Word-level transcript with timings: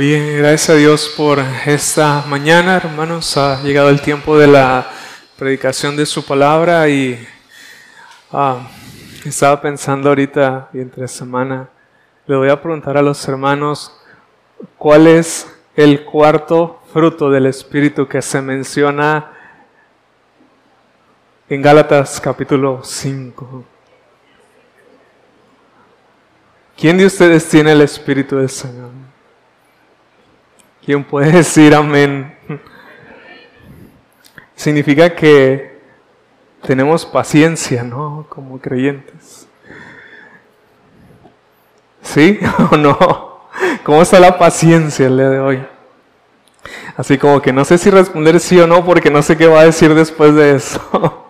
Bien, 0.00 0.38
gracias 0.38 0.70
a 0.70 0.76
Dios 0.76 1.12
por 1.14 1.40
esta 1.66 2.24
mañana, 2.26 2.74
hermanos. 2.74 3.36
Ha 3.36 3.60
llegado 3.62 3.90
el 3.90 4.00
tiempo 4.00 4.38
de 4.38 4.46
la 4.46 4.90
predicación 5.36 5.94
de 5.94 6.06
su 6.06 6.24
palabra 6.24 6.88
y 6.88 7.28
ah, 8.32 8.66
estaba 9.26 9.60
pensando 9.60 10.08
ahorita 10.08 10.70
y 10.72 10.78
entre 10.80 11.06
semana, 11.06 11.68
le 12.26 12.34
voy 12.34 12.48
a 12.48 12.62
preguntar 12.62 12.96
a 12.96 13.02
los 13.02 13.28
hermanos 13.28 13.94
cuál 14.78 15.06
es 15.06 15.54
el 15.76 16.02
cuarto 16.06 16.80
fruto 16.94 17.28
del 17.28 17.44
Espíritu 17.44 18.08
que 18.08 18.22
se 18.22 18.40
menciona 18.40 19.32
en 21.46 21.60
Gálatas 21.60 22.18
capítulo 22.22 22.80
5. 22.82 23.64
¿Quién 26.74 26.96
de 26.96 27.04
ustedes 27.04 27.46
tiene 27.46 27.72
el 27.72 27.82
Espíritu 27.82 28.38
del 28.38 28.48
Señor? 28.48 29.09
¿Quién 30.84 31.04
puede 31.04 31.32
decir 31.38 31.74
amén? 31.74 32.34
Significa 34.54 35.14
que 35.14 35.78
tenemos 36.62 37.06
paciencia, 37.06 37.82
¿no? 37.82 38.26
Como 38.28 38.60
creyentes. 38.60 39.46
¿Sí 42.02 42.38
o 42.70 42.76
no? 42.76 43.40
¿Cómo 43.84 44.02
está 44.02 44.20
la 44.20 44.38
paciencia 44.38 45.06
el 45.06 45.16
día 45.16 45.30
de 45.30 45.40
hoy? 45.40 45.66
Así 46.96 47.16
como 47.18 47.40
que 47.40 47.52
no 47.52 47.64
sé 47.64 47.78
si 47.78 47.90
responder 47.90 48.38
sí 48.40 48.58
o 48.58 48.66
no 48.66 48.84
porque 48.84 49.10
no 49.10 49.22
sé 49.22 49.36
qué 49.36 49.46
va 49.46 49.60
a 49.60 49.64
decir 49.64 49.94
después 49.94 50.34
de 50.34 50.56
eso. 50.56 51.26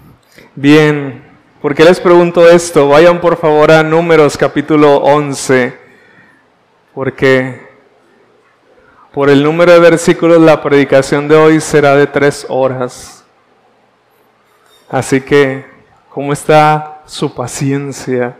Bien, 0.54 1.22
¿por 1.60 1.74
qué 1.74 1.84
les 1.84 2.00
pregunto 2.00 2.48
esto? 2.48 2.88
Vayan 2.88 3.20
por 3.20 3.36
favor 3.36 3.70
a 3.70 3.82
Números 3.82 4.36
capítulo 4.36 4.96
11, 4.96 5.78
porque 6.94 7.67
por 9.12 9.30
el 9.30 9.42
número 9.42 9.72
de 9.72 9.80
versículos, 9.80 10.40
la 10.40 10.62
predicación 10.62 11.28
de 11.28 11.36
hoy 11.36 11.60
será 11.60 11.94
de 11.94 12.06
tres 12.06 12.46
horas. 12.48 13.24
Así 14.88 15.20
que, 15.20 15.66
¿cómo 16.08 16.32
está 16.32 17.02
su 17.06 17.34
paciencia? 17.34 18.36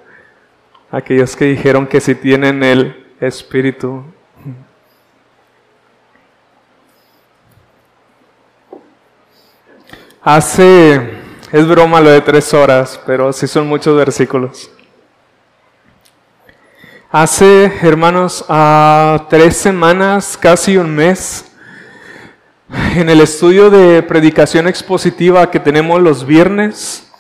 Aquellos 0.91 1.35
que 1.35 1.47
dijeron 1.47 1.87
que 1.87 2.01
si 2.01 2.15
tienen 2.15 2.63
el 2.63 3.07
Espíritu. 3.21 4.05
Hace, 10.23 11.11
es 11.51 11.67
broma 11.67 12.01
lo 12.01 12.11
de 12.11 12.21
tres 12.21 12.53
horas, 12.53 13.01
pero 13.07 13.33
sí 13.33 13.47
son 13.47 13.67
muchos 13.67 13.97
versículos. 13.97 14.71
Hace, 17.11 17.73
hermanos, 17.81 18.45
a 18.51 19.29
tres 19.31 19.57
semanas, 19.57 20.37
casi 20.37 20.77
un 20.77 20.95
mes, 20.95 21.51
en 22.97 23.09
el 23.09 23.23
estudio 23.23 23.71
de 23.71 24.03
predicación 24.03 24.69
expositiva 24.69 25.51
que 25.51 25.59
tenemos 25.59 26.03
los 26.03 26.27
viernes, 26.27 27.11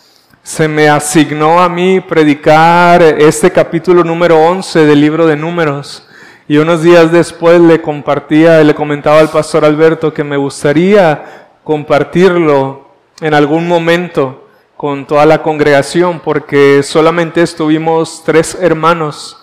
se 0.42 0.68
me 0.68 0.90
asignó 0.90 1.58
a 1.62 1.70
mí 1.70 2.00
predicar 2.00 3.00
este 3.02 3.50
capítulo 3.50 4.04
número 4.04 4.38
11 4.38 4.84
del 4.84 5.00
libro 5.00 5.26
de 5.26 5.36
números. 5.36 6.06
Y 6.46 6.58
unos 6.58 6.82
días 6.82 7.10
después 7.10 7.58
le 7.58 7.80
compartía, 7.80 8.62
le 8.62 8.74
comentaba 8.74 9.20
al 9.20 9.30
pastor 9.30 9.64
Alberto 9.64 10.12
que 10.12 10.22
me 10.22 10.36
gustaría 10.36 11.48
compartirlo 11.64 12.90
en 13.22 13.32
algún 13.32 13.66
momento 13.66 14.48
con 14.76 15.06
toda 15.06 15.24
la 15.24 15.42
congregación, 15.42 16.20
porque 16.20 16.82
solamente 16.82 17.40
estuvimos 17.40 18.22
tres 18.22 18.54
hermanos 18.60 19.37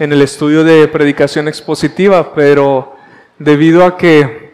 en 0.00 0.14
el 0.14 0.22
estudio 0.22 0.64
de 0.64 0.88
predicación 0.88 1.46
expositiva, 1.46 2.32
pero 2.34 2.96
debido 3.38 3.84
a 3.84 3.98
que 3.98 4.50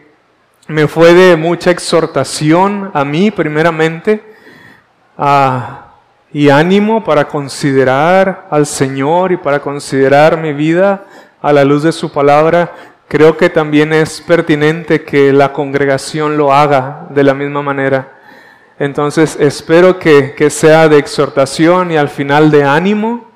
me 0.67 0.89
fue 0.89 1.13
de 1.13 1.37
mucha 1.37 1.71
exhortación 1.71 2.91
a 2.93 3.05
mí 3.05 3.31
primeramente 3.31 4.21
y 6.33 6.49
ánimo 6.49 7.01
para 7.01 7.29
considerar 7.29 8.47
al 8.51 8.65
Señor 8.65 9.31
y 9.31 9.37
para 9.37 9.61
considerar 9.61 10.37
mi 10.37 10.51
vida 10.51 11.05
a 11.41 11.53
la 11.53 11.63
luz 11.63 11.83
de 11.83 11.93
su 11.93 12.11
palabra, 12.11 12.73
creo 13.07 13.37
que 13.37 13.49
también 13.49 13.93
es 13.93 14.19
pertinente 14.19 15.05
que 15.05 15.31
la 15.31 15.53
congregación 15.53 16.35
lo 16.35 16.51
haga 16.51 17.07
de 17.11 17.23
la 17.23 17.33
misma 17.33 17.61
manera. 17.61 18.19
Entonces 18.79 19.37
espero 19.39 19.97
que, 19.97 20.35
que 20.35 20.49
sea 20.49 20.89
de 20.89 20.97
exhortación 20.97 21.91
y 21.91 21.95
al 21.95 22.09
final 22.09 22.51
de 22.51 22.65
ánimo 22.65 23.26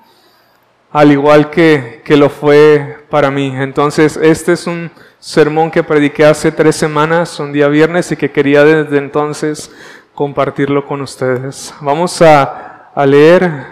al 0.92 1.12
igual 1.12 1.50
que, 1.50 2.02
que 2.04 2.18
lo 2.18 2.30
fue 2.30 2.98
para 3.10 3.32
mí. 3.32 3.54
Entonces, 3.56 4.18
este 4.18 4.54
es 4.54 4.68
un 4.68 4.92
sermón 5.20 5.72
que 5.72 5.84
prediqué 5.84 6.26
hace 6.26 6.52
tres 6.52 6.76
semanas, 6.76 7.40
un 7.40 7.54
día 7.54 7.68
viernes, 7.68 8.12
y 8.12 8.18
que 8.18 8.32
quería 8.32 8.64
desde 8.64 8.98
entonces 8.98 9.72
compartirlo 10.14 10.86
con 10.86 11.02
ustedes. 11.02 11.74
Vamos 11.82 12.22
a, 12.22 12.90
a 12.94 13.06
leer 13.06 13.66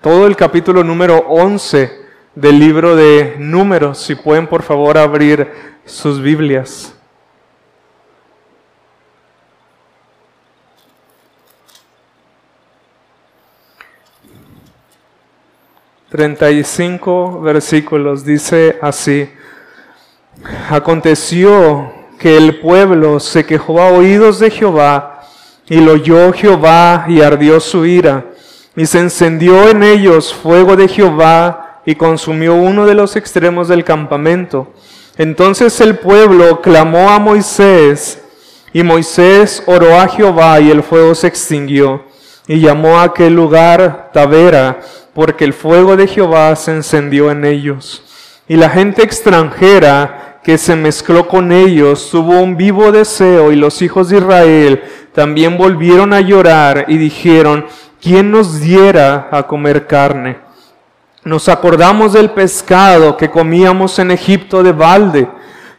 todo 0.00 0.26
el 0.26 0.36
capítulo 0.36 0.82
número 0.82 1.18
11 1.28 2.04
del 2.34 2.58
libro 2.58 2.96
de 2.96 3.36
números. 3.38 3.98
Si 3.98 4.14
pueden, 4.14 4.46
por 4.46 4.62
favor, 4.62 4.98
abrir 4.98 5.48
sus 5.84 6.20
Biblias. 6.20 6.93
35 16.14 17.40
versículos 17.40 18.24
dice 18.24 18.78
así, 18.80 19.28
aconteció 20.70 21.92
que 22.20 22.36
el 22.36 22.60
pueblo 22.60 23.18
se 23.18 23.44
quejó 23.44 23.82
a 23.82 23.88
oídos 23.88 24.38
de 24.38 24.48
Jehová 24.48 25.24
y 25.68 25.80
lo 25.80 25.94
oyó 25.94 26.32
Jehová 26.32 27.06
y 27.08 27.20
ardió 27.20 27.58
su 27.58 27.84
ira 27.84 28.26
y 28.76 28.86
se 28.86 29.00
encendió 29.00 29.68
en 29.68 29.82
ellos 29.82 30.32
fuego 30.32 30.76
de 30.76 30.86
Jehová 30.86 31.80
y 31.84 31.96
consumió 31.96 32.54
uno 32.54 32.86
de 32.86 32.94
los 32.94 33.16
extremos 33.16 33.66
del 33.66 33.82
campamento. 33.82 34.72
Entonces 35.18 35.80
el 35.80 35.98
pueblo 35.98 36.60
clamó 36.60 37.10
a 37.10 37.18
Moisés 37.18 38.22
y 38.72 38.84
Moisés 38.84 39.64
oró 39.66 39.98
a 39.98 40.06
Jehová 40.06 40.60
y 40.60 40.70
el 40.70 40.84
fuego 40.84 41.12
se 41.16 41.26
extinguió 41.26 42.04
y 42.46 42.60
llamó 42.60 43.00
a 43.00 43.04
aquel 43.04 43.34
lugar 43.34 44.10
Tavera 44.12 44.78
porque 45.14 45.44
el 45.44 45.52
fuego 45.52 45.96
de 45.96 46.08
Jehová 46.08 46.54
se 46.56 46.72
encendió 46.72 47.30
en 47.30 47.44
ellos. 47.44 48.02
Y 48.48 48.56
la 48.56 48.68
gente 48.68 49.02
extranjera 49.02 50.40
que 50.42 50.58
se 50.58 50.76
mezcló 50.76 51.26
con 51.26 51.52
ellos 51.52 52.10
tuvo 52.10 52.40
un 52.40 52.56
vivo 52.56 52.92
deseo 52.92 53.50
y 53.50 53.56
los 53.56 53.80
hijos 53.80 54.10
de 54.10 54.18
Israel 54.18 54.82
también 55.14 55.56
volvieron 55.56 56.12
a 56.12 56.20
llorar 56.20 56.84
y 56.88 56.98
dijeron, 56.98 57.66
¿quién 58.02 58.30
nos 58.30 58.60
diera 58.60 59.28
a 59.30 59.44
comer 59.44 59.86
carne? 59.86 60.36
Nos 61.22 61.48
acordamos 61.48 62.12
del 62.12 62.30
pescado 62.32 63.16
que 63.16 63.30
comíamos 63.30 63.98
en 63.98 64.10
Egipto 64.10 64.62
de 64.62 64.72
balde, 64.72 65.28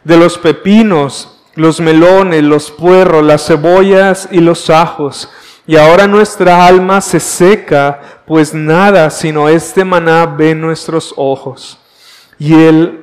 de 0.02 0.16
los 0.16 0.36
pepinos, 0.38 1.44
los 1.54 1.80
melones, 1.80 2.42
los 2.42 2.72
puerros, 2.72 3.22
las 3.22 3.46
cebollas 3.46 4.28
y 4.32 4.40
los 4.40 4.68
ajos 4.70 5.30
y 5.66 5.76
ahora 5.76 6.06
nuestra 6.06 6.66
alma 6.66 7.00
se 7.00 7.20
seca, 7.20 8.00
pues 8.26 8.54
nada 8.54 9.10
sino 9.10 9.48
este 9.48 9.84
maná 9.84 10.26
ve 10.26 10.54
nuestros 10.54 11.12
ojos. 11.16 11.78
Y 12.38 12.54
él 12.54 13.02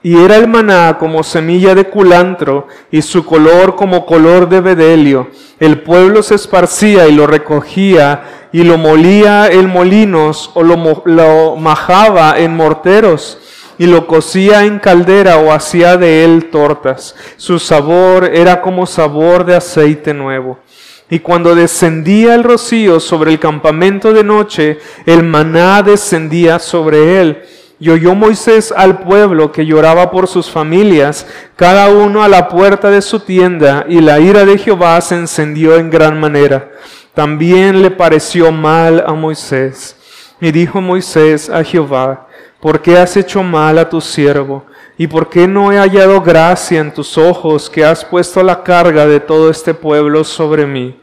y 0.00 0.16
era 0.16 0.36
el 0.36 0.46
maná 0.46 0.96
como 0.98 1.24
semilla 1.24 1.74
de 1.74 1.84
culantro 1.84 2.68
y 2.90 3.02
su 3.02 3.26
color 3.26 3.74
como 3.74 4.06
color 4.06 4.48
de 4.48 4.60
bedelio. 4.60 5.28
El 5.58 5.82
pueblo 5.82 6.22
se 6.22 6.36
esparcía 6.36 7.08
y 7.08 7.12
lo 7.12 7.26
recogía 7.26 8.48
y 8.52 8.62
lo 8.62 8.78
molía 8.78 9.48
en 9.48 9.68
molinos 9.68 10.52
o 10.54 10.62
lo, 10.62 11.02
lo 11.04 11.56
majaba 11.56 12.38
en 12.38 12.56
morteros 12.56 13.38
y 13.76 13.86
lo 13.86 14.06
cocía 14.06 14.64
en 14.64 14.78
caldera 14.78 15.38
o 15.38 15.52
hacía 15.52 15.96
de 15.96 16.24
él 16.24 16.48
tortas. 16.50 17.16
Su 17.36 17.58
sabor 17.58 18.30
era 18.32 18.60
como 18.60 18.86
sabor 18.86 19.44
de 19.44 19.56
aceite 19.56 20.14
nuevo. 20.14 20.58
Y 21.10 21.20
cuando 21.20 21.54
descendía 21.54 22.34
el 22.34 22.44
rocío 22.44 23.00
sobre 23.00 23.32
el 23.32 23.38
campamento 23.38 24.12
de 24.12 24.24
noche, 24.24 24.78
el 25.06 25.22
maná 25.22 25.82
descendía 25.82 26.58
sobre 26.58 27.20
él. 27.20 27.42
Y 27.80 27.90
oyó 27.90 28.14
Moisés 28.14 28.74
al 28.76 28.98
pueblo 29.00 29.52
que 29.52 29.64
lloraba 29.64 30.10
por 30.10 30.26
sus 30.26 30.50
familias, 30.50 31.26
cada 31.56 31.88
uno 31.90 32.22
a 32.22 32.28
la 32.28 32.48
puerta 32.48 32.90
de 32.90 33.00
su 33.00 33.20
tienda, 33.20 33.86
y 33.88 34.00
la 34.00 34.18
ira 34.20 34.44
de 34.44 34.58
Jehová 34.58 35.00
se 35.00 35.14
encendió 35.14 35.76
en 35.76 35.88
gran 35.88 36.20
manera. 36.20 36.72
También 37.14 37.80
le 37.80 37.90
pareció 37.90 38.52
mal 38.52 39.02
a 39.06 39.12
Moisés. 39.12 39.96
Y 40.40 40.52
dijo 40.52 40.80
Moisés 40.80 41.48
a 41.48 41.64
Jehová, 41.64 42.28
¿por 42.60 42.82
qué 42.82 42.98
has 42.98 43.16
hecho 43.16 43.42
mal 43.42 43.78
a 43.78 43.88
tu 43.88 44.00
siervo? 44.00 44.64
¿Y 44.98 45.06
por 45.06 45.30
qué 45.30 45.48
no 45.48 45.72
he 45.72 45.78
hallado 45.78 46.20
gracia 46.20 46.80
en 46.80 46.92
tus 46.92 47.16
ojos 47.16 47.70
que 47.70 47.84
has 47.84 48.04
puesto 48.04 48.42
la 48.42 48.62
carga 48.62 49.06
de 49.06 49.20
todo 49.20 49.48
este 49.48 49.72
pueblo 49.72 50.24
sobre 50.24 50.66
mí? 50.66 51.00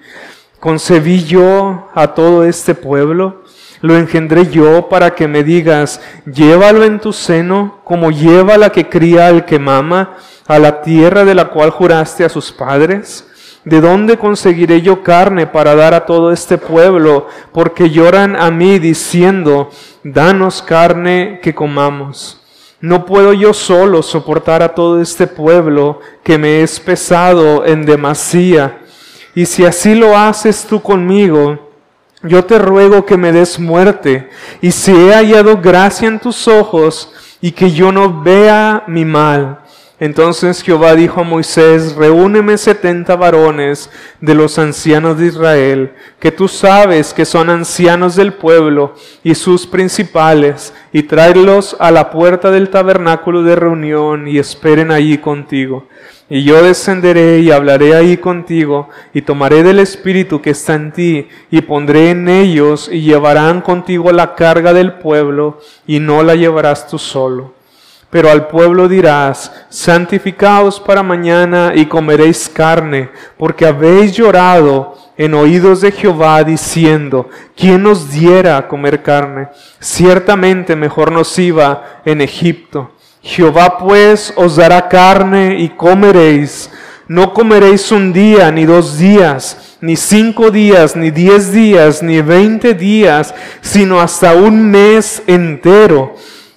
¿Concebí 0.59 1.23
yo 1.23 1.89
a 1.95 2.13
todo 2.13 2.43
este 2.43 2.75
pueblo? 2.75 3.45
lo 3.85 3.95
engendré 3.95 4.49
yo 4.49 4.89
para 4.89 5.13
que 5.13 5.27
me 5.27 5.43
digas, 5.43 6.01
llévalo 6.25 6.83
en 6.83 6.99
tu 6.99 7.13
seno, 7.13 7.81
como 7.83 8.09
lleva 8.09 8.57
la 8.57 8.71
que 8.71 8.89
cría 8.89 9.27
al 9.27 9.45
que 9.45 9.59
mama, 9.59 10.17
a 10.47 10.57
la 10.57 10.81
tierra 10.81 11.23
de 11.23 11.35
la 11.35 11.49
cual 11.49 11.69
juraste 11.69 12.25
a 12.25 12.29
sus 12.29 12.51
padres? 12.51 13.27
¿De 13.63 13.81
dónde 13.81 14.17
conseguiré 14.17 14.81
yo 14.81 15.03
carne 15.03 15.45
para 15.45 15.75
dar 15.75 15.93
a 15.93 16.05
todo 16.05 16.31
este 16.31 16.57
pueblo? 16.57 17.27
Porque 17.51 17.91
lloran 17.91 18.35
a 18.35 18.49
mí 18.49 18.79
diciendo, 18.79 19.69
danos 20.03 20.63
carne 20.63 21.39
que 21.43 21.53
comamos. 21.53 22.41
No 22.85 23.03
puedo 23.03 23.33
yo 23.33 23.51
solo 23.51 24.03
soportar 24.03 24.61
a 24.61 24.75
todo 24.75 25.01
este 25.01 25.25
pueblo 25.25 26.01
que 26.21 26.37
me 26.37 26.61
es 26.61 26.79
pesado 26.79 27.65
en 27.65 27.83
demasía. 27.83 28.77
Y 29.33 29.47
si 29.47 29.65
así 29.65 29.95
lo 29.95 30.15
haces 30.15 30.67
tú 30.69 30.79
conmigo, 30.79 31.71
yo 32.21 32.45
te 32.45 32.59
ruego 32.59 33.03
que 33.03 33.17
me 33.17 33.31
des 33.31 33.57
muerte, 33.57 34.29
y 34.61 34.69
si 34.69 34.91
he 34.91 35.15
hallado 35.15 35.57
gracia 35.57 36.07
en 36.07 36.19
tus 36.19 36.47
ojos, 36.47 37.11
y 37.41 37.53
que 37.53 37.71
yo 37.71 37.91
no 37.91 38.21
vea 38.21 38.83
mi 38.85 39.03
mal. 39.03 39.61
Entonces 39.97 40.61
Jehová 40.61 40.93
dijo 40.93 41.21
a 41.21 41.23
Moisés, 41.23 41.95
reúneme 41.95 42.57
setenta 42.57 43.15
varones 43.15 43.89
de 44.19 44.35
los 44.35 44.59
ancianos 44.59 45.17
de 45.17 45.27
Israel, 45.27 45.93
que 46.19 46.33
tú 46.33 46.49
sabes 46.49 47.13
que 47.13 47.23
son 47.23 47.49
ancianos 47.49 48.17
del 48.17 48.33
pueblo 48.33 48.95
y 49.23 49.35
sus 49.35 49.65
principales, 49.65 50.73
y 50.91 51.03
tráelos 51.03 51.77
a 51.79 51.91
la 51.91 52.11
puerta 52.11 52.51
del 52.51 52.69
tabernáculo 52.69 53.41
de 53.43 53.55
reunión 53.55 54.27
y 54.27 54.37
esperen 54.37 54.91
allí 54.91 55.17
contigo. 55.17 55.87
Y 56.29 56.43
yo 56.43 56.61
descenderé 56.61 57.39
y 57.39 57.51
hablaré 57.51 57.95
ahí 57.95 58.17
contigo, 58.17 58.89
y 59.13 59.21
tomaré 59.21 59.63
del 59.63 59.79
Espíritu 59.79 60.41
que 60.41 60.49
está 60.49 60.73
en 60.73 60.91
ti, 60.91 61.29
y 61.49 61.61
pondré 61.61 62.09
en 62.09 62.27
ellos, 62.27 62.89
y 62.91 63.01
llevarán 63.01 63.61
contigo 63.61 64.11
la 64.11 64.35
carga 64.35 64.73
del 64.73 64.93
pueblo, 64.93 65.61
y 65.87 66.01
no 66.01 66.21
la 66.21 66.35
llevarás 66.35 66.89
tú 66.89 66.97
solo 66.99 67.53
pero 68.15 68.31
al 68.31 68.47
pueblo 68.47 68.87
dirás, 68.87 69.51
santificaos 69.67 70.79
para 70.79 71.03
mañana 71.03 71.73
y 71.75 71.85
comeréis 71.85 72.47
carne, 72.47 73.09
porque 73.37 73.65
habéis 73.65 74.13
llorado 74.13 74.95
en 75.17 75.33
oídos 75.33 75.81
de 75.81 75.91
Jehová 75.91 76.41
diciendo, 76.45 77.29
¿quién 77.57 77.83
nos 77.83 78.09
diera 78.09 78.55
a 78.55 78.69
comer 78.69 79.03
carne? 79.03 79.49
Ciertamente 79.81 80.77
mejor 80.77 81.11
nos 81.11 81.37
iba 81.37 81.99
en 82.05 82.21
Egipto. 82.21 82.89
Jehová 83.21 83.77
pues 83.77 84.31
os 84.37 84.55
dará 84.55 84.87
carne 84.87 85.59
y 85.59 85.67
comeréis. 85.67 86.69
No 87.09 87.33
comeréis 87.33 87.91
un 87.91 88.13
día, 88.13 88.49
ni 88.49 88.63
dos 88.63 88.97
días, 88.97 89.75
ni 89.81 89.97
cinco 89.97 90.51
días, 90.51 90.95
ni 90.95 91.11
diez 91.11 91.51
días, 91.51 92.01
ni 92.01 92.21
veinte 92.21 92.75
días, 92.75 93.35
sino 93.59 93.99
hasta 93.99 94.35
un 94.35 94.71
mes 94.71 95.21
entero 95.27 96.15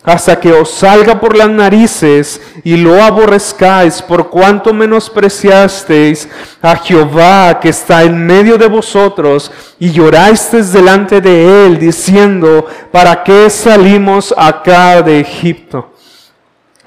hasta 0.09 0.41
que 0.41 0.51
os 0.51 0.71
salga 0.71 1.21
por 1.21 1.37
las 1.37 1.51
narices 1.51 2.41
y 2.65 2.79
lo 2.79 3.03
aborrezcáis 3.03 4.01
por 4.01 4.31
cuanto 4.31 4.73
menospreciasteis 4.73 6.27
a 6.63 6.77
Jehová 6.77 7.61
que 7.61 7.69
está 7.69 8.03
en 8.05 8.27
medio 8.27 8.57
de 8.57 8.69
vosotros 8.69 9.53
y 9.79 9.91
llorasteis 9.91 10.73
delante 10.73 11.21
de 11.21 11.67
él 11.67 11.79
diciendo, 11.79 12.67
¿para 12.91 13.23
qué 13.23 13.51
salimos 13.51 14.35
acá 14.35 15.03
de 15.03 15.21
Egipto? 15.21 15.93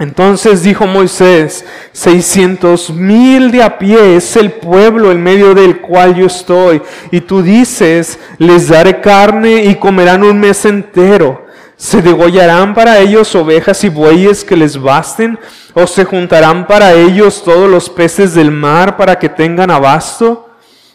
Entonces 0.02 0.64
dijo 0.64 0.88
Moisés, 0.88 1.64
seiscientos 1.92 2.90
mil 2.90 3.52
de 3.52 3.62
a 3.62 3.78
pie 3.78 4.16
es 4.16 4.36
el 4.36 4.52
pueblo 4.52 5.12
en 5.12 5.22
medio 5.22 5.54
del 5.54 5.80
cual 5.80 6.16
yo 6.16 6.26
estoy. 6.26 6.82
Y 7.12 7.22
tú 7.22 7.44
dices, 7.44 8.18
les 8.40 8.70
daré 8.70 9.00
carne 9.00 9.66
y 9.66 9.76
comerán 9.76 10.24
un 10.24 10.40
mes 10.40 10.66
entero. 10.66 11.46
¿Se 11.78 12.02
degollarán 12.02 12.74
para 12.74 12.98
ellos 12.98 13.36
ovejas 13.36 13.84
y 13.84 13.90
bueyes 13.90 14.44
que 14.44 14.58
les 14.58 14.82
basten? 14.82 15.38
¿O 15.76 15.86
se 15.86 16.04
juntarán 16.04 16.66
para 16.66 16.94
ellos 16.94 17.44
todos 17.44 17.70
los 17.70 17.88
peces 17.88 18.34
del 18.34 18.50
mar 18.50 18.98
para 18.98 19.20
que 19.20 19.30
tengan 19.30 19.70
abasto? 19.70 20.50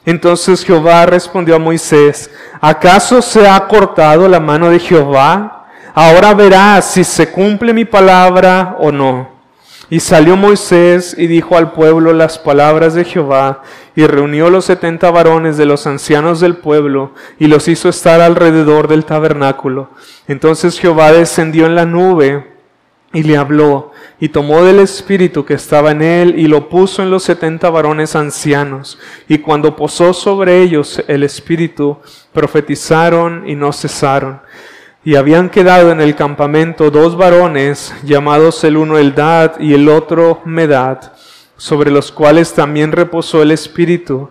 Entonces 0.05 0.65
Jehová 0.65 1.07
respondió 1.07 1.55
a 1.55 1.61
Moisés, 1.61 2.29
¿acaso 2.61 3.23
se 3.23 3.47
ha 3.47 3.69
cortado 3.69 4.27
la 4.27 4.41
mano 4.41 4.69
de 4.69 4.81
Jehová? 4.81 5.56
Ahora 5.99 6.35
verás 6.35 6.91
si 6.91 7.05
se 7.05 7.31
cumple 7.31 7.73
mi 7.73 7.87
palabra 7.87 8.77
o 8.81 8.93
no. 8.93 9.31
Y 9.89 10.01
salió 10.01 10.37
Moisés 10.37 11.17
y 11.17 11.27
dijo 11.27 11.57
al 11.57 11.73
pueblo 11.73 12.13
las 12.13 12.39
palabras 12.39 12.93
de 12.93 13.07
Jehová, 13.07 13.63
y 13.95 14.07
reunió 14.07 14.51
los 14.51 14.67
setenta 14.67 15.11
varones 15.11 15.57
de 15.57 15.65
los 15.65 15.87
ancianos 15.87 16.41
del 16.41 16.57
pueblo, 16.57 17.13
y 17.39 17.47
los 17.47 17.67
hizo 17.67 17.89
estar 17.89 18.21
alrededor 18.21 18.89
del 18.89 19.07
tabernáculo. 19.07 19.89
Entonces 20.29 20.79
Jehová 20.79 21.13
descendió 21.13 21.65
en 21.65 21.75
la 21.75 21.87
nube 21.87 22.47
y 23.15 23.23
le 23.23 23.39
habló, 23.39 23.93
y 24.21 24.29
tomó 24.29 24.65
del 24.65 24.81
espíritu 24.81 25.47
que 25.47 25.55
estaba 25.55 25.93
en 25.93 26.03
él, 26.03 26.39
y 26.39 26.47
lo 26.47 26.69
puso 26.69 27.03
en 27.03 27.11
los 27.11 27.23
setenta 27.23 27.71
varones 27.71 28.15
ancianos. 28.17 28.99
Y 29.29 29.39
cuando 29.39 29.77
posó 29.77 30.13
sobre 30.13 30.61
ellos 30.61 31.03
el 31.09 31.23
espíritu, 31.23 31.97
profetizaron 32.35 33.49
y 33.49 33.55
no 33.55 33.73
cesaron. 33.73 34.43
Y 35.07 35.15
habían 35.15 35.51
quedado 35.51 35.93
en 35.93 36.01
el 36.01 36.17
campamento 36.17 36.91
dos 36.91 37.17
varones, 37.17 37.95
llamados 38.03 38.65
el 38.65 38.77
uno 38.77 38.99
Eldad 38.99 39.53
y 39.61 39.73
el 39.73 39.89
otro 39.89 40.43
Medad, 40.45 41.13
sobre 41.57 41.93
los 41.93 42.11
cuales 42.11 42.55
también 42.55 42.91
reposó 42.91 43.41
el 43.41 43.53
Espíritu 43.53 44.31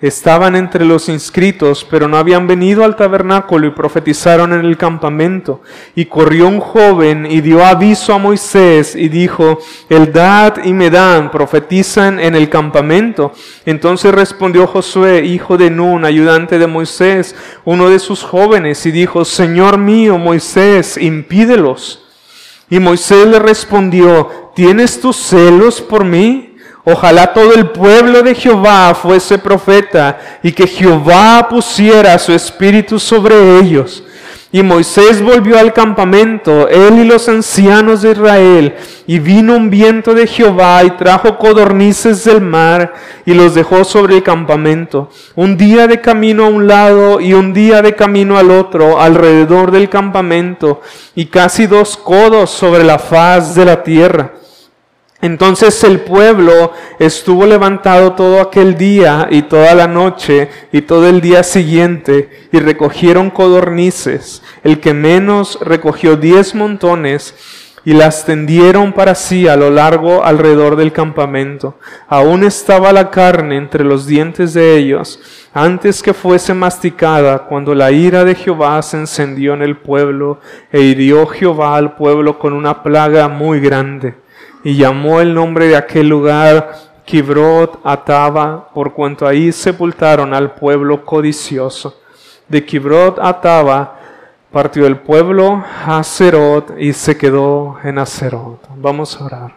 estaban 0.00 0.56
entre 0.56 0.84
los 0.84 1.08
inscritos, 1.08 1.86
pero 1.88 2.08
no 2.08 2.16
habían 2.16 2.46
venido 2.46 2.84
al 2.84 2.96
tabernáculo 2.96 3.66
y 3.66 3.70
profetizaron 3.70 4.52
en 4.52 4.64
el 4.64 4.76
campamento. 4.78 5.60
Y 5.94 6.06
corrió 6.06 6.48
un 6.48 6.60
joven 6.60 7.26
y 7.26 7.40
dio 7.40 7.64
aviso 7.64 8.14
a 8.14 8.18
Moisés 8.18 8.96
y 8.96 9.08
dijo, 9.08 9.58
Eldad 9.88 10.64
y 10.64 10.72
Medán 10.72 11.30
profetizan 11.30 12.18
en 12.18 12.34
el 12.34 12.48
campamento. 12.48 13.32
Entonces 13.66 14.14
respondió 14.14 14.66
Josué, 14.66 15.24
hijo 15.24 15.58
de 15.58 15.70
Nun, 15.70 16.04
ayudante 16.04 16.58
de 16.58 16.66
Moisés, 16.66 17.34
uno 17.64 17.90
de 17.90 17.98
sus 17.98 18.22
jóvenes, 18.22 18.84
y 18.86 18.90
dijo, 18.90 19.24
Señor 19.24 19.76
mío, 19.76 20.16
Moisés, 20.16 20.96
impídelos. 20.96 22.06
Y 22.70 22.78
Moisés 22.78 23.26
le 23.26 23.38
respondió, 23.38 24.52
¿tienes 24.54 25.00
tus 25.00 25.16
celos 25.16 25.80
por 25.80 26.04
mí? 26.04 26.49
Ojalá 26.84 27.32
todo 27.32 27.54
el 27.54 27.70
pueblo 27.70 28.22
de 28.22 28.34
Jehová 28.34 28.94
fuese 28.94 29.38
profeta 29.38 30.18
y 30.42 30.52
que 30.52 30.66
Jehová 30.66 31.46
pusiera 31.48 32.18
su 32.18 32.32
espíritu 32.32 32.98
sobre 32.98 33.58
ellos. 33.58 34.02
Y 34.52 34.64
Moisés 34.64 35.22
volvió 35.22 35.60
al 35.60 35.72
campamento, 35.72 36.66
él 36.68 36.98
y 36.98 37.04
los 37.04 37.28
ancianos 37.28 38.02
de 38.02 38.10
Israel, 38.10 38.74
y 39.06 39.20
vino 39.20 39.56
un 39.56 39.70
viento 39.70 40.12
de 40.12 40.26
Jehová 40.26 40.82
y 40.82 40.90
trajo 40.92 41.38
codornices 41.38 42.24
del 42.24 42.40
mar 42.40 42.94
y 43.24 43.32
los 43.32 43.54
dejó 43.54 43.84
sobre 43.84 44.16
el 44.16 44.24
campamento, 44.24 45.08
un 45.36 45.56
día 45.56 45.86
de 45.86 46.00
camino 46.00 46.46
a 46.46 46.48
un 46.48 46.66
lado 46.66 47.20
y 47.20 47.32
un 47.32 47.52
día 47.52 47.80
de 47.80 47.94
camino 47.94 48.38
al 48.38 48.50
otro, 48.50 49.00
alrededor 49.00 49.70
del 49.70 49.88
campamento, 49.88 50.80
y 51.14 51.26
casi 51.26 51.68
dos 51.68 51.96
codos 51.96 52.50
sobre 52.50 52.82
la 52.82 52.98
faz 52.98 53.54
de 53.54 53.64
la 53.64 53.84
tierra. 53.84 54.32
Entonces 55.22 55.84
el 55.84 56.00
pueblo 56.00 56.72
estuvo 56.98 57.44
levantado 57.44 58.14
todo 58.14 58.40
aquel 58.40 58.76
día 58.78 59.28
y 59.30 59.42
toda 59.42 59.74
la 59.74 59.86
noche 59.86 60.48
y 60.72 60.80
todo 60.82 61.08
el 61.08 61.20
día 61.20 61.42
siguiente 61.42 62.48
y 62.52 62.58
recogieron 62.58 63.28
codornices. 63.28 64.42
El 64.64 64.80
que 64.80 64.94
menos 64.94 65.58
recogió 65.60 66.16
diez 66.16 66.54
montones 66.54 67.34
y 67.84 67.92
las 67.92 68.24
tendieron 68.24 68.92
para 68.92 69.14
sí 69.14 69.46
a 69.46 69.56
lo 69.56 69.70
largo 69.70 70.24
alrededor 70.24 70.76
del 70.76 70.92
campamento. 70.92 71.78
Aún 72.08 72.42
estaba 72.42 72.92
la 72.92 73.10
carne 73.10 73.56
entre 73.56 73.84
los 73.84 74.06
dientes 74.06 74.54
de 74.54 74.76
ellos 74.76 75.20
antes 75.52 76.02
que 76.02 76.14
fuese 76.14 76.54
masticada 76.54 77.46
cuando 77.46 77.74
la 77.74 77.90
ira 77.90 78.24
de 78.24 78.34
Jehová 78.34 78.80
se 78.82 78.96
encendió 78.96 79.52
en 79.52 79.62
el 79.62 79.76
pueblo 79.76 80.40
e 80.72 80.80
hirió 80.80 81.26
Jehová 81.26 81.76
al 81.76 81.94
pueblo 81.96 82.38
con 82.38 82.52
una 82.54 82.82
plaga 82.82 83.28
muy 83.28 83.60
grande 83.60 84.14
y 84.62 84.76
llamó 84.76 85.20
el 85.20 85.34
nombre 85.34 85.68
de 85.68 85.76
aquel 85.76 86.08
lugar 86.08 86.74
Kibrot 87.04 87.80
Ataba, 87.84 88.68
por 88.72 88.92
cuanto 88.92 89.26
ahí 89.26 89.52
sepultaron 89.52 90.34
al 90.34 90.54
pueblo 90.54 91.04
codicioso. 91.04 92.00
De 92.48 92.64
Kibrot 92.64 93.18
Ataba 93.18 93.96
partió 94.52 94.86
el 94.86 94.98
pueblo 94.98 95.64
a 95.86 95.98
Acerot 95.98 96.74
y 96.78 96.92
se 96.92 97.16
quedó 97.16 97.78
en 97.82 97.98
Acerot. 97.98 98.60
Vamos 98.76 99.20
a 99.20 99.24
orar. 99.24 99.52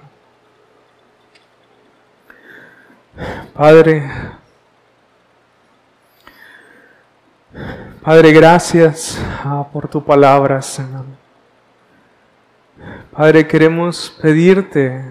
Padre, 3.53 4.09
Padre, 8.03 8.33
gracias 8.33 9.17
ah, 9.45 9.65
por 9.71 9.87
tu 9.87 10.03
palabra, 10.03 10.61
Señor. 10.61 11.22
Padre, 13.11 13.47
queremos 13.47 14.09
pedirte 14.21 15.03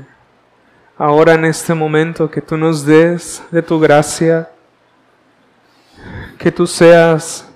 ahora 0.99 1.35
en 1.35 1.45
este 1.45 1.73
momento 1.75 2.31
que 2.31 2.41
tú 2.41 2.57
nos 2.57 2.85
des 2.85 3.43
de 3.51 3.63
tu 3.63 3.79
gracia, 3.79 4.51
que 6.39 6.51
tú 6.51 6.67
seas 6.67 7.49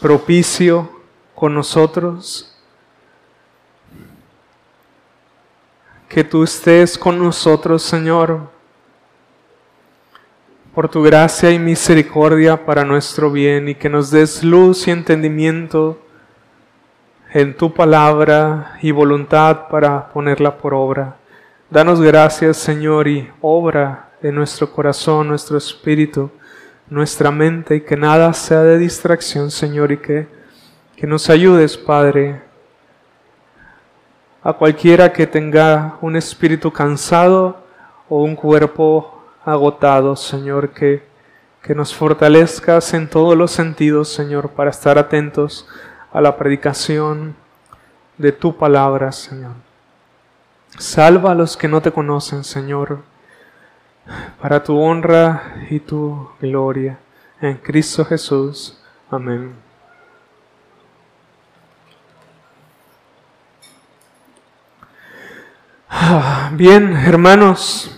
propicio 0.00 0.90
con 1.34 1.54
nosotros. 1.54 2.54
Que 6.08 6.24
tú 6.24 6.42
estés 6.42 6.96
con 6.96 7.18
nosotros, 7.18 7.82
Señor, 7.82 8.50
por 10.74 10.88
tu 10.88 11.02
gracia 11.02 11.50
y 11.50 11.58
misericordia 11.58 12.64
para 12.64 12.84
nuestro 12.84 13.30
bien 13.30 13.68
y 13.68 13.74
que 13.74 13.88
nos 13.88 14.10
des 14.10 14.42
luz 14.42 14.88
y 14.88 14.90
entendimiento 14.90 15.98
en 17.30 17.54
tu 17.56 17.72
palabra 17.74 18.78
y 18.80 18.90
voluntad 18.90 19.68
para 19.68 20.08
ponerla 20.08 20.56
por 20.56 20.72
obra. 20.72 21.16
Danos 21.70 22.00
gracias, 22.00 22.56
Señor, 22.56 23.06
y 23.06 23.30
obra 23.42 24.10
en 24.22 24.34
nuestro 24.34 24.72
corazón, 24.72 25.28
nuestro 25.28 25.58
espíritu, 25.58 26.30
nuestra 26.88 27.30
mente, 27.30 27.76
y 27.76 27.80
que 27.82 27.96
nada 27.96 28.32
sea 28.32 28.62
de 28.62 28.78
distracción, 28.78 29.50
Señor, 29.50 29.92
y 29.92 29.98
que, 29.98 30.26
que 30.96 31.06
nos 31.06 31.28
ayudes, 31.28 31.76
Padre, 31.76 32.40
a 34.42 34.54
cualquiera 34.54 35.12
que 35.12 35.26
tenga 35.26 35.98
un 36.00 36.16
espíritu 36.16 36.72
cansado 36.72 37.62
o 38.08 38.22
un 38.22 38.34
cuerpo 38.34 39.22
agotado, 39.44 40.16
Señor, 40.16 40.70
que, 40.70 41.02
que 41.62 41.74
nos 41.74 41.94
fortalezcas 41.94 42.94
en 42.94 43.10
todos 43.10 43.36
los 43.36 43.50
sentidos, 43.50 44.08
Señor, 44.08 44.50
para 44.50 44.70
estar 44.70 44.96
atentos 44.96 45.68
a 46.18 46.20
la 46.20 46.36
predicación 46.36 47.36
de 48.16 48.32
tu 48.32 48.56
palabra, 48.56 49.12
Señor. 49.12 49.52
Salva 50.76 51.30
a 51.30 51.34
los 51.36 51.56
que 51.56 51.68
no 51.68 51.80
te 51.80 51.92
conocen, 51.92 52.42
Señor, 52.42 53.04
para 54.42 54.64
tu 54.64 54.76
honra 54.76 55.64
y 55.70 55.78
tu 55.78 56.28
gloria. 56.40 56.98
En 57.40 57.58
Cristo 57.58 58.04
Jesús. 58.04 58.82
Amén. 59.08 59.54
Bien, 66.50 66.96
hermanos, 66.96 67.96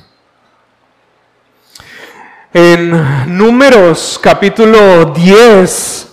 en 2.52 3.38
Números 3.38 4.20
capítulo 4.22 5.06
10, 5.06 6.09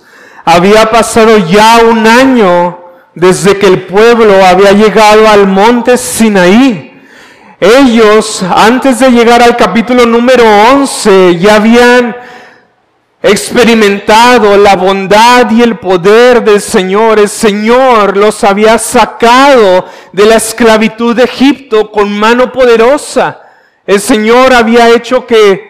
había 0.50 0.90
pasado 0.90 1.38
ya 1.40 1.82
un 1.84 2.08
año 2.08 2.80
desde 3.14 3.58
que 3.58 3.68
el 3.68 3.82
pueblo 3.82 4.46
había 4.46 4.72
llegado 4.72 5.28
al 5.28 5.46
monte 5.46 5.98
Sinaí. 5.98 7.04
Ellos, 7.60 8.46
antes 8.56 9.00
de 9.00 9.12
llegar 9.12 9.44
al 9.44 9.58
capítulo 9.58 10.06
número 10.06 10.46
11, 10.72 11.38
ya 11.38 11.56
habían 11.56 12.16
experimentado 13.22 14.56
la 14.56 14.78
bondad 14.78 15.52
y 15.52 15.64
el 15.64 15.80
poder 15.80 16.42
del 16.42 16.62
Señor. 16.62 17.20
El 17.20 17.28
Señor 17.28 18.16
los 18.16 18.46
había 18.46 18.78
sacado 18.78 19.86
de 20.14 20.26
la 20.28 20.36
esclavitud 20.36 21.14
de 21.14 21.26
Egipto 21.26 21.92
con 21.92 22.18
mano 22.18 22.54
poderosa. 22.54 23.42
El 23.86 24.00
Señor 24.00 24.54
había 24.54 24.92
hecho 24.92 25.28
que 25.28 25.67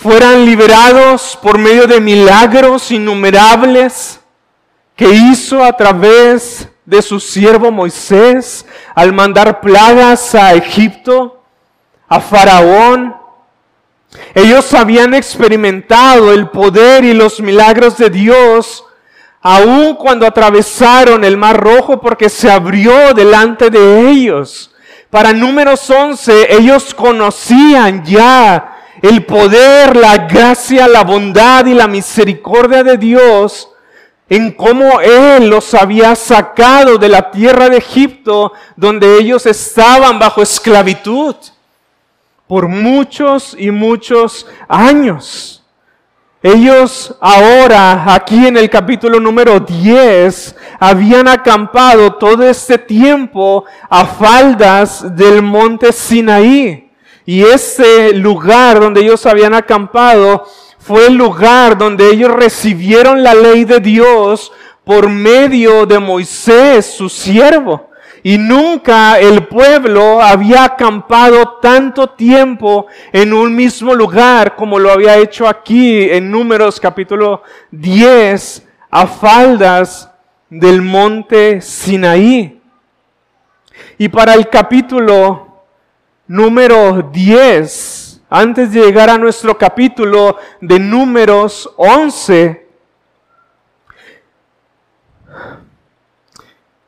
fueran 0.00 0.44
liberados 0.44 1.36
por 1.42 1.58
medio 1.58 1.88
de 1.88 2.00
milagros 2.00 2.92
innumerables 2.92 4.20
que 4.94 5.10
hizo 5.10 5.62
a 5.64 5.72
través 5.72 6.68
de 6.84 7.02
su 7.02 7.18
siervo 7.18 7.72
Moisés 7.72 8.64
al 8.94 9.12
mandar 9.12 9.60
plagas 9.60 10.36
a 10.36 10.54
Egipto, 10.54 11.42
a 12.08 12.20
Faraón. 12.20 13.16
Ellos 14.34 14.72
habían 14.72 15.14
experimentado 15.14 16.32
el 16.32 16.48
poder 16.48 17.04
y 17.04 17.12
los 17.12 17.40
milagros 17.40 17.96
de 17.98 18.08
Dios 18.08 18.84
aun 19.40 19.96
cuando 19.96 20.26
atravesaron 20.26 21.24
el 21.24 21.36
mar 21.36 21.56
rojo 21.60 22.00
porque 22.00 22.28
se 22.28 22.48
abrió 22.50 23.14
delante 23.14 23.68
de 23.68 24.10
ellos. 24.10 24.70
Para 25.10 25.32
números 25.32 25.90
11, 25.90 26.54
ellos 26.54 26.94
conocían 26.94 28.04
ya 28.04 28.77
el 29.02 29.24
poder, 29.24 29.96
la 29.96 30.26
gracia, 30.26 30.88
la 30.88 31.04
bondad 31.04 31.66
y 31.66 31.74
la 31.74 31.86
misericordia 31.86 32.82
de 32.82 32.96
Dios 32.96 33.70
en 34.28 34.52
cómo 34.52 35.00
Él 35.00 35.48
los 35.48 35.72
había 35.74 36.14
sacado 36.14 36.98
de 36.98 37.08
la 37.08 37.30
tierra 37.30 37.68
de 37.68 37.78
Egipto, 37.78 38.52
donde 38.76 39.18
ellos 39.18 39.46
estaban 39.46 40.18
bajo 40.18 40.42
esclavitud 40.42 41.34
por 42.46 42.68
muchos 42.68 43.56
y 43.58 43.70
muchos 43.70 44.46
años. 44.68 45.62
Ellos 46.42 47.16
ahora, 47.20 48.14
aquí 48.14 48.46
en 48.46 48.56
el 48.56 48.70
capítulo 48.70 49.18
número 49.18 49.58
10, 49.58 50.54
habían 50.78 51.26
acampado 51.26 52.14
todo 52.14 52.48
este 52.48 52.78
tiempo 52.78 53.64
a 53.90 54.06
faldas 54.06 55.16
del 55.16 55.42
monte 55.42 55.92
Sinaí. 55.92 56.87
Y 57.28 57.42
ese 57.42 58.14
lugar 58.14 58.80
donde 58.80 59.02
ellos 59.02 59.26
habían 59.26 59.52
acampado 59.52 60.46
fue 60.78 61.08
el 61.08 61.14
lugar 61.16 61.76
donde 61.76 62.08
ellos 62.08 62.30
recibieron 62.30 63.22
la 63.22 63.34
ley 63.34 63.66
de 63.66 63.80
Dios 63.80 64.50
por 64.82 65.10
medio 65.10 65.84
de 65.84 65.98
Moisés, 65.98 66.86
su 66.86 67.10
siervo. 67.10 67.90
Y 68.22 68.38
nunca 68.38 69.18
el 69.18 69.46
pueblo 69.46 70.22
había 70.22 70.64
acampado 70.64 71.58
tanto 71.60 72.08
tiempo 72.08 72.86
en 73.12 73.34
un 73.34 73.54
mismo 73.54 73.94
lugar 73.94 74.56
como 74.56 74.78
lo 74.78 74.90
había 74.90 75.18
hecho 75.18 75.46
aquí 75.46 76.08
en 76.10 76.30
Números 76.30 76.80
capítulo 76.80 77.42
10 77.72 78.66
a 78.90 79.06
faldas 79.06 80.10
del 80.48 80.80
monte 80.80 81.60
Sinaí. 81.60 82.58
Y 83.98 84.08
para 84.08 84.32
el 84.32 84.48
capítulo 84.48 85.47
número 86.28 87.10
10, 87.10 88.20
antes 88.28 88.72
de 88.72 88.82
llegar 88.82 89.08
a 89.08 89.16
nuestro 89.16 89.56
capítulo 89.56 90.36
de 90.60 90.78
números 90.78 91.72
11, 91.76 92.66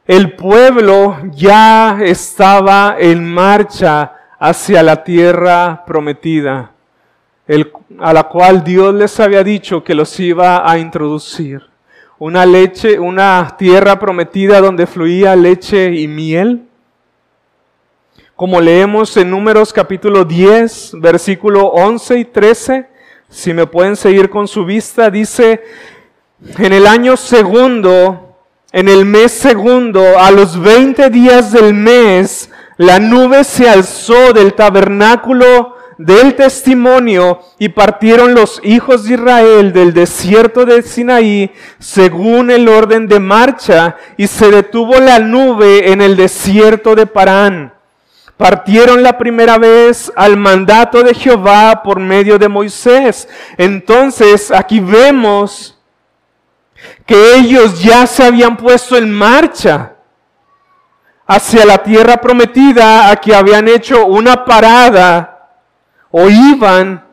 el 0.07 0.37
pueblo 0.37 1.17
ya 1.33 1.99
estaba 2.03 2.97
en 2.99 3.33
marcha 3.33 4.13
hacia 4.39 4.83
la 4.83 5.03
tierra 5.03 5.85
prometida, 5.87 6.73
a 7.99 8.13
la 8.13 8.25
cual 8.25 8.63
Dios 8.63 8.95
les 8.95 9.19
había 9.21 9.43
dicho 9.43 9.83
que 9.83 9.95
los 9.95 10.21
iba 10.21 10.71
a 10.71 10.79
introducir. 10.79 11.63
Una 12.19 12.45
leche, 12.45 12.99
una 12.99 13.55
tierra 13.57 13.99
prometida 13.99 14.61
donde 14.61 14.87
fluía 14.87 15.35
leche 15.35 15.95
y 15.95 16.07
miel 16.07 16.67
como 18.41 18.59
leemos 18.59 19.15
en 19.19 19.29
Números 19.29 19.71
capítulo 19.71 20.25
10, 20.25 20.93
versículo 20.95 21.67
11 21.67 22.21
y 22.21 22.25
13, 22.25 22.87
si 23.29 23.53
me 23.53 23.67
pueden 23.67 23.97
seguir 23.97 24.31
con 24.31 24.49
su 24.49 24.65
vista, 24.65 25.11
dice, 25.11 25.63
en 26.57 26.73
el 26.73 26.87
año 26.87 27.19
segundo, 27.19 28.39
en 28.73 28.89
el 28.89 29.05
mes 29.05 29.33
segundo, 29.33 30.19
a 30.19 30.31
los 30.31 30.59
20 30.59 31.11
días 31.11 31.53
del 31.53 31.75
mes, 31.75 32.49
la 32.79 32.99
nube 32.99 33.45
se 33.45 33.69
alzó 33.69 34.33
del 34.33 34.55
tabernáculo 34.55 35.77
del 35.99 36.35
testimonio 36.35 37.41
y 37.59 37.69
partieron 37.69 38.33
los 38.33 38.59
hijos 38.65 39.05
de 39.05 39.17
Israel 39.17 39.75
del 39.75 39.93
desierto 39.93 40.65
de 40.65 40.81
Sinaí 40.81 41.53
según 41.79 42.51
el 42.51 42.69
orden 42.71 43.07
de 43.07 43.21
marcha 43.21 43.99
y 44.17 44.29
se 44.29 44.51
detuvo 44.51 44.99
la 44.99 45.19
nube 45.19 45.93
en 45.93 46.01
el 46.01 46.17
desierto 46.17 46.95
de 46.95 47.05
Parán 47.05 47.80
partieron 48.41 49.03
la 49.03 49.19
primera 49.19 49.59
vez 49.59 50.11
al 50.17 50.39
mandato 50.39 51.03
de 51.03 51.13
Jehová 51.13 51.83
por 51.83 52.01
medio 52.01 52.39
de 52.39 52.49
Moisés. 52.49 53.29
Entonces 53.59 54.51
aquí 54.51 54.81
vemos 54.81 55.79
que 57.05 57.35
ellos 57.35 57.83
ya 57.83 58.07
se 58.07 58.25
habían 58.25 58.57
puesto 58.57 58.97
en 58.97 59.13
marcha 59.13 59.93
hacia 61.27 61.67
la 61.67 61.83
tierra 61.83 62.17
prometida, 62.17 63.11
a 63.11 63.17
que 63.17 63.35
habían 63.35 63.69
hecho 63.69 64.07
una 64.07 64.43
parada 64.43 65.51
o 66.11 66.31
iban 66.31 67.05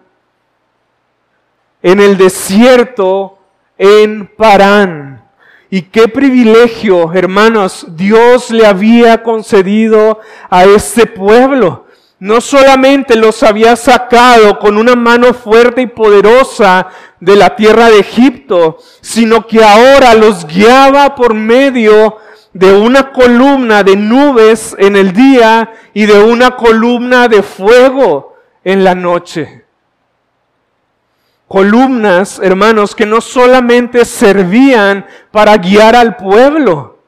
en 1.82 2.00
el 2.00 2.16
desierto 2.16 3.38
en 3.78 4.28
Parán. 4.28 5.07
Y 5.70 5.84
qué 5.84 6.08
privilegio, 6.08 7.12
hermanos, 7.14 7.88
Dios 7.90 8.52
le 8.52 8.66
había 8.66 9.22
concedido 9.22 10.20
a 10.50 10.64
este 10.64 11.06
pueblo. 11.06 11.88
No 12.20 12.40
solamente 12.40 13.18
los 13.18 13.44
había 13.44 13.76
sacado 13.76 14.60
con 14.60 14.78
una 14.78 14.96
mano 14.96 15.34
fuerte 15.34 15.82
y 15.82 15.88
poderosa 15.88 16.88
de 17.20 17.36
la 17.36 17.56
tierra 17.56 17.90
de 17.90 18.00
Egipto, 18.00 18.78
sino 19.02 19.46
que 19.46 19.64
ahora 19.64 20.14
los 20.14 20.48
guiaba 20.48 21.16
por 21.16 21.34
medio 21.34 22.18
de 22.54 22.72
una 22.72 23.12
columna 23.12 23.84
de 23.84 23.98
nubes 23.98 24.76
en 24.80 24.96
el 24.96 25.12
día 25.12 25.74
y 25.94 26.06
de 26.06 26.18
una 26.18 26.56
columna 26.56 27.28
de 27.28 27.44
fuego 27.44 28.36
en 28.64 28.84
la 28.84 28.96
noche. 28.96 29.67
Columnas, 31.48 32.40
hermanos, 32.44 32.94
que 32.94 33.06
no 33.06 33.22
solamente 33.22 34.04
servían 34.04 35.06
para 35.32 35.56
guiar 35.58 35.96
al 35.96 36.18
pueblo, 36.18 37.00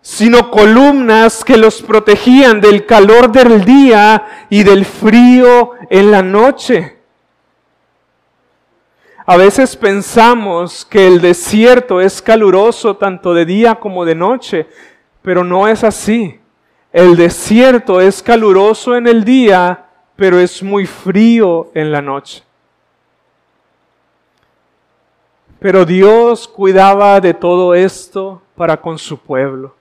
sino 0.00 0.50
columnas 0.50 1.44
que 1.44 1.56
los 1.56 1.80
protegían 1.80 2.60
del 2.60 2.86
calor 2.86 3.30
del 3.30 3.64
día 3.64 4.46
y 4.50 4.64
del 4.64 4.84
frío 4.84 5.72
en 5.90 6.10
la 6.10 6.22
noche. 6.22 6.98
A 9.24 9.36
veces 9.36 9.76
pensamos 9.76 10.84
que 10.84 11.06
el 11.06 11.20
desierto 11.20 12.00
es 12.00 12.20
caluroso 12.20 12.96
tanto 12.96 13.32
de 13.32 13.46
día 13.46 13.76
como 13.76 14.04
de 14.04 14.16
noche, 14.16 14.66
pero 15.22 15.44
no 15.44 15.68
es 15.68 15.84
así. 15.84 16.40
El 16.92 17.14
desierto 17.14 18.00
es 18.00 18.24
caluroso 18.24 18.96
en 18.96 19.06
el 19.06 19.24
día, 19.24 19.84
pero 20.16 20.40
es 20.40 20.64
muy 20.64 20.84
frío 20.86 21.70
en 21.74 21.92
la 21.92 22.02
noche. 22.02 22.42
Pero 25.62 25.84
Dios 25.84 26.48
cuidaba 26.48 27.20
de 27.20 27.34
todo 27.34 27.76
esto 27.76 28.42
para 28.56 28.78
con 28.78 28.98
su 28.98 29.18
pueblo. 29.18 29.76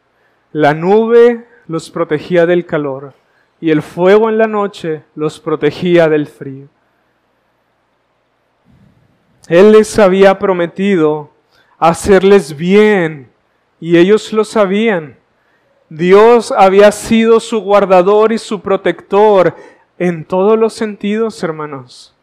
La 0.51 0.75
nube 0.75 1.47
los 1.67 1.89
protegía 1.89 2.45
del 2.45 2.67
calor 2.67 3.15
y 3.59 3.71
el 3.71 3.81
fuego 3.81 4.29
en 4.29 4.37
la 4.37 4.45
noche 4.45 5.01
los 5.15 5.39
protegía 5.39 6.07
del 6.07 6.27
frío. 6.27 6.67
Él 9.47 9.71
les 9.71 9.97
había 9.97 10.37
prometido 10.37 11.31
hacerles 11.79 12.55
bien 12.55 13.31
y 13.79 13.97
ellos 13.97 14.31
lo 14.33 14.43
sabían. 14.43 15.17
Dios 15.89 16.53
había 16.55 16.91
sido 16.91 17.39
su 17.39 17.59
guardador 17.59 18.31
y 18.31 18.37
su 18.37 18.61
protector 18.61 19.55
en 19.97 20.25
todos 20.25 20.59
los 20.59 20.73
sentidos, 20.73 21.41
hermanos. 21.41 22.15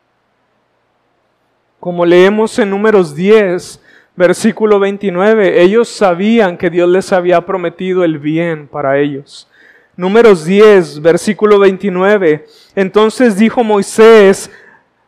Como 1.80 2.04
leemos 2.04 2.58
en 2.58 2.70
números 2.70 3.14
10, 3.14 3.80
versículo 4.16 4.80
29, 4.80 5.62
ellos 5.62 5.88
sabían 5.88 6.56
que 6.56 6.70
Dios 6.70 6.88
les 6.88 7.12
había 7.12 7.47
prometido 7.47 8.02
el 8.02 8.18
bien 8.18 8.66
para 8.66 8.99
ellos. 8.99 9.49
Números 9.97 10.44
10, 10.44 11.00
versículo 11.02 11.58
29, 11.58 12.47
entonces 12.75 13.37
dijo 13.37 13.62
Moisés, 13.62 14.50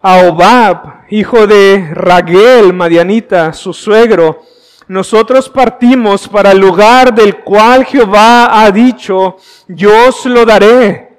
a 0.00 0.26
Obab, 0.28 1.04
hijo 1.10 1.46
de 1.46 1.90
Raguel, 1.92 2.72
Madianita, 2.72 3.52
su 3.52 3.72
suegro, 3.72 4.42
nosotros 4.86 5.48
partimos 5.48 6.26
para 6.26 6.52
el 6.52 6.58
lugar 6.58 7.14
del 7.14 7.36
cual 7.36 7.84
Jehová 7.84 8.62
ha 8.62 8.70
dicho, 8.70 9.36
yo 9.68 10.08
os 10.08 10.26
lo 10.26 10.44
daré. 10.44 11.16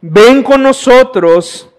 Ven 0.00 0.42
con 0.42 0.62
nosotros 0.62 1.71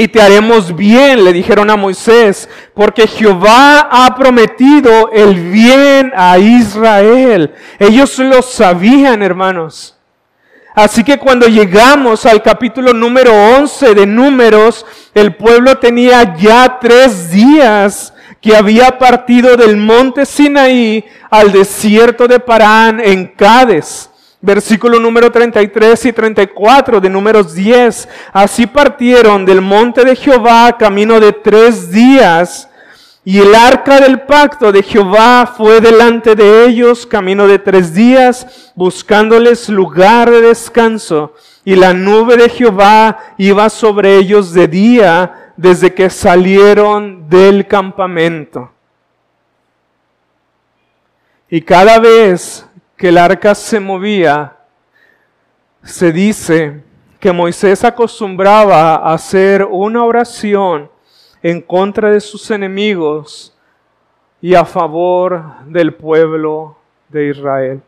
y 0.00 0.08
te 0.08 0.22
haremos 0.22 0.74
bien, 0.74 1.22
le 1.22 1.30
dijeron 1.30 1.68
a 1.68 1.76
Moisés, 1.76 2.48
porque 2.72 3.06
Jehová 3.06 3.86
ha 3.90 4.14
prometido 4.16 5.10
el 5.12 5.34
bien 5.34 6.10
a 6.16 6.38
Israel. 6.38 7.52
Ellos 7.78 8.18
lo 8.18 8.40
sabían, 8.40 9.22
hermanos. 9.22 9.98
Así 10.74 11.04
que 11.04 11.18
cuando 11.18 11.48
llegamos 11.48 12.24
al 12.24 12.42
capítulo 12.42 12.94
número 12.94 13.30
11 13.58 13.94
de 13.94 14.06
números, 14.06 14.86
el 15.12 15.36
pueblo 15.36 15.76
tenía 15.76 16.34
ya 16.34 16.78
tres 16.80 17.30
días 17.30 18.14
que 18.40 18.56
había 18.56 18.98
partido 18.98 19.54
del 19.54 19.76
monte 19.76 20.24
Sinaí 20.24 21.04
al 21.30 21.52
desierto 21.52 22.26
de 22.26 22.40
Parán 22.40 23.00
en 23.00 23.26
Cádiz. 23.26 24.08
Versículo 24.42 24.98
número 24.98 25.30
33 25.30 26.06
y 26.06 26.12
34 26.12 27.00
de 27.00 27.10
números 27.10 27.54
10. 27.54 28.08
Así 28.32 28.66
partieron 28.66 29.44
del 29.44 29.60
monte 29.60 30.04
de 30.04 30.16
Jehová 30.16 30.76
camino 30.78 31.20
de 31.20 31.32
tres 31.32 31.90
días 31.90 32.70
y 33.22 33.38
el 33.38 33.54
arca 33.54 34.00
del 34.00 34.22
pacto 34.22 34.72
de 34.72 34.82
Jehová 34.82 35.52
fue 35.54 35.80
delante 35.80 36.34
de 36.34 36.64
ellos 36.64 37.06
camino 37.06 37.46
de 37.46 37.58
tres 37.58 37.92
días, 37.92 38.72
buscándoles 38.74 39.68
lugar 39.68 40.30
de 40.30 40.40
descanso. 40.40 41.34
Y 41.62 41.76
la 41.76 41.92
nube 41.92 42.38
de 42.38 42.48
Jehová 42.48 43.18
iba 43.36 43.68
sobre 43.68 44.16
ellos 44.16 44.54
de 44.54 44.66
día 44.68 45.52
desde 45.58 45.92
que 45.92 46.08
salieron 46.08 47.28
del 47.28 47.66
campamento. 47.66 48.72
Y 51.50 51.60
cada 51.60 51.98
vez 51.98 52.66
que 53.00 53.08
el 53.08 53.16
arca 53.16 53.54
se 53.54 53.80
movía, 53.80 54.58
se 55.82 56.12
dice 56.12 56.82
que 57.18 57.32
Moisés 57.32 57.82
acostumbraba 57.82 58.96
a 58.96 59.14
hacer 59.14 59.64
una 59.64 60.04
oración 60.04 60.90
en 61.42 61.62
contra 61.62 62.10
de 62.10 62.20
sus 62.20 62.50
enemigos 62.50 63.56
y 64.42 64.54
a 64.54 64.66
favor 64.66 65.42
del 65.64 65.94
pueblo 65.94 66.76
de 67.08 67.30
Israel. 67.30 67.80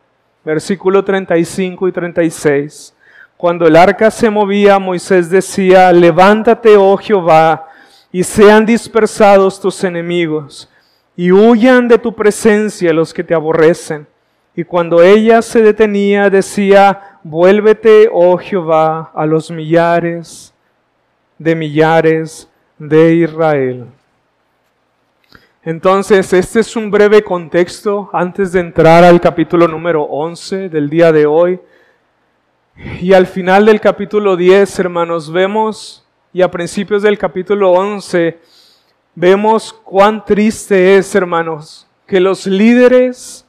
Versículo 0.43 1.05
35 1.05 1.87
y 1.87 1.91
36. 1.91 2.95
Cuando 3.37 3.67
el 3.67 3.75
arca 3.75 4.09
se 4.09 4.31
movía, 4.31 4.79
Moisés 4.79 5.29
decía, 5.29 5.93
levántate, 5.93 6.75
oh 6.75 6.97
Jehová, 6.97 7.67
y 8.11 8.23
sean 8.23 8.65
dispersados 8.65 9.61
tus 9.61 9.83
enemigos, 9.83 10.67
y 11.15 11.31
huyan 11.31 11.87
de 11.87 11.99
tu 11.99 12.15
presencia 12.15 12.91
los 12.91 13.13
que 13.13 13.23
te 13.23 13.35
aborrecen. 13.35 14.07
Y 14.55 14.63
cuando 14.63 15.01
ella 15.01 15.41
se 15.41 15.61
detenía, 15.61 16.29
decía, 16.29 17.19
vuélvete, 17.23 18.07
oh 18.11 18.37
Jehová, 18.37 19.11
a 19.15 19.25
los 19.25 19.49
millares 19.49 20.53
de 21.39 21.55
millares 21.55 22.47
de 22.77 23.15
Israel. 23.15 23.87
Entonces, 25.63 26.31
este 26.33 26.59
es 26.59 26.75
un 26.75 26.91
breve 26.91 27.23
contexto 27.23 28.09
antes 28.13 28.51
de 28.51 28.59
entrar 28.59 29.03
al 29.03 29.19
capítulo 29.19 29.67
número 29.67 30.03
11 30.03 30.69
del 30.69 30.89
día 30.89 31.11
de 31.11 31.25
hoy. 31.25 31.59
Y 33.01 33.13
al 33.13 33.25
final 33.25 33.65
del 33.65 33.79
capítulo 33.79 34.35
10, 34.35 34.79
hermanos, 34.79 35.31
vemos, 35.31 36.05
y 36.31 36.41
a 36.41 36.51
principios 36.51 37.01
del 37.01 37.17
capítulo 37.17 37.71
11, 37.71 38.37
vemos 39.15 39.73
cuán 39.73 40.25
triste 40.25 40.97
es, 40.97 41.15
hermanos, 41.15 41.87
que 42.05 42.19
los 42.19 42.45
líderes 42.45 43.45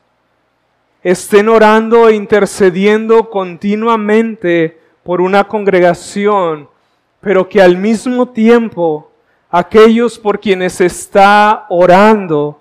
estén 1.05 1.51
orando 1.51 2.09
e 2.09 2.15
intercediendo 2.15 3.29
continuamente 3.29 4.81
por 5.03 5.21
una 5.21 5.45
congregación, 5.45 6.67
pero 7.21 7.47
que 7.47 7.61
al 7.61 7.77
mismo 7.77 8.31
tiempo 8.31 9.13
aquellos 9.51 10.19
por 10.19 10.41
quienes 10.41 10.81
está 10.81 11.67
orando 11.69 12.59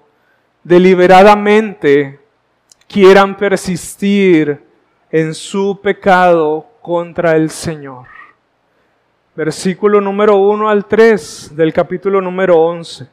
deliberadamente 0.61 2.19
quieran 2.85 3.37
persistir 3.37 4.61
en 5.09 5.33
su 5.33 5.79
pecado 5.81 6.67
contra 6.81 7.37
el 7.37 7.49
Señor. 7.49 8.07
Versículo 9.35 10.01
número 10.01 10.35
1 10.35 10.67
al 10.67 10.85
3 10.85 11.55
del 11.55 11.71
capítulo 11.71 12.19
número 12.19 12.59
11. 12.59 13.07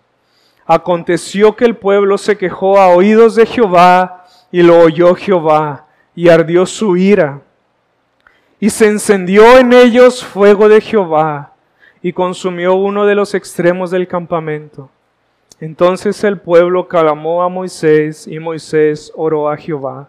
Aconteció 0.66 1.54
que 1.54 1.66
el 1.66 1.76
pueblo 1.76 2.18
se 2.18 2.36
quejó 2.36 2.80
a 2.80 2.88
oídos 2.88 3.36
de 3.36 3.46
Jehová 3.46 4.19
y 4.52 4.62
lo 4.62 4.78
oyó 4.80 5.14
Jehová 5.14 5.86
y 6.14 6.28
ardió 6.28 6.66
su 6.66 6.96
ira. 6.96 7.40
Y 8.58 8.70
se 8.70 8.88
encendió 8.88 9.58
en 9.58 9.72
ellos 9.72 10.24
fuego 10.24 10.68
de 10.68 10.80
Jehová 10.80 11.54
y 12.02 12.12
consumió 12.12 12.74
uno 12.74 13.06
de 13.06 13.14
los 13.14 13.34
extremos 13.34 13.90
del 13.90 14.06
campamento. 14.06 14.90
Entonces 15.60 16.22
el 16.24 16.38
pueblo 16.38 16.88
clamó 16.88 17.42
a 17.42 17.48
Moisés 17.48 18.26
y 18.26 18.38
Moisés 18.38 19.12
oró 19.14 19.48
a 19.48 19.56
Jehová. 19.56 20.08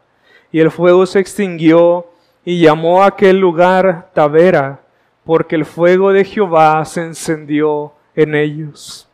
Y 0.51 0.59
el 0.59 0.71
fuego 0.71 1.05
se 1.05 1.19
extinguió 1.19 2.07
y 2.43 2.61
llamó 2.61 3.03
a 3.03 3.07
aquel 3.07 3.39
lugar 3.39 4.09
Tavera, 4.13 4.81
porque 5.23 5.55
el 5.55 5.65
fuego 5.65 6.11
de 6.11 6.25
Jehová 6.25 6.83
se 6.85 7.01
encendió 7.01 7.93
en 8.15 8.35
ellos. 8.35 9.07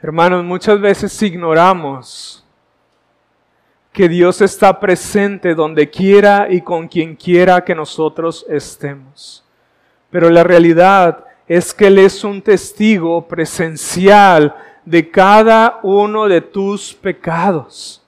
Hermanos, 0.00 0.44
muchas 0.44 0.80
veces 0.80 1.20
ignoramos 1.22 2.39
que 3.92 4.08
Dios 4.08 4.40
está 4.40 4.78
presente 4.78 5.54
donde 5.54 5.90
quiera 5.90 6.46
y 6.50 6.60
con 6.60 6.86
quien 6.86 7.16
quiera 7.16 7.64
que 7.64 7.74
nosotros 7.74 8.46
estemos. 8.48 9.44
Pero 10.10 10.30
la 10.30 10.44
realidad 10.44 11.24
es 11.48 11.74
que 11.74 11.88
Él 11.88 11.98
es 11.98 12.22
un 12.22 12.40
testigo 12.40 13.26
presencial 13.26 14.54
de 14.84 15.10
cada 15.10 15.80
uno 15.82 16.28
de 16.28 16.40
tus 16.40 16.94
pecados. 16.94 18.02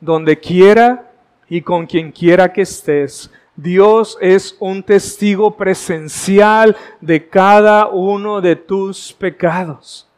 Donde 0.00 0.38
quiera 0.38 1.10
y 1.48 1.62
con 1.62 1.86
quien 1.86 2.12
quiera 2.12 2.52
que 2.52 2.62
estés, 2.62 3.30
Dios 3.56 4.18
es 4.20 4.56
un 4.58 4.82
testigo 4.82 5.56
presencial 5.56 6.76
de 7.00 7.28
cada 7.28 7.88
uno 7.88 8.40
de 8.40 8.56
tus 8.56 9.12
pecados. 9.12 10.08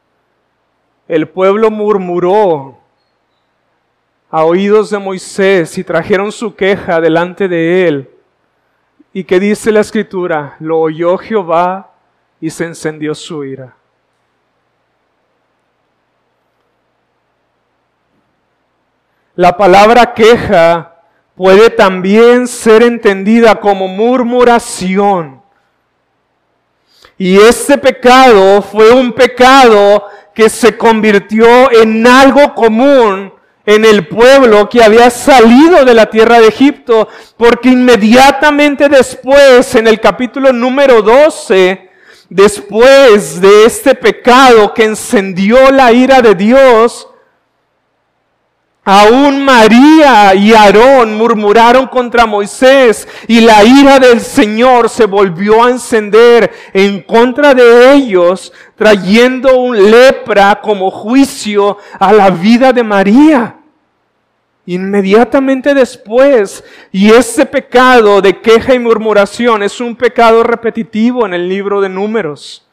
El 1.06 1.28
pueblo 1.28 1.70
murmuró 1.70 2.78
a 4.36 4.44
oídos 4.44 4.90
de 4.90 4.98
Moisés 4.98 5.78
y 5.78 5.84
trajeron 5.84 6.32
su 6.32 6.56
queja 6.56 7.00
delante 7.00 7.46
de 7.46 7.86
él. 7.86 8.10
¿Y 9.12 9.22
qué 9.22 9.38
dice 9.38 9.70
la 9.70 9.78
escritura? 9.78 10.56
Lo 10.58 10.80
oyó 10.80 11.16
Jehová 11.18 11.92
y 12.40 12.50
se 12.50 12.64
encendió 12.64 13.14
su 13.14 13.44
ira. 13.44 13.76
La 19.36 19.56
palabra 19.56 20.12
queja 20.14 20.96
puede 21.36 21.70
también 21.70 22.48
ser 22.48 22.82
entendida 22.82 23.60
como 23.60 23.86
murmuración. 23.86 25.40
Y 27.16 27.36
este 27.36 27.78
pecado 27.78 28.62
fue 28.62 28.90
un 28.90 29.12
pecado 29.12 30.08
que 30.34 30.48
se 30.48 30.76
convirtió 30.76 31.70
en 31.70 32.04
algo 32.04 32.52
común 32.56 33.33
en 33.66 33.84
el 33.84 34.06
pueblo 34.08 34.68
que 34.68 34.82
había 34.82 35.10
salido 35.10 35.84
de 35.84 35.94
la 35.94 36.06
tierra 36.10 36.40
de 36.40 36.48
Egipto, 36.48 37.08
porque 37.36 37.70
inmediatamente 37.70 38.88
después, 38.88 39.74
en 39.74 39.86
el 39.86 40.00
capítulo 40.00 40.52
número 40.52 41.00
12, 41.02 41.90
después 42.28 43.40
de 43.40 43.64
este 43.64 43.94
pecado 43.94 44.74
que 44.74 44.84
encendió 44.84 45.70
la 45.70 45.92
ira 45.92 46.20
de 46.20 46.34
Dios, 46.34 47.08
Aún 48.86 49.42
María 49.42 50.34
y 50.34 50.52
Aarón 50.52 51.16
murmuraron 51.16 51.86
contra 51.86 52.26
Moisés 52.26 53.08
y 53.26 53.40
la 53.40 53.64
ira 53.64 53.98
del 53.98 54.20
Señor 54.20 54.90
se 54.90 55.06
volvió 55.06 55.64
a 55.64 55.70
encender 55.70 56.52
en 56.74 57.00
contra 57.00 57.54
de 57.54 57.94
ellos, 57.94 58.52
trayendo 58.76 59.58
un 59.58 59.90
lepra 59.90 60.60
como 60.60 60.90
juicio 60.90 61.78
a 61.98 62.12
la 62.12 62.28
vida 62.28 62.74
de 62.74 62.82
María. 62.82 63.56
Inmediatamente 64.66 65.72
después, 65.72 66.62
y 66.92 67.10
ese 67.10 67.46
pecado 67.46 68.20
de 68.20 68.38
queja 68.40 68.74
y 68.74 68.78
murmuración 68.78 69.62
es 69.62 69.80
un 69.80 69.96
pecado 69.96 70.42
repetitivo 70.42 71.24
en 71.24 71.32
el 71.32 71.48
libro 71.48 71.80
de 71.80 71.88
números. 71.88 72.63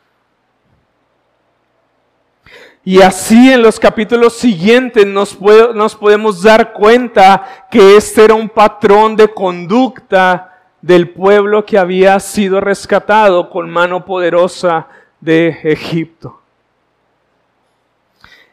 Y 2.83 3.01
así 3.01 3.51
en 3.51 3.61
los 3.61 3.79
capítulos 3.79 4.33
siguientes 4.33 5.05
nos, 5.05 5.35
podemos 5.35 6.41
dar 6.41 6.73
cuenta 6.73 7.67
que 7.69 7.95
este 7.95 8.23
era 8.25 8.33
un 8.33 8.49
patrón 8.49 9.15
de 9.15 9.31
conducta 9.31 10.59
del 10.81 11.09
pueblo 11.11 11.63
que 11.63 11.77
había 11.77 12.19
sido 12.19 12.59
rescatado 12.59 13.51
con 13.51 13.69
mano 13.69 14.03
poderosa 14.03 14.87
de 15.19 15.59
Egipto. 15.63 16.39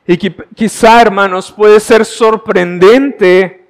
Y 0.06 0.16
quizá, 0.16 1.00
hermanos, 1.00 1.50
puede 1.50 1.80
ser 1.80 2.04
sorprendente 2.04 3.66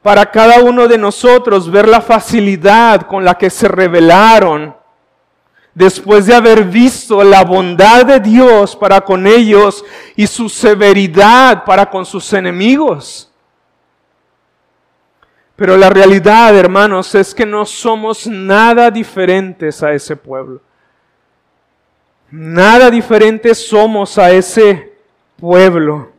para 0.00 0.30
cada 0.30 0.60
uno 0.62 0.88
de 0.88 0.96
nosotros 0.96 1.70
ver 1.70 1.86
la 1.86 2.00
facilidad 2.00 3.02
con 3.02 3.22
la 3.22 3.36
que 3.36 3.50
se 3.50 3.68
rebelaron 3.68 4.74
después 5.80 6.26
de 6.26 6.34
haber 6.34 6.64
visto 6.64 7.24
la 7.24 7.42
bondad 7.42 8.04
de 8.04 8.20
Dios 8.20 8.76
para 8.76 9.00
con 9.00 9.26
ellos 9.26 9.82
y 10.14 10.26
su 10.26 10.50
severidad 10.50 11.64
para 11.64 11.88
con 11.88 12.04
sus 12.04 12.30
enemigos. 12.34 13.32
Pero 15.56 15.78
la 15.78 15.88
realidad, 15.88 16.54
hermanos, 16.54 17.14
es 17.14 17.34
que 17.34 17.46
no 17.46 17.64
somos 17.64 18.26
nada 18.26 18.90
diferentes 18.90 19.82
a 19.82 19.94
ese 19.94 20.14
pueblo. 20.14 20.60
Nada 22.30 22.90
diferentes 22.90 23.66
somos 23.66 24.18
a 24.18 24.30
ese 24.32 24.92
pueblo. 25.38 26.12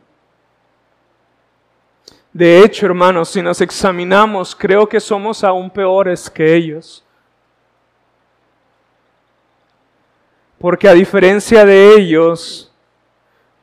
De 2.32 2.64
hecho, 2.64 2.86
hermanos, 2.86 3.28
si 3.28 3.40
nos 3.40 3.60
examinamos, 3.60 4.56
creo 4.56 4.88
que 4.88 4.98
somos 4.98 5.44
aún 5.44 5.70
peores 5.70 6.28
que 6.28 6.52
ellos. 6.52 7.04
Porque 10.62 10.88
a 10.88 10.94
diferencia 10.94 11.64
de 11.64 11.96
ellos, 11.96 12.72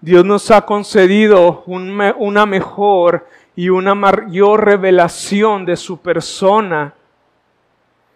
Dios 0.02 0.26
nos 0.26 0.52
ha 0.52 0.66
concedido 0.66 1.64
una 1.66 2.46
mejor 2.46 3.26
y 3.56 3.70
una 3.70 3.96
mayor 3.96 4.66
revelación 4.66 5.66
de 5.66 5.78
su 5.78 6.02
persona. 6.02 6.94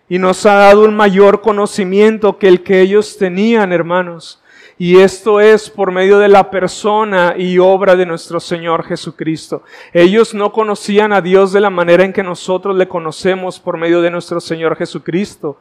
Y 0.09 0.19
nos 0.19 0.45
ha 0.45 0.55
dado 0.55 0.83
un 0.83 0.97
mayor 0.97 1.39
conocimiento 1.39 2.37
que 2.37 2.49
el 2.49 2.61
que 2.61 2.81
ellos 2.81 3.17
tenían, 3.17 3.71
hermanos. 3.71 4.43
Y 4.77 4.99
esto 4.99 5.39
es 5.39 5.69
por 5.69 5.93
medio 5.93 6.19
de 6.19 6.27
la 6.27 6.51
persona 6.51 7.35
y 7.37 7.59
obra 7.59 7.95
de 7.95 8.05
nuestro 8.05 8.41
Señor 8.41 8.83
Jesucristo. 8.83 9.63
Ellos 9.93 10.33
no 10.33 10.51
conocían 10.51 11.13
a 11.13 11.21
Dios 11.21 11.53
de 11.53 11.61
la 11.61 11.69
manera 11.69 12.03
en 12.03 12.11
que 12.11 12.21
nosotros 12.21 12.75
le 12.75 12.89
conocemos 12.89 13.61
por 13.61 13.77
medio 13.77 14.01
de 14.01 14.11
nuestro 14.11 14.41
Señor 14.41 14.75
Jesucristo. 14.75 15.57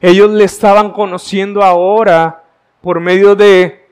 Ellos 0.00 0.30
le 0.30 0.44
estaban 0.44 0.92
conociendo 0.92 1.64
ahora 1.64 2.44
por 2.80 3.00
medio 3.00 3.34
de 3.34 3.86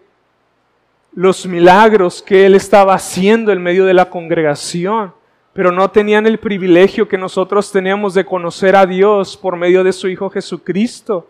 los 1.13 1.47
milagros 1.47 2.23
que 2.23 2.47
él 2.47 2.55
estaba 2.55 2.95
haciendo 2.95 3.53
en 3.53 3.63
medio 3.63 3.85
de 3.85 3.95
la 3.95 4.09
congregación, 4.09 5.13
pero 5.53 5.73
no 5.73 5.91
tenían 5.91 6.27
el 6.27 6.39
privilegio 6.39 7.09
que 7.09 7.19
nosotros 7.19 7.73
tenemos 7.73 8.15
de 8.15 8.25
conocer 8.25 8.77
a 8.77 8.87
Dios 8.87 9.37
por 9.37 9.57
medio 9.57 9.83
de 9.83 9.93
su 9.93 10.09
Hijo 10.09 10.31
Jesucristo, 10.31 11.29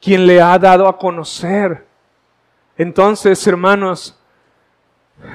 quien 0.00 0.26
le 0.26 0.40
ha 0.40 0.58
dado 0.58 0.88
a 0.88 0.98
conocer. 0.98 1.84
Entonces, 2.76 3.46
hermanos, 3.46 4.18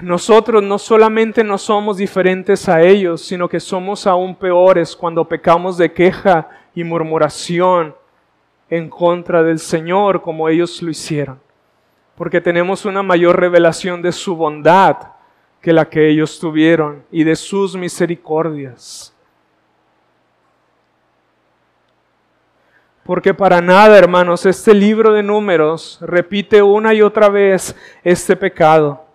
nosotros 0.02 0.62
no 0.62 0.78
solamente 0.78 1.44
no 1.44 1.58
somos 1.58 1.98
diferentes 1.98 2.70
a 2.70 2.82
ellos, 2.82 3.22
sino 3.22 3.50
que 3.50 3.60
somos 3.60 4.06
aún 4.06 4.36
peores 4.36 4.96
cuando 4.96 5.28
pecamos 5.28 5.78
de 5.78 5.92
queja 5.92 6.50
y 6.76 6.84
murmuración 6.84 7.96
en 8.72 8.90
contra 8.90 9.44
del 9.44 9.60
Señor 9.60 10.24
como 10.24 10.50
ellos 10.50 10.82
lo 10.82 10.90
hicieron. 10.90 11.40
Porque 12.16 12.42
tenemos 12.42 12.86
una 12.86 13.04
mayor 13.04 13.40
revelación 13.40 14.02
de 14.02 14.12
su 14.12 14.36
bondad 14.36 14.98
que 15.62 15.74
la 15.74 15.88
que 15.88 16.10
ellos 16.10 16.40
tuvieron 16.40 17.04
y 17.12 17.24
de 17.24 17.36
sus 17.36 17.76
misericordias. 17.76 19.14
Porque 23.04 23.34
para 23.34 23.62
nada, 23.62 23.98
hermanos, 23.98 24.46
este 24.46 24.74
libro 24.74 25.12
de 25.12 25.22
números 25.22 26.00
repite 26.02 26.62
una 26.62 26.94
y 26.94 27.02
otra 27.02 27.30
vez 27.30 27.76
este 28.04 28.36
pecado. 28.36 29.06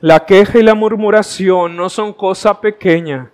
La 0.00 0.26
queja 0.26 0.58
y 0.58 0.62
la 0.62 0.74
murmuración 0.74 1.76
no 1.76 1.88
son 1.88 2.12
cosa 2.12 2.60
pequeña 2.60 3.30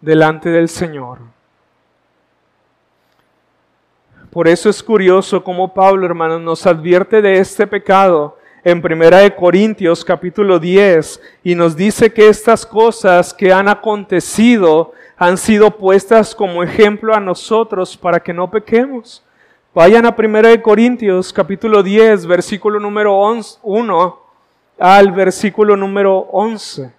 delante 0.00 0.50
del 0.50 0.68
Señor. 0.68 1.18
Por 4.34 4.48
eso 4.48 4.68
es 4.68 4.82
curioso 4.82 5.44
cómo 5.44 5.72
Pablo, 5.72 6.04
hermanos, 6.04 6.40
nos 6.40 6.66
advierte 6.66 7.22
de 7.22 7.38
este 7.38 7.68
pecado 7.68 8.36
en 8.64 8.82
Primera 8.82 9.18
de 9.18 9.32
Corintios 9.32 10.04
capítulo 10.04 10.58
10 10.58 11.22
y 11.44 11.54
nos 11.54 11.76
dice 11.76 12.12
que 12.12 12.26
estas 12.26 12.66
cosas 12.66 13.32
que 13.32 13.52
han 13.52 13.68
acontecido 13.68 14.90
han 15.16 15.38
sido 15.38 15.70
puestas 15.70 16.34
como 16.34 16.64
ejemplo 16.64 17.14
a 17.14 17.20
nosotros 17.20 17.96
para 17.96 18.18
que 18.18 18.32
no 18.32 18.50
pequemos. 18.50 19.22
Vayan 19.72 20.04
a 20.04 20.16
Primera 20.16 20.48
de 20.48 20.60
Corintios 20.60 21.32
capítulo 21.32 21.80
10, 21.80 22.26
versículo 22.26 22.80
número 22.80 23.16
1 23.62 24.18
al 24.80 25.12
versículo 25.12 25.76
número 25.76 26.18
11. 26.32 26.92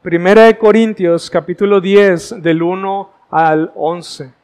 Primera 0.00 0.44
de 0.44 0.56
Corintios 0.56 1.28
capítulo 1.28 1.78
10 1.78 2.42
del 2.42 2.62
1 2.62 3.10
al 3.30 3.70
11. 3.74 4.43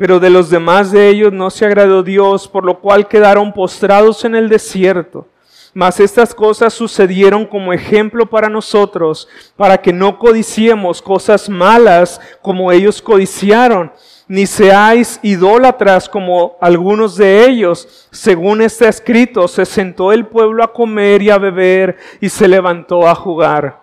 Pero 0.00 0.18
de 0.18 0.30
los 0.30 0.48
demás 0.48 0.92
de 0.92 1.10
ellos 1.10 1.30
no 1.30 1.50
se 1.50 1.66
agradó 1.66 2.02
Dios, 2.02 2.48
por 2.48 2.64
lo 2.64 2.80
cual 2.80 3.06
quedaron 3.06 3.52
postrados 3.52 4.24
en 4.24 4.34
el 4.34 4.48
desierto. 4.48 5.28
Mas 5.74 6.00
estas 6.00 6.34
cosas 6.34 6.72
sucedieron 6.72 7.44
como 7.44 7.70
ejemplo 7.74 8.24
para 8.24 8.48
nosotros, 8.48 9.28
para 9.58 9.76
que 9.76 9.92
no 9.92 10.18
codiciemos 10.18 11.02
cosas 11.02 11.50
malas 11.50 12.18
como 12.40 12.72
ellos 12.72 13.02
codiciaron, 13.02 13.92
ni 14.26 14.46
seáis 14.46 15.20
idólatras 15.22 16.08
como 16.08 16.56
algunos 16.62 17.16
de 17.16 17.44
ellos. 17.44 18.08
Según 18.10 18.62
está 18.62 18.88
escrito, 18.88 19.48
se 19.48 19.66
sentó 19.66 20.14
el 20.14 20.24
pueblo 20.24 20.64
a 20.64 20.72
comer 20.72 21.20
y 21.20 21.28
a 21.28 21.36
beber 21.36 21.98
y 22.22 22.30
se 22.30 22.48
levantó 22.48 23.06
a 23.06 23.14
jugar. 23.14 23.82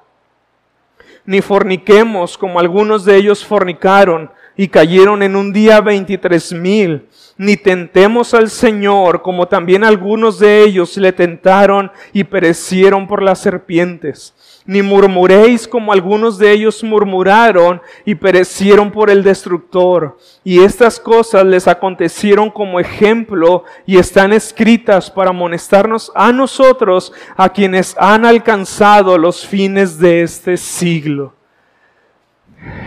ni 1.26 1.42
forniquemos 1.42 2.40
como 2.40 2.60
algunos 2.60 3.06
de 3.06 3.18
ellos 3.18 3.46
fornicaron 3.46 4.32
y 4.58 4.68
cayeron 4.68 5.24
en 5.24 5.36
un 5.36 5.54
día 5.54 5.80
veintitrés 5.80 6.52
mil, 6.52 7.06
ni 7.38 7.56
tentemos 7.56 8.34
al 8.34 8.50
Señor 8.50 9.22
como 9.22 9.48
también 9.48 9.84
algunos 9.84 10.40
de 10.40 10.64
ellos 10.64 10.98
le 10.98 11.14
tentaron 11.14 11.92
y 12.12 12.24
perecieron 12.24 13.08
por 13.08 13.22
las 13.22 13.40
serpientes 13.40 14.34
ni 14.68 14.82
murmuréis 14.82 15.68
como 15.68 15.94
algunos 15.94 16.38
de 16.38 16.52
ellos 16.52 16.84
murmuraron 16.84 17.82
y 18.06 18.14
perecieron 18.16 18.92
por 18.92 19.10
el 19.10 19.24
destructor. 19.24 20.18
Y 20.44 20.60
estas 20.60 21.00
cosas 21.00 21.46
les 21.46 21.68
acontecieron 21.68 22.52
como 22.52 22.80
ejemplo 22.80 23.64
y 23.86 23.98
están 23.98 24.34
escritas 24.34 25.10
para 25.10 25.30
amonestarnos 25.30 26.12
a 26.14 26.34
nosotros, 26.34 27.14
a 27.38 27.50
quienes 27.50 27.96
han 27.98 28.26
alcanzado 28.26 29.18
los 29.18 29.48
fines 29.48 29.98
de 29.98 30.22
este 30.22 30.58
siglo. 30.58 31.37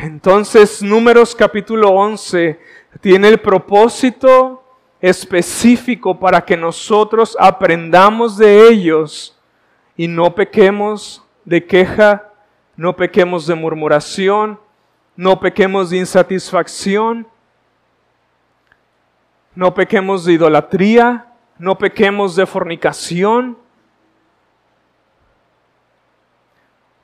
Entonces, 0.03 0.83
Números 0.83 1.35
capítulo 1.35 1.91
11 1.91 2.59
tiene 3.01 3.29
el 3.29 3.39
propósito 3.39 4.65
específico 5.01 6.19
para 6.19 6.45
que 6.45 6.57
nosotros 6.57 7.37
aprendamos 7.39 8.37
de 8.37 8.69
ellos 8.69 9.39
y 9.97 10.09
no 10.09 10.35
pequemos 10.35 11.25
de 11.45 11.65
queja, 11.65 12.31
no 12.77 12.97
pequemos 12.97 13.47
de 13.47 13.55
murmuración, 13.55 14.59
no 15.17 15.39
pequemos 15.39 15.91
de 15.91 15.99
insatisfacción, 15.99 17.27
no 19.55 19.75
pequemos 19.75 20.25
de 20.25 20.33
idolatría, 20.33 21.27
no 21.59 21.79
pequemos 21.79 22.35
de 22.37 22.47
fornicación, 22.47 23.59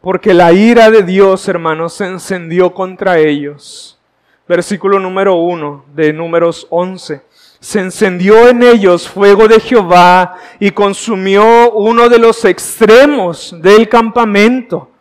porque 0.07 0.33
la 0.33 0.53
ira 0.53 0.89
de 0.89 1.03
Dios, 1.03 1.49
hermanos, 1.49 1.95
se 1.95 2.07
encendió 2.07 2.73
contra 2.73 3.19
ellos. 3.19 3.99
Versículo 4.47 5.01
número 5.01 5.35
1 5.35 5.87
de 5.97 6.13
números 6.13 6.65
11 6.71 7.23
se 7.59 7.81
encendió 7.81 8.47
en 8.47 8.63
ellos 8.63 9.09
fuego 9.09 9.49
de 9.49 9.59
Jehová 9.59 10.37
y 10.61 10.71
consumió 10.71 11.73
uno 11.73 12.09
de 12.09 12.21
los 12.21 12.45
extremos 12.45 13.53
del 13.61 13.89
campamento. 13.89 14.93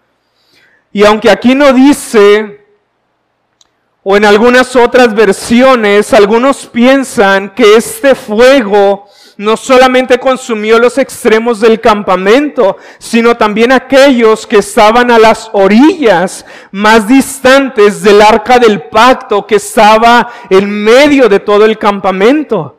Y 0.92 1.06
aunque 1.06 1.30
aquí 1.30 1.54
no 1.54 1.72
dice, 1.72 2.66
o 4.02 4.18
en 4.18 4.26
algunas 4.26 4.76
otras 4.76 5.14
versiones, 5.14 6.16
algunos 6.16 6.66
piensan 6.66 7.54
que 7.54 7.76
este 7.76 8.16
fuego 8.16 9.06
no 9.38 9.58
solamente 9.58 10.18
consumió 10.18 10.80
los 10.80 10.98
extremos 10.98 11.60
del 11.60 11.82
campamento, 11.82 12.78
sino 13.00 13.36
también 13.36 13.72
aquellos 13.72 14.48
que 14.48 14.60
estaban 14.60 15.12
a 15.12 15.20
las 15.20 15.50
orillas 15.54 16.46
más 16.72 17.08
distantes 17.08 18.02
del 18.02 18.22
arca 18.22 18.60
del 18.60 18.84
pacto 18.84 19.46
que 19.46 19.56
estaba 19.56 20.30
en 20.50 20.70
medio 20.70 21.28
de 21.28 21.40
todo 21.40 21.66
el 21.66 21.78
campamento. 21.78 22.78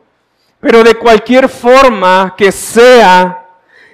Pero 0.59 0.83
de 0.83 0.95
cualquier 0.95 1.47
forma 1.47 2.33
que 2.35 2.51
sea, 2.51 3.45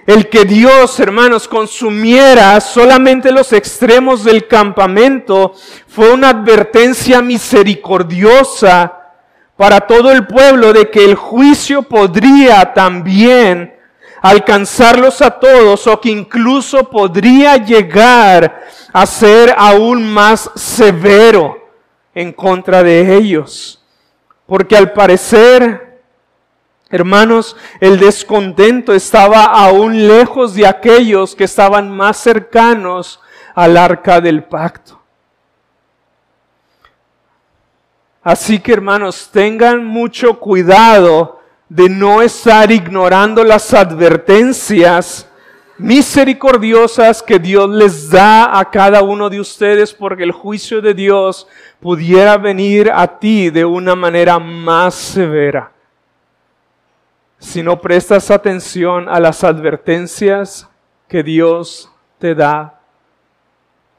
el 0.05 0.29
que 0.29 0.45
Dios, 0.45 0.99
hermanos, 0.99 1.47
consumiera 1.47 2.59
solamente 2.61 3.31
los 3.31 3.53
extremos 3.53 4.23
del 4.23 4.47
campamento 4.47 5.53
fue 5.87 6.11
una 6.11 6.29
advertencia 6.29 7.21
misericordiosa 7.21 9.02
para 9.57 9.81
todo 9.81 10.11
el 10.11 10.25
pueblo 10.25 10.73
de 10.73 10.89
que 10.89 11.05
el 11.05 11.15
juicio 11.15 11.83
podría 11.83 12.73
también 12.73 13.73
alcanzarlos 14.21 15.21
a 15.21 15.31
todos 15.31 15.85
o 15.85 15.99
que 15.99 16.09
incluso 16.09 16.89
podría 16.89 17.57
llegar 17.57 18.63
a 18.93 19.05
ser 19.05 19.53
aún 19.57 20.11
más 20.11 20.49
severo 20.55 21.69
en 22.15 22.31
contra 22.31 22.83
de 22.83 23.15
ellos. 23.17 23.83
Porque 24.45 24.77
al 24.77 24.93
parecer, 24.93 26.01
hermanos, 26.89 27.55
el 27.79 27.99
descontento 27.99 28.93
estaba 28.93 29.43
aún 29.43 30.07
lejos 30.07 30.53
de 30.55 30.67
aquellos 30.67 31.35
que 31.35 31.43
estaban 31.43 31.89
más 31.89 32.17
cercanos 32.17 33.19
al 33.53 33.75
arca 33.75 34.21
del 34.21 34.43
pacto. 34.43 35.02
Así 38.23 38.59
que 38.59 38.71
hermanos, 38.71 39.29
tengan 39.31 39.85
mucho 39.85 40.39
cuidado 40.39 41.41
de 41.67 41.89
no 41.89 42.21
estar 42.21 42.71
ignorando 42.71 43.43
las 43.43 43.73
advertencias 43.73 45.27
misericordiosas 45.77 47.21
que 47.21 47.39
Dios 47.39 47.69
les 47.69 48.09
da 48.09 48.57
a 48.57 48.69
cada 48.69 49.01
uno 49.01 49.29
de 49.29 49.41
ustedes 49.41 49.93
porque 49.93 50.23
el 50.23 50.31
juicio 50.31 50.81
de 50.81 50.93
Dios 50.93 51.47
pudiera 51.81 52.37
venir 52.37 52.89
a 52.93 53.19
ti 53.19 53.49
de 53.49 53.65
una 53.65 53.95
manera 53.95 54.39
más 54.39 54.95
severa. 54.95 55.71
Si 57.39 57.61
no 57.61 57.81
prestas 57.81 58.31
atención 58.31 59.09
a 59.09 59.19
las 59.19 59.43
advertencias 59.43 60.69
que 61.09 61.23
Dios 61.23 61.91
te 62.19 62.33
da 62.33 62.79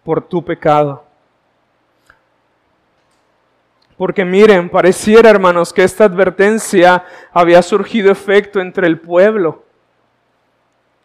por 0.03 0.23
tu 0.23 0.43
pecado. 0.43 1.05
Porque 3.97 4.25
miren, 4.25 4.69
pareciera, 4.69 5.31
hermanos, 5.31 5.73
que 5.73 5.85
esta 5.85 6.05
advertencia 6.05 7.05
había 7.33 7.63
surgido 7.63 8.11
efecto 8.11 8.61
entre 8.61 8.87
el 8.87 8.99
pueblo. 8.99 9.65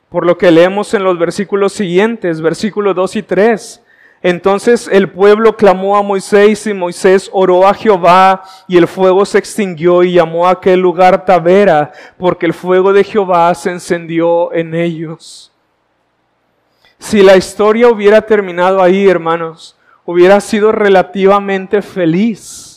Por 0.09 0.25
lo 0.25 0.37
que 0.37 0.49
leemos 0.49 0.93
en 0.95 1.03
los 1.03 1.19
versículos 1.19 1.73
siguientes, 1.73 2.41
versículos 2.41 2.95
2 2.95 3.15
y 3.17 3.23
3. 3.23 3.83
Entonces 4.21 4.89
el 4.91 5.09
pueblo 5.09 5.55
clamó 5.55 5.95
a 5.95 6.01
Moisés 6.01 6.65
y 6.67 6.73
Moisés 6.73 7.29
oró 7.31 7.65
a 7.65 7.73
Jehová 7.73 8.43
y 8.67 8.75
el 8.75 8.87
fuego 8.87 9.23
se 9.23 9.37
extinguió 9.37 10.03
y 10.03 10.13
llamó 10.13 10.47
a 10.47 10.51
aquel 10.51 10.81
lugar 10.81 11.23
Tavera 11.23 11.93
porque 12.17 12.45
el 12.45 12.53
fuego 12.53 12.91
de 12.91 13.05
Jehová 13.05 13.53
se 13.55 13.69
encendió 13.69 14.51
en 14.51 14.73
ellos. 14.73 15.53
Si 16.97 17.21
la 17.21 17.37
historia 17.37 17.87
hubiera 17.87 18.21
terminado 18.21 18.81
ahí, 18.81 19.07
hermanos, 19.07 19.77
hubiera 20.03 20.41
sido 20.41 20.73
relativamente 20.73 21.81
feliz 21.81 22.68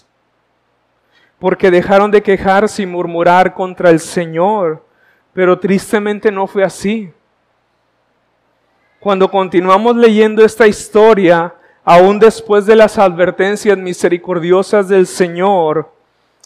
porque 1.42 1.72
dejaron 1.72 2.12
de 2.12 2.22
quejarse 2.22 2.84
y 2.84 2.86
murmurar 2.86 3.52
contra 3.52 3.90
el 3.90 3.98
Señor. 3.98 4.86
Pero 5.32 5.58
tristemente 5.58 6.30
no 6.30 6.46
fue 6.46 6.62
así. 6.62 7.12
Cuando 9.00 9.28
continuamos 9.28 9.96
leyendo 9.96 10.44
esta 10.44 10.68
historia, 10.68 11.52
aún 11.82 12.20
después 12.20 12.64
de 12.64 12.76
las 12.76 12.96
advertencias 12.96 13.76
misericordiosas 13.76 14.88
del 14.88 15.04
Señor, 15.04 15.90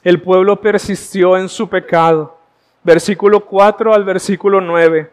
el 0.02 0.22
pueblo 0.22 0.62
persistió 0.62 1.36
en 1.36 1.50
su 1.50 1.68
pecado. 1.68 2.38
Versículo 2.82 3.44
4 3.44 3.92
al 3.92 4.02
versículo 4.02 4.62
9. 4.62 5.10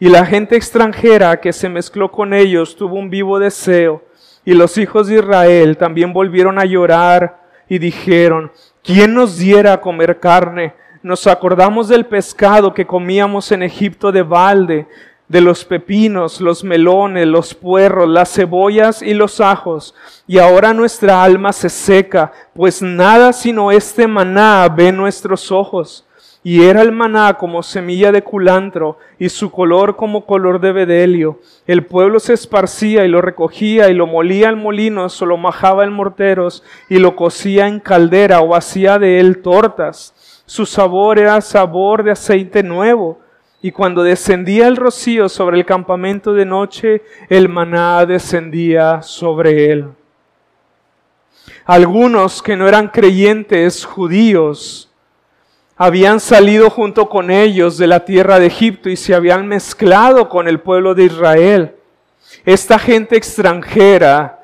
Y 0.00 0.08
la 0.08 0.24
gente 0.24 0.56
extranjera 0.56 1.38
que 1.42 1.52
se 1.52 1.68
mezcló 1.68 2.10
con 2.10 2.32
ellos 2.32 2.74
tuvo 2.74 2.94
un 2.94 3.10
vivo 3.10 3.38
deseo, 3.38 4.02
y 4.46 4.54
los 4.54 4.78
hijos 4.78 5.08
de 5.08 5.16
Israel 5.16 5.76
también 5.76 6.14
volvieron 6.14 6.58
a 6.58 6.64
llorar 6.64 7.44
y 7.68 7.78
dijeron, 7.78 8.50
¿quién 8.86 9.12
nos 9.12 9.36
diera 9.36 9.74
a 9.74 9.80
comer 9.80 10.18
carne? 10.20 10.72
Nos 11.02 11.26
acordamos 11.26 11.88
del 11.88 12.06
pescado 12.06 12.72
que 12.72 12.86
comíamos 12.86 13.50
en 13.52 13.62
Egipto 13.62 14.12
de 14.12 14.22
balde, 14.22 14.86
de 15.28 15.40
los 15.40 15.64
pepinos, 15.64 16.40
los 16.40 16.62
melones, 16.62 17.26
los 17.26 17.52
puerros, 17.52 18.08
las 18.08 18.32
cebollas 18.32 19.02
y 19.02 19.12
los 19.12 19.40
ajos. 19.40 19.94
Y 20.26 20.38
ahora 20.38 20.72
nuestra 20.72 21.22
alma 21.22 21.52
se 21.52 21.68
seca, 21.68 22.32
pues 22.54 22.80
nada 22.80 23.32
sino 23.32 23.72
este 23.72 24.06
maná 24.06 24.68
ve 24.68 24.92
nuestros 24.92 25.50
ojos. 25.50 26.06
Y 26.48 26.62
era 26.62 26.80
el 26.82 26.92
maná 26.92 27.34
como 27.34 27.64
semilla 27.64 28.12
de 28.12 28.22
culantro, 28.22 28.98
y 29.18 29.30
su 29.30 29.50
color 29.50 29.96
como 29.96 30.26
color 30.26 30.60
de 30.60 30.70
bedelio. 30.70 31.40
El 31.66 31.84
pueblo 31.84 32.20
se 32.20 32.34
esparcía 32.34 33.04
y 33.04 33.08
lo 33.08 33.20
recogía, 33.20 33.90
y 33.90 33.94
lo 33.94 34.06
molía 34.06 34.50
en 34.50 34.62
molinos, 34.62 35.20
o 35.20 35.26
lo 35.26 35.38
majaba 35.38 35.82
en 35.82 35.92
morteros, 35.92 36.62
y 36.88 37.00
lo 37.00 37.16
cocía 37.16 37.66
en 37.66 37.80
caldera, 37.80 38.42
o 38.42 38.54
hacía 38.54 39.00
de 39.00 39.18
él 39.18 39.42
tortas. 39.42 40.14
Su 40.46 40.66
sabor 40.66 41.18
era 41.18 41.40
sabor 41.40 42.04
de 42.04 42.12
aceite 42.12 42.62
nuevo. 42.62 43.18
Y 43.60 43.72
cuando 43.72 44.04
descendía 44.04 44.68
el 44.68 44.76
rocío 44.76 45.28
sobre 45.28 45.58
el 45.58 45.66
campamento 45.66 46.32
de 46.32 46.44
noche, 46.44 47.02
el 47.28 47.48
maná 47.48 48.06
descendía 48.06 49.02
sobre 49.02 49.72
él. 49.72 49.88
Algunos 51.64 52.40
que 52.40 52.54
no 52.54 52.68
eran 52.68 52.86
creyentes 52.86 53.84
judíos, 53.84 54.92
habían 55.76 56.20
salido 56.20 56.70
junto 56.70 57.08
con 57.08 57.30
ellos 57.30 57.76
de 57.76 57.86
la 57.86 58.04
tierra 58.04 58.38
de 58.38 58.46
Egipto 58.46 58.88
y 58.88 58.96
se 58.96 59.14
habían 59.14 59.46
mezclado 59.46 60.28
con 60.28 60.48
el 60.48 60.60
pueblo 60.60 60.94
de 60.94 61.04
Israel. 61.04 61.76
Esta 62.44 62.78
gente 62.78 63.16
extranjera 63.16 64.40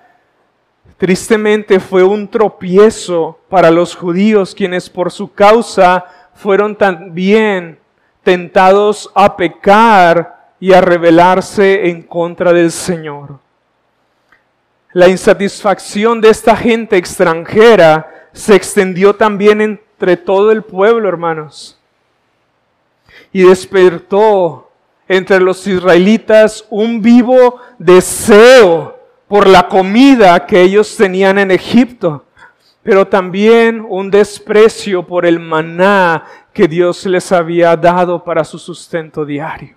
tristemente 0.98 1.80
fue 1.80 2.04
un 2.04 2.28
tropiezo 2.28 3.40
para 3.48 3.70
los 3.70 3.96
judíos 3.96 4.54
quienes 4.54 4.88
por 4.88 5.10
su 5.10 5.32
causa 5.32 6.04
fueron 6.34 6.76
también 6.76 7.78
tentados 8.22 9.10
a 9.14 9.36
pecar 9.36 10.54
y 10.60 10.72
a 10.72 10.80
rebelarse 10.80 11.88
en 11.88 12.02
contra 12.02 12.52
del 12.52 12.70
Señor. 12.70 13.40
La 14.92 15.08
insatisfacción 15.08 16.20
de 16.20 16.28
esta 16.28 16.54
gente 16.54 16.98
extranjera 16.98 18.28
se 18.32 18.54
extendió 18.54 19.16
también 19.16 19.80
entre 20.02 20.16
todo 20.16 20.50
el 20.50 20.64
pueblo, 20.64 21.08
hermanos. 21.08 21.78
Y 23.32 23.44
despertó 23.44 24.68
entre 25.06 25.38
los 25.38 25.64
israelitas 25.64 26.66
un 26.70 27.00
vivo 27.00 27.60
deseo 27.78 28.98
por 29.28 29.46
la 29.46 29.68
comida 29.68 30.44
que 30.44 30.60
ellos 30.60 30.96
tenían 30.96 31.38
en 31.38 31.52
Egipto, 31.52 32.24
pero 32.82 33.06
también 33.06 33.86
un 33.88 34.10
desprecio 34.10 35.06
por 35.06 35.24
el 35.24 35.38
maná 35.38 36.24
que 36.52 36.66
Dios 36.66 37.06
les 37.06 37.30
había 37.30 37.76
dado 37.76 38.24
para 38.24 38.42
su 38.42 38.58
sustento 38.58 39.24
diario. 39.24 39.76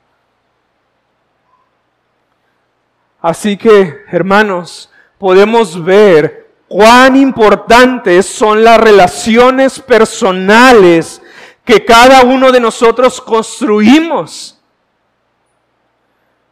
Así 3.22 3.58
que, 3.58 3.96
hermanos, 4.08 4.92
podemos 5.20 5.84
ver 5.84 6.45
cuán 6.68 7.16
importantes 7.16 8.26
son 8.26 8.64
las 8.64 8.80
relaciones 8.80 9.80
personales 9.80 11.22
que 11.64 11.86
cada 11.86 12.24
uno 12.24 12.52
de 12.52 12.60
nosotros 12.60 13.22
construimos. 13.22 14.60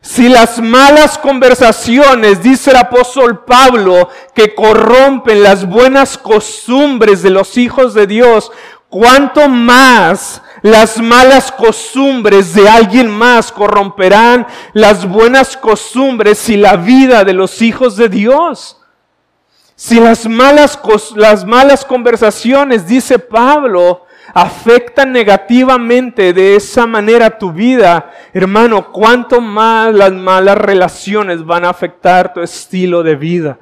Si 0.02 0.28
las 0.28 0.60
malas 0.60 1.18
conversaciones, 1.18 2.44
dice 2.44 2.72
el 2.72 2.78
apóstol 2.78 3.46
Pablo, 3.46 4.10
que 4.36 4.54
corrompen 4.54 5.42
las 5.42 5.66
buenas 5.66 6.18
costumbres 6.18 7.22
de 7.24 7.30
los 7.30 7.58
hijos 7.58 7.94
de 7.94 8.06
Dios, 8.06 8.52
cuánto 8.90 9.48
más 9.48 10.42
las 10.62 11.00
malas 11.00 11.52
costumbres 11.52 12.54
de 12.54 12.68
alguien 12.70 13.10
más 13.10 13.52
corromperán 13.52 14.46
las 14.74 15.08
buenas 15.08 15.58
costumbres 15.58 16.50
y 16.50 16.58
la 16.58 16.76
vida 16.76 17.24
de 17.24 17.34
los 17.34 17.62
hijos 17.62 17.96
de 17.96 18.10
Dios. 18.10 18.83
Si 19.86 20.00
las 20.00 20.30
malas, 20.30 20.80
las 21.18 21.44
malas 21.44 21.84
conversaciones, 21.84 22.88
dice 22.88 23.20
Pablo, 23.20 24.06
afectan 24.34 25.12
negativamente 25.12 26.32
de 26.32 26.56
esa 26.56 26.88
manera 26.88 27.38
tu 27.38 27.52
vida, 27.52 28.10
hermano, 28.32 28.94
cuánto 28.94 29.42
más 29.42 29.94
las 29.94 30.14
malas 30.14 30.58
relaciones 30.58 31.44
van 31.44 31.66
a 31.66 31.70
afectar 31.72 32.34
tu 32.34 32.40
estilo 32.40 33.04
de 33.04 33.18
vida. 33.18 33.60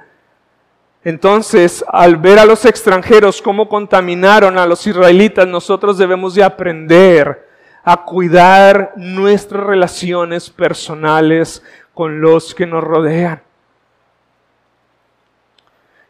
Entonces, 1.03 1.83
al 1.91 2.17
ver 2.17 2.37
a 2.37 2.45
los 2.45 2.65
extranjeros 2.65 3.41
cómo 3.41 3.67
contaminaron 3.67 4.59
a 4.59 4.67
los 4.67 4.85
israelitas, 4.85 5.47
nosotros 5.47 5.97
debemos 5.97 6.35
de 6.35 6.43
aprender 6.43 7.47
a 7.83 8.05
cuidar 8.05 8.93
nuestras 8.95 9.63
relaciones 9.63 10.51
personales 10.51 11.63
con 11.95 12.21
los 12.21 12.53
que 12.53 12.67
nos 12.67 12.83
rodean. 12.83 13.41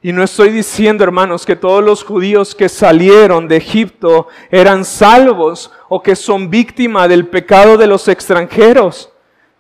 Y 0.04 0.12
no 0.12 0.24
estoy 0.24 0.50
diciendo, 0.50 1.04
hermanos, 1.04 1.46
que 1.46 1.56
todos 1.56 1.84
los 1.84 2.04
judíos 2.04 2.56
que 2.56 2.70
salieron 2.70 3.48
de 3.48 3.58
Egipto 3.58 4.28
eran 4.50 4.84
salvos 4.84 5.72
o 5.90 6.02
que 6.02 6.16
son 6.16 6.50
víctimas 6.50 7.08
del 7.08 7.28
pecado 7.28 7.78
de 7.78 7.86
los 7.86 8.08
extranjeros. 8.08 9.12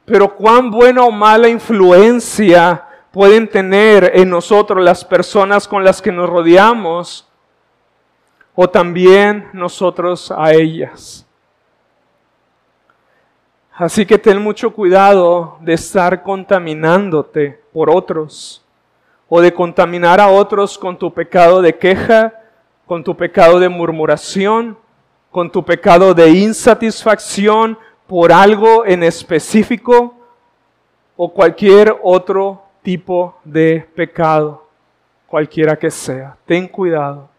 Pero 0.03 0.35
cuán 0.35 0.71
buena 0.71 1.03
o 1.03 1.11
mala 1.11 1.47
influencia 1.47 2.85
pueden 3.11 3.47
tener 3.47 4.13
en 4.15 4.31
nosotros 4.31 4.83
las 4.83 5.05
personas 5.05 5.67
con 5.67 5.83
las 5.83 6.01
que 6.01 6.11
nos 6.11 6.27
rodeamos 6.27 7.27
o 8.55 8.67
también 8.67 9.47
nosotros 9.53 10.31
a 10.35 10.53
ellas. 10.53 11.27
Así 13.73 14.07
que 14.07 14.17
ten 14.17 14.41
mucho 14.41 14.73
cuidado 14.73 15.57
de 15.61 15.73
estar 15.73 16.23
contaminándote 16.23 17.61
por 17.71 17.91
otros 17.91 18.63
o 19.33 19.39
de 19.39 19.53
contaminar 19.53 20.19
a 20.19 20.27
otros 20.27 20.77
con 20.77 20.97
tu 20.97 21.13
pecado 21.13 21.61
de 21.61 21.77
queja, 21.77 22.33
con 22.85 23.01
tu 23.01 23.15
pecado 23.15 23.61
de 23.61 23.69
murmuración, 23.69 24.77
con 25.31 25.49
tu 25.49 25.63
pecado 25.63 26.13
de 26.13 26.31
insatisfacción 26.31 27.79
por 28.07 28.33
algo 28.33 28.85
en 28.85 29.03
específico 29.03 30.13
o 31.15 31.31
cualquier 31.31 31.95
otro 32.03 32.61
tipo 32.81 33.39
de 33.45 33.87
pecado, 33.95 34.67
cualquiera 35.27 35.79
que 35.79 35.91
sea. 35.91 36.35
Ten 36.45 36.67
cuidado. 36.67 37.29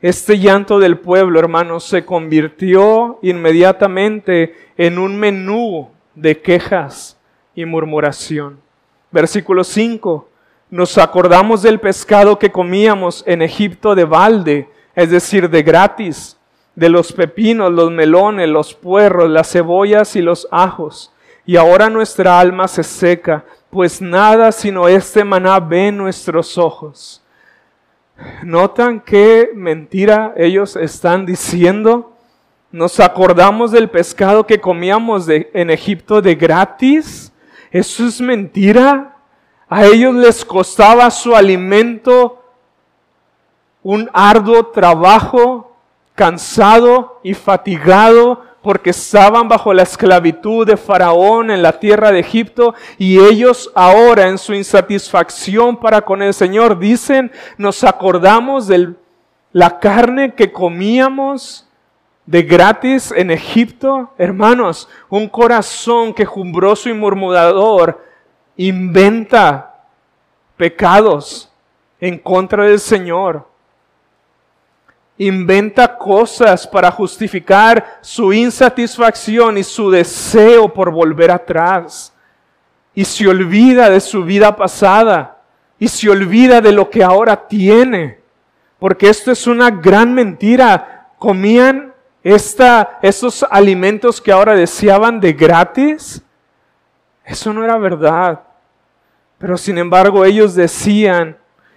Este 0.00 0.40
llanto 0.40 0.80
del 0.80 0.98
pueblo, 0.98 1.38
hermanos, 1.38 1.84
se 1.84 2.04
convirtió 2.04 3.20
inmediatamente 3.22 4.56
en 4.76 4.98
un 4.98 5.16
menú 5.16 5.88
de 6.16 6.40
quejas 6.40 7.16
y 7.54 7.64
murmuración. 7.64 8.65
Versículo 9.10 9.64
5. 9.64 10.28
Nos 10.70 10.98
acordamos 10.98 11.62
del 11.62 11.80
pescado 11.80 12.38
que 12.38 12.50
comíamos 12.50 13.22
en 13.26 13.42
Egipto 13.42 13.94
de 13.94 14.04
balde, 14.04 14.68
es 14.94 15.10
decir, 15.10 15.48
de 15.48 15.62
gratis, 15.62 16.36
de 16.74 16.88
los 16.88 17.12
pepinos, 17.12 17.72
los 17.72 17.90
melones, 17.90 18.48
los 18.48 18.74
puerros, 18.74 19.30
las 19.30 19.50
cebollas 19.52 20.16
y 20.16 20.22
los 20.22 20.48
ajos. 20.50 21.12
Y 21.44 21.56
ahora 21.56 21.88
nuestra 21.88 22.40
alma 22.40 22.66
se 22.66 22.82
seca 22.82 23.44
pues 23.76 24.00
nada 24.00 24.52
sino 24.52 24.88
este 24.88 25.22
maná 25.22 25.60
ven 25.60 25.98
nuestros 25.98 26.56
ojos. 26.56 27.22
¿Notan 28.42 29.00
qué 29.00 29.50
mentira 29.54 30.32
ellos 30.36 30.76
están 30.76 31.26
diciendo? 31.26 32.16
Nos 32.72 32.98
acordamos 33.00 33.72
del 33.72 33.90
pescado 33.90 34.46
que 34.46 34.60
comíamos 34.60 35.28
en 35.28 35.68
Egipto 35.68 36.22
de 36.22 36.34
gratis. 36.34 37.32
Eso 37.70 38.06
es 38.06 38.20
mentira. 38.20 39.16
A 39.68 39.84
ellos 39.84 40.14
les 40.14 40.44
costaba 40.44 41.10
su 41.10 41.34
alimento 41.34 42.42
un 43.86 44.10
arduo 44.12 44.66
trabajo, 44.66 45.76
cansado 46.16 47.20
y 47.22 47.34
fatigado 47.34 48.42
porque 48.60 48.90
estaban 48.90 49.48
bajo 49.48 49.72
la 49.72 49.84
esclavitud 49.84 50.66
de 50.66 50.76
Faraón 50.76 51.52
en 51.52 51.62
la 51.62 51.78
tierra 51.78 52.10
de 52.10 52.18
Egipto 52.18 52.74
y 52.98 53.20
ellos 53.20 53.70
ahora 53.76 54.26
en 54.26 54.38
su 54.38 54.54
insatisfacción 54.54 55.76
para 55.76 56.00
con 56.00 56.20
el 56.20 56.34
Señor 56.34 56.80
dicen, 56.80 57.30
nos 57.58 57.84
acordamos 57.84 58.66
de 58.66 58.94
la 59.52 59.78
carne 59.78 60.34
que 60.34 60.50
comíamos 60.50 61.65
de 62.26 62.42
gratis 62.42 63.12
en 63.16 63.30
Egipto. 63.30 64.12
Hermanos, 64.18 64.88
un 65.08 65.28
corazón 65.28 66.12
quejumbroso 66.12 66.88
y 66.88 66.92
murmurador 66.92 68.04
inventa 68.56 69.74
pecados 70.56 71.50
en 72.00 72.18
contra 72.18 72.64
del 72.64 72.80
Señor 72.80 73.46
inventa 75.18 75.96
cosas 75.96 76.66
para 76.66 76.90
justificar 76.90 77.98
su 78.00 78.32
insatisfacción 78.32 79.58
y 79.58 79.64
su 79.64 79.90
deseo 79.90 80.72
por 80.72 80.90
volver 80.90 81.30
atrás. 81.30 82.12
Y 82.94 83.04
se 83.04 83.28
olvida 83.28 83.90
de 83.90 84.00
su 84.00 84.24
vida 84.24 84.56
pasada 84.56 85.38
y 85.78 85.88
se 85.88 86.08
olvida 86.08 86.60
de 86.60 86.72
lo 86.72 86.88
que 86.88 87.02
ahora 87.02 87.46
tiene. 87.46 88.20
Porque 88.78 89.08
esto 89.08 89.32
es 89.32 89.46
una 89.46 89.70
gran 89.70 90.14
mentira. 90.14 91.08
Comían 91.18 91.92
estos 93.02 93.46
alimentos 93.50 94.20
que 94.20 94.32
ahora 94.32 94.54
deseaban 94.54 95.20
de 95.20 95.32
gratis. 95.32 96.22
Eso 97.24 97.52
no 97.52 97.62
era 97.64 97.76
verdad. 97.78 98.40
Pero 99.38 99.56
sin 99.56 99.78
embargo 99.78 100.24
ellos 100.24 100.54
decían, 100.54 101.36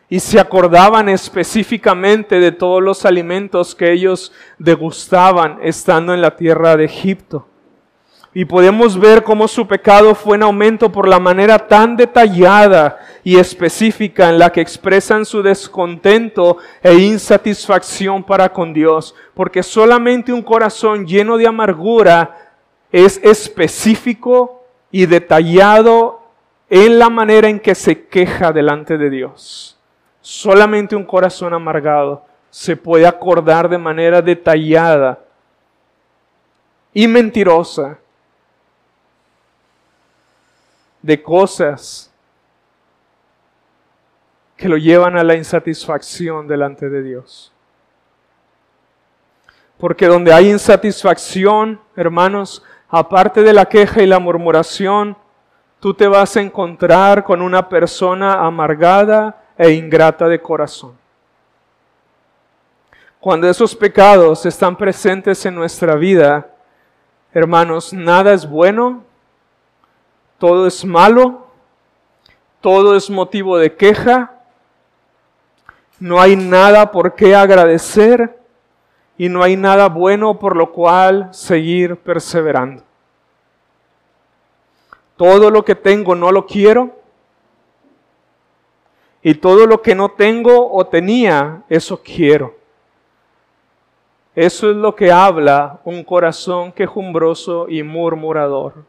y 0.10 0.20
se 0.20 0.40
acordaban 0.40 1.10
específicamente 1.10 2.40
de 2.40 2.52
todos 2.52 2.82
los 2.82 3.06
alimentos 3.06 3.76
que 3.76 3.92
ellos 3.92 4.32
degustaban 4.58 5.60
estando 5.62 6.14
en 6.14 6.22
la 6.22 6.36
tierra 6.36 6.76
de 6.76 6.86
Egipto. 6.86 7.49
Y 8.34 8.46
podemos 8.46 9.00
ver 9.00 9.24
cómo 9.24 9.48
su 9.48 9.68
pecado 9.68 10.14
fue 10.14 10.36
en 10.36 10.44
aumento 10.44 10.92
por 10.92 11.08
la 11.08 11.20
manera 11.20 11.68
tan 11.68 11.98
detallada 11.98 13.00
y 13.24 13.38
específica 13.38 14.30
en 14.30 14.38
la 14.38 14.52
que 14.52 14.62
expresan 14.62 15.26
su 15.26 15.42
descontento 15.42 16.58
e 16.84 16.94
insatisfacción 16.94 18.24
para 18.24 18.54
con 18.54 18.72
Dios. 18.72 19.16
Porque 19.34 19.64
solamente 19.64 20.32
un 20.32 20.44
corazón 20.44 21.08
lleno 21.08 21.38
de 21.38 21.48
amargura 21.48 22.54
es 22.92 23.20
específico 23.24 24.64
y 24.92 25.08
detallado 25.08 26.22
en 26.70 27.00
la 27.00 27.10
manera 27.10 27.50
en 27.50 27.60
que 27.60 27.74
se 27.74 28.06
queja 28.08 28.52
delante 28.52 28.98
de 28.98 29.10
Dios. 29.10 29.80
Solamente 30.22 30.96
un 30.96 31.04
corazón 31.04 31.54
amargado 31.56 32.24
se 32.52 32.78
puede 32.78 33.08
acordar 33.08 33.70
de 33.70 33.78
manera 33.78 34.22
detallada 34.22 35.20
y 36.94 37.08
mentirosa 37.08 37.98
de 41.02 41.22
cosas 41.22 42.12
que 44.58 44.68
lo 44.68 44.78
llevan 44.78 45.18
a 45.18 45.24
la 45.24 45.36
insatisfacción 45.36 46.48
delante 46.48 46.90
de 46.90 47.02
Dios. 47.02 47.54
Porque 49.78 50.08
donde 50.08 50.34
hay 50.34 50.52
insatisfacción, 50.52 51.80
hermanos, 51.96 52.64
aparte 52.90 53.42
de 53.42 53.54
la 53.54 53.66
queja 53.66 54.02
y 54.02 54.06
la 54.06 54.20
murmuración, 54.20 55.16
tú 55.80 55.94
te 55.94 56.08
vas 56.08 56.36
a 56.36 56.42
encontrar 56.42 57.24
con 57.24 57.42
una 57.42 57.70
persona 57.70 58.46
amargada 58.46 59.42
e 59.58 59.72
ingrata 59.72 60.28
de 60.28 60.42
corazón. 60.42 60.98
Cuando 63.22 63.50
esos 63.50 63.76
pecados 63.76 64.46
están 64.46 64.76
presentes 64.76 65.46
en 65.46 65.56
nuestra 65.56 65.96
vida, 65.96 66.50
hermanos, 67.34 67.94
nada 67.94 68.34
es 68.34 68.50
bueno, 68.50 69.04
todo 70.40 70.66
es 70.66 70.84
malo, 70.84 71.48
todo 72.62 72.96
es 72.96 73.10
motivo 73.10 73.58
de 73.58 73.76
queja, 73.76 74.32
no 76.00 76.20
hay 76.20 76.36
nada 76.36 76.92
por 76.92 77.14
qué 77.14 77.36
agradecer 77.36 78.40
y 79.18 79.28
no 79.28 79.44
hay 79.44 79.58
nada 79.58 79.90
bueno 79.90 80.40
por 80.40 80.56
lo 80.56 80.72
cual 80.72 81.28
seguir 81.34 81.98
perseverando. 81.98 82.84
Todo 85.18 85.52
lo 85.52 85.66
que 85.66 85.76
tengo 85.76 86.16
no 86.16 86.32
lo 86.32 86.46
quiero 86.46 86.96
y 89.22 89.36
todo 89.36 89.68
lo 89.68 89.82
que 89.82 89.94
no 89.94 90.12
tengo 90.12 90.72
o 90.72 90.88
tenía, 90.88 91.64
eso 91.68 92.02
quiero. 92.02 92.56
Eso 94.34 94.70
es 94.70 94.78
lo 94.78 94.96
que 94.96 95.12
habla 95.12 95.82
un 95.84 96.06
corazón 96.06 96.72
quejumbroso 96.72 97.68
y 97.68 97.84
murmurador. 97.84 98.86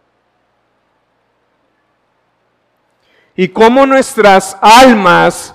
Y 3.41 3.49
cómo 3.49 3.87
nuestras 3.87 4.55
almas 4.61 5.55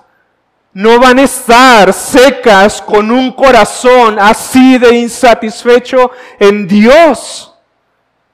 no 0.73 0.99
van 0.99 1.19
a 1.19 1.21
estar 1.21 1.93
secas 1.93 2.81
con 2.81 3.11
un 3.11 3.31
corazón 3.31 4.17
así 4.19 4.79
de 4.79 4.95
insatisfecho 4.95 6.09
en 6.39 6.67
Dios. 6.67 7.53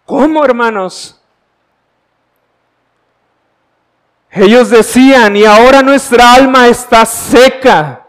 ¿Cómo, 0.06 0.46
hermanos? 0.46 1.20
Ellos 4.30 4.70
decían, 4.70 5.36
y 5.36 5.44
ahora 5.44 5.82
nuestra 5.82 6.34
alma 6.34 6.70
está 6.70 7.06
seca. 7.06 8.08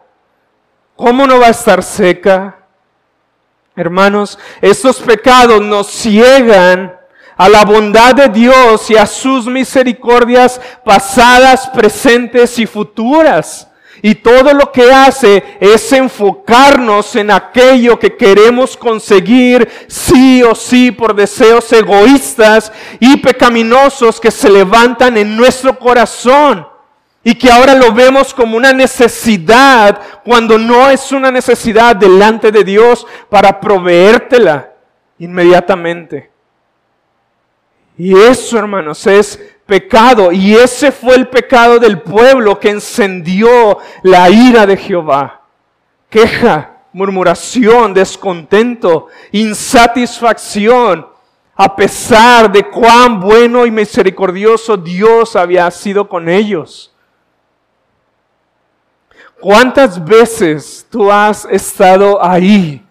¿Cómo 0.95 1.27
no 1.27 1.41
va 1.41 1.49
a 1.49 1.51
estar 1.51 1.83
seca? 1.83 2.57
Hermanos, 3.75 4.39
estos 4.61 5.01
pecados 5.01 5.61
nos 5.61 5.89
ciegan 5.89 7.02
a 7.37 7.49
la 7.49 7.65
bondad 7.65 8.15
de 8.15 8.29
Dios 8.29 8.91
y 8.91 8.97
a 8.97 9.07
sus 9.07 9.47
misericordias 9.47 10.61
pasadas, 10.85 11.69
presentes 11.69 12.59
y 12.59 12.67
futuras. 12.67 13.69
Y 14.05 14.17
todo 14.17 14.53
lo 14.53 14.73
que 14.73 14.93
hace 14.93 15.45
es 15.61 15.93
enfocarnos 15.93 17.15
en 17.15 17.31
aquello 17.31 18.01
que 18.01 18.17
queremos 18.17 18.77
conseguir 18.77 19.69
sí 19.87 20.43
o 20.43 20.57
sí 20.57 20.91
por 20.91 21.15
deseos 21.15 21.73
egoístas 21.73 22.73
y 22.99 23.19
pecaminosos 23.19 24.21
que 24.21 24.33
se 24.33 24.51
levantan 24.51 25.17
en 25.17 25.37
nuestro 25.37 25.79
corazón 25.79 26.67
y 27.23 27.37
que 27.37 27.49
ahora 27.49 27.77
lo 27.77 27.93
vemos 27.93 28.35
como 28.35 28.57
una 28.57 28.73
necesidad 28.73 30.01
cuando 30.25 30.59
no 30.59 30.91
es 30.91 31.13
una 31.13 31.31
necesidad 31.31 31.95
delante 31.95 32.51
de 32.51 32.65
Dios 32.65 33.07
para 33.29 33.61
proveértela 33.61 34.73
inmediatamente. 35.21 36.32
Y 38.05 38.19
eso, 38.19 38.59
hermanos, 38.59 39.07
es 39.07 39.41
pecado. 39.65 40.33
Y 40.33 40.57
ese 40.57 40.91
fue 40.91 41.15
el 41.15 41.29
pecado 41.29 41.79
del 41.79 42.01
pueblo 42.01 42.59
que 42.59 42.71
encendió 42.71 43.79
la 44.03 44.29
ira 44.29 44.67
de 44.67 44.77
Jehová. 44.77 45.43
Queja, 46.11 46.79
murmuración, 46.93 47.95
descontento, 47.95 49.07
insatisfacción, 49.31 51.07
a 51.55 51.77
pesar 51.77 52.51
de 52.51 52.69
cuán 52.69 53.21
bueno 53.21 53.65
y 53.67 53.71
misericordioso 53.71 54.77
Dios 54.77 55.37
había 55.37 55.71
sido 55.71 56.09
con 56.09 56.29
ellos. 56.29 56.93
¿Cuántas 59.41 60.05
veces 60.05 60.85
tú 60.91 61.09
has 61.09 61.45
estado 61.45 62.21
ahí? 62.21 62.85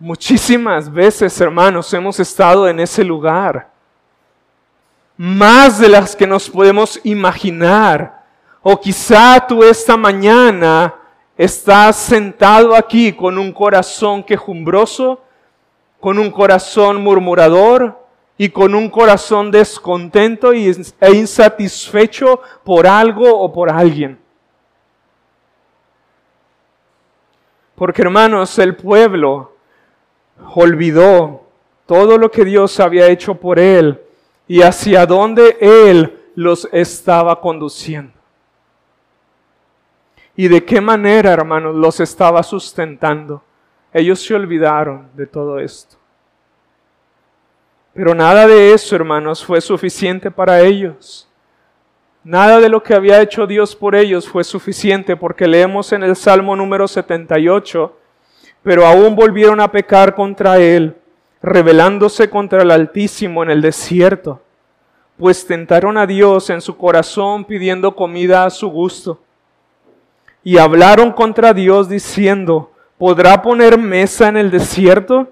Muchísimas 0.00 0.92
veces, 0.92 1.40
hermanos, 1.40 1.94
hemos 1.94 2.18
estado 2.18 2.66
en 2.66 2.80
ese 2.80 3.04
lugar. 3.04 3.72
Más 5.16 5.78
de 5.78 5.88
las 5.88 6.16
que 6.16 6.26
nos 6.26 6.50
podemos 6.50 7.00
imaginar. 7.04 8.24
O 8.62 8.80
quizá 8.80 9.46
tú 9.46 9.62
esta 9.62 9.96
mañana 9.96 10.94
estás 11.36 11.96
sentado 11.96 12.74
aquí 12.74 13.12
con 13.12 13.38
un 13.38 13.52
corazón 13.52 14.24
quejumbroso, 14.24 15.22
con 16.00 16.18
un 16.18 16.30
corazón 16.30 17.02
murmurador 17.02 18.04
y 18.36 18.48
con 18.48 18.74
un 18.74 18.90
corazón 18.90 19.50
descontento 19.50 20.52
e 20.52 21.12
insatisfecho 21.12 22.40
por 22.64 22.86
algo 22.86 23.38
o 23.38 23.52
por 23.52 23.70
alguien. 23.70 24.18
Porque 27.76 28.02
hermanos, 28.02 28.58
el 28.58 28.74
pueblo 28.76 29.52
olvidó 30.54 31.42
todo 31.86 32.18
lo 32.18 32.30
que 32.30 32.44
Dios 32.44 32.80
había 32.80 33.06
hecho 33.06 33.34
por 33.34 33.58
él 33.58 34.00
y 34.46 34.62
hacia 34.62 35.06
dónde 35.06 35.56
él 35.60 36.20
los 36.34 36.68
estaba 36.72 37.40
conduciendo. 37.40 38.12
Y 40.36 40.48
de 40.48 40.64
qué 40.64 40.80
manera, 40.80 41.32
hermanos, 41.32 41.74
los 41.74 42.00
estaba 42.00 42.42
sustentando. 42.42 43.42
Ellos 43.92 44.20
se 44.20 44.34
olvidaron 44.34 45.08
de 45.14 45.26
todo 45.26 45.58
esto. 45.60 45.96
Pero 47.92 48.12
nada 48.14 48.46
de 48.48 48.72
eso, 48.72 48.96
hermanos, 48.96 49.44
fue 49.44 49.60
suficiente 49.60 50.30
para 50.30 50.60
ellos. 50.60 51.28
Nada 52.24 52.58
de 52.58 52.68
lo 52.68 52.82
que 52.82 52.94
había 52.94 53.20
hecho 53.20 53.46
Dios 53.46 53.76
por 53.76 53.94
ellos 53.94 54.26
fue 54.26 54.42
suficiente 54.42 55.14
porque 55.14 55.46
leemos 55.46 55.92
en 55.92 56.02
el 56.02 56.16
Salmo 56.16 56.56
número 56.56 56.88
78, 56.88 57.96
pero 58.62 58.86
aún 58.86 59.14
volvieron 59.14 59.60
a 59.60 59.70
pecar 59.70 60.14
contra 60.14 60.58
Él, 60.58 60.96
rebelándose 61.44 62.30
contra 62.30 62.62
el 62.62 62.70
Altísimo 62.70 63.42
en 63.42 63.50
el 63.50 63.60
desierto, 63.60 64.40
pues 65.18 65.46
tentaron 65.46 65.98
a 65.98 66.06
Dios 66.06 66.48
en 66.48 66.62
su 66.62 66.76
corazón 66.76 67.44
pidiendo 67.44 67.94
comida 67.94 68.46
a 68.46 68.50
su 68.50 68.68
gusto. 68.68 69.20
Y 70.42 70.56
hablaron 70.56 71.12
contra 71.12 71.52
Dios 71.52 71.88
diciendo, 71.88 72.72
¿podrá 72.96 73.42
poner 73.42 73.78
mesa 73.78 74.28
en 74.28 74.38
el 74.38 74.50
desierto? 74.50 75.28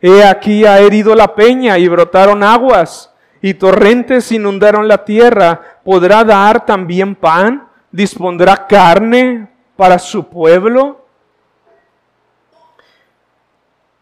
He 0.00 0.24
aquí 0.24 0.64
ha 0.64 0.80
herido 0.80 1.14
la 1.14 1.34
peña 1.34 1.78
y 1.78 1.86
brotaron 1.86 2.42
aguas 2.42 3.12
y 3.42 3.54
torrentes 3.54 4.32
inundaron 4.32 4.88
la 4.88 5.04
tierra, 5.04 5.80
¿podrá 5.84 6.24
dar 6.24 6.64
también 6.64 7.14
pan? 7.14 7.68
¿Dispondrá 7.92 8.66
carne 8.66 9.48
para 9.76 9.98
su 9.98 10.28
pueblo? 10.28 11.05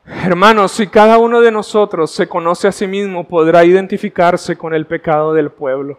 Hermanos, 0.07 0.73
si 0.73 0.87
cada 0.87 1.19
uno 1.19 1.41
de 1.41 1.51
nosotros 1.51 2.11
se 2.11 2.29
conoce 2.29 2.69
a 2.69 2.73
sí 2.73 2.87
mismo, 2.87 3.27
podrá 3.27 3.65
identificarse 3.65 4.57
con 4.57 4.75
el 4.75 4.87
pecado 4.87 5.33
del 5.33 5.51
pueblo. 5.51 5.99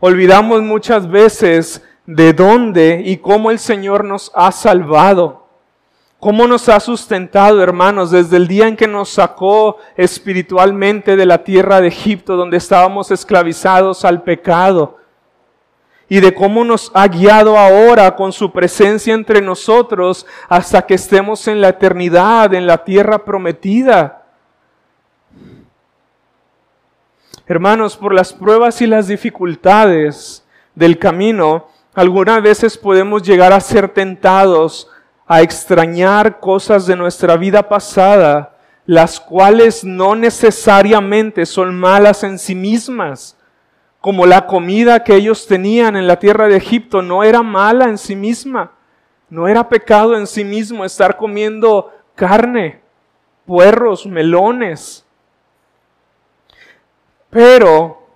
Olvidamos 0.00 0.62
muchas 0.62 1.10
veces 1.10 1.82
de 2.06 2.32
dónde 2.32 3.02
y 3.04 3.18
cómo 3.18 3.50
el 3.50 3.58
Señor 3.58 4.04
nos 4.04 4.30
ha 4.34 4.52
salvado 4.52 5.44
cómo 6.24 6.46
nos 6.46 6.70
ha 6.70 6.80
sustentado, 6.80 7.62
hermanos, 7.62 8.10
desde 8.10 8.38
el 8.38 8.48
día 8.48 8.66
en 8.66 8.78
que 8.78 8.88
nos 8.88 9.10
sacó 9.10 9.76
espiritualmente 9.94 11.16
de 11.16 11.26
la 11.26 11.44
tierra 11.44 11.82
de 11.82 11.88
Egipto, 11.88 12.34
donde 12.34 12.56
estábamos 12.56 13.10
esclavizados 13.10 14.06
al 14.06 14.22
pecado, 14.22 14.96
y 16.08 16.20
de 16.20 16.34
cómo 16.34 16.64
nos 16.64 16.90
ha 16.94 17.08
guiado 17.08 17.58
ahora 17.58 18.14
con 18.14 18.32
su 18.32 18.52
presencia 18.52 19.14
entre 19.14 19.40
nosotros 19.40 20.26
hasta 20.48 20.82
que 20.82 20.94
estemos 20.94 21.48
en 21.48 21.60
la 21.60 21.70
eternidad, 21.70 22.52
en 22.54 22.66
la 22.66 22.84
tierra 22.84 23.24
prometida. 23.24 24.22
Hermanos, 27.46 27.96
por 27.96 28.14
las 28.14 28.32
pruebas 28.32 28.80
y 28.80 28.86
las 28.86 29.08
dificultades 29.08 30.44
del 30.74 30.98
camino, 30.98 31.68
algunas 31.94 32.42
veces 32.42 32.76
podemos 32.76 33.22
llegar 33.22 33.52
a 33.52 33.60
ser 33.60 33.88
tentados 33.88 34.88
a 35.26 35.42
extrañar 35.42 36.40
cosas 36.40 36.86
de 36.86 36.96
nuestra 36.96 37.36
vida 37.36 37.68
pasada, 37.68 38.56
las 38.86 39.20
cuales 39.20 39.84
no 39.84 40.14
necesariamente 40.14 41.46
son 41.46 41.74
malas 41.74 42.24
en 42.24 42.38
sí 42.38 42.54
mismas, 42.54 43.36
como 44.04 44.26
la 44.26 44.46
comida 44.46 45.02
que 45.02 45.14
ellos 45.14 45.46
tenían 45.46 45.96
en 45.96 46.06
la 46.06 46.18
tierra 46.18 46.46
de 46.46 46.58
Egipto 46.58 47.00
no 47.00 47.24
era 47.24 47.42
mala 47.42 47.86
en 47.86 47.96
sí 47.96 48.14
misma, 48.14 48.72
no 49.30 49.48
era 49.48 49.66
pecado 49.66 50.14
en 50.14 50.26
sí 50.26 50.44
mismo 50.44 50.84
estar 50.84 51.16
comiendo 51.16 51.90
carne, 52.14 52.82
puerros, 53.46 54.04
melones. 54.04 55.06
Pero 57.30 58.06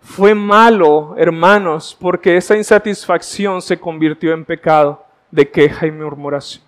fue 0.00 0.34
malo, 0.34 1.14
hermanos, 1.16 1.96
porque 2.00 2.36
esa 2.36 2.56
insatisfacción 2.56 3.62
se 3.62 3.78
convirtió 3.78 4.32
en 4.32 4.44
pecado 4.44 5.06
de 5.30 5.48
queja 5.48 5.86
y 5.86 5.92
murmuración. 5.92 6.67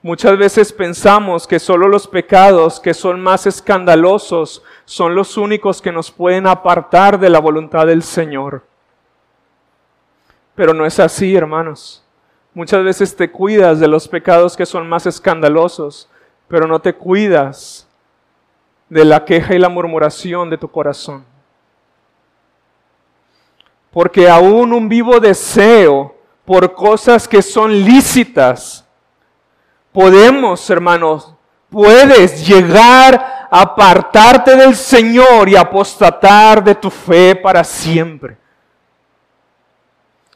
Muchas 0.00 0.38
veces 0.38 0.72
pensamos 0.72 1.46
que 1.46 1.58
solo 1.58 1.88
los 1.88 2.06
pecados 2.06 2.78
que 2.78 2.94
son 2.94 3.20
más 3.20 3.46
escandalosos 3.46 4.62
son 4.84 5.16
los 5.16 5.36
únicos 5.36 5.82
que 5.82 5.90
nos 5.90 6.10
pueden 6.10 6.46
apartar 6.46 7.18
de 7.18 7.28
la 7.28 7.40
voluntad 7.40 7.86
del 7.86 8.04
Señor. 8.04 8.64
Pero 10.54 10.72
no 10.72 10.86
es 10.86 11.00
así, 11.00 11.34
hermanos. 11.34 12.04
Muchas 12.54 12.82
veces 12.84 13.14
te 13.14 13.30
cuidas 13.30 13.80
de 13.80 13.88
los 13.88 14.06
pecados 14.08 14.56
que 14.56 14.66
son 14.66 14.88
más 14.88 15.04
escandalosos, 15.06 16.08
pero 16.46 16.66
no 16.66 16.80
te 16.80 16.94
cuidas 16.94 17.88
de 18.88 19.04
la 19.04 19.24
queja 19.24 19.54
y 19.54 19.58
la 19.58 19.68
murmuración 19.68 20.48
de 20.48 20.58
tu 20.58 20.68
corazón. 20.68 21.24
Porque 23.90 24.28
aún 24.28 24.72
un 24.72 24.88
vivo 24.88 25.20
deseo 25.20 26.14
por 26.44 26.72
cosas 26.74 27.28
que 27.28 27.42
son 27.42 27.72
lícitas, 27.84 28.87
podemos, 29.98 30.70
hermanos, 30.70 31.34
puedes 31.68 32.46
llegar 32.46 33.48
a 33.50 33.62
apartarte 33.62 34.54
del 34.54 34.76
Señor 34.76 35.48
y 35.48 35.56
apostatar 35.56 36.62
de 36.62 36.76
tu 36.76 36.88
fe 36.88 37.34
para 37.34 37.64
siempre. 37.64 38.36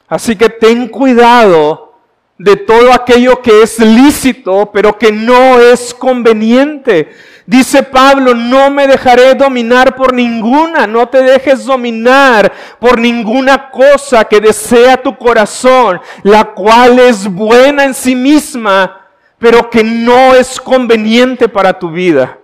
Así 0.08 0.34
que 0.34 0.48
ten 0.48 0.88
cuidado 0.88 1.94
de 2.36 2.56
todo 2.56 2.92
aquello 2.92 3.40
que 3.40 3.62
es 3.62 3.78
lícito, 3.78 4.68
pero 4.72 4.98
que 4.98 5.12
no 5.12 5.60
es 5.60 5.94
conveniente. 5.94 7.14
Dice 7.46 7.84
Pablo, 7.84 8.34
no 8.34 8.68
me 8.68 8.88
dejaré 8.88 9.36
dominar 9.36 9.94
por 9.94 10.12
ninguna, 10.12 10.88
no 10.88 11.08
te 11.08 11.22
dejes 11.22 11.64
dominar 11.64 12.52
por 12.80 12.98
ninguna 12.98 13.70
cosa 13.70 14.24
que 14.24 14.40
desea 14.40 15.00
tu 15.00 15.16
corazón, 15.16 16.00
la 16.24 16.46
cual 16.46 16.98
es 16.98 17.32
buena 17.32 17.84
en 17.84 17.94
sí 17.94 18.16
misma, 18.16 19.01
pero 19.42 19.68
que 19.68 19.82
no 19.82 20.36
es 20.36 20.60
conveniente 20.60 21.48
para 21.48 21.76
tu 21.76 21.90
vida. 21.90 22.38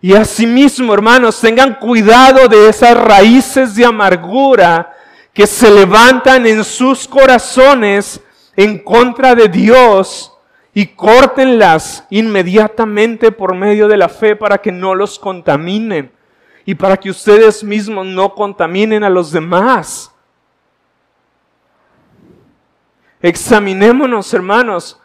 Y 0.00 0.14
asimismo, 0.14 0.94
hermanos, 0.94 1.40
tengan 1.40 1.80
cuidado 1.80 2.46
de 2.46 2.68
esas 2.68 2.96
raíces 2.96 3.74
de 3.74 3.86
amargura 3.86 4.94
que 5.32 5.48
se 5.48 5.68
levantan 5.68 6.46
en 6.46 6.62
sus 6.62 7.08
corazones 7.08 8.20
en 8.54 8.78
contra 8.78 9.34
de 9.34 9.48
Dios 9.48 10.32
y 10.72 10.86
córtenlas 10.86 12.04
inmediatamente 12.10 13.32
por 13.32 13.56
medio 13.56 13.88
de 13.88 13.96
la 13.96 14.08
fe 14.08 14.36
para 14.36 14.58
que 14.58 14.70
no 14.70 14.94
los 14.94 15.18
contaminen 15.18 16.12
y 16.64 16.76
para 16.76 16.96
que 16.98 17.10
ustedes 17.10 17.64
mismos 17.64 18.06
no 18.06 18.32
contaminen 18.32 19.02
a 19.02 19.10
los 19.10 19.32
demás. 19.32 20.12
Examinémonos, 23.20 24.32
hermanos, 24.32 25.00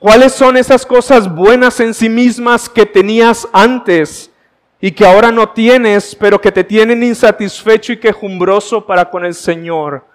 ¿Cuáles 0.00 0.32
son 0.32 0.56
esas 0.56 0.86
cosas 0.86 1.32
buenas 1.32 1.78
en 1.78 1.92
sí 1.92 2.08
mismas 2.08 2.70
que 2.70 2.86
tenías 2.86 3.46
antes 3.52 4.30
y 4.80 4.92
que 4.92 5.06
ahora 5.06 5.30
no 5.30 5.50
tienes, 5.50 6.14
pero 6.14 6.40
que 6.40 6.50
te 6.50 6.64
tienen 6.64 7.02
insatisfecho 7.02 7.92
y 7.92 8.00
quejumbroso 8.00 8.86
para 8.86 9.10
con 9.10 9.26
el 9.26 9.34
Señor? 9.34 10.06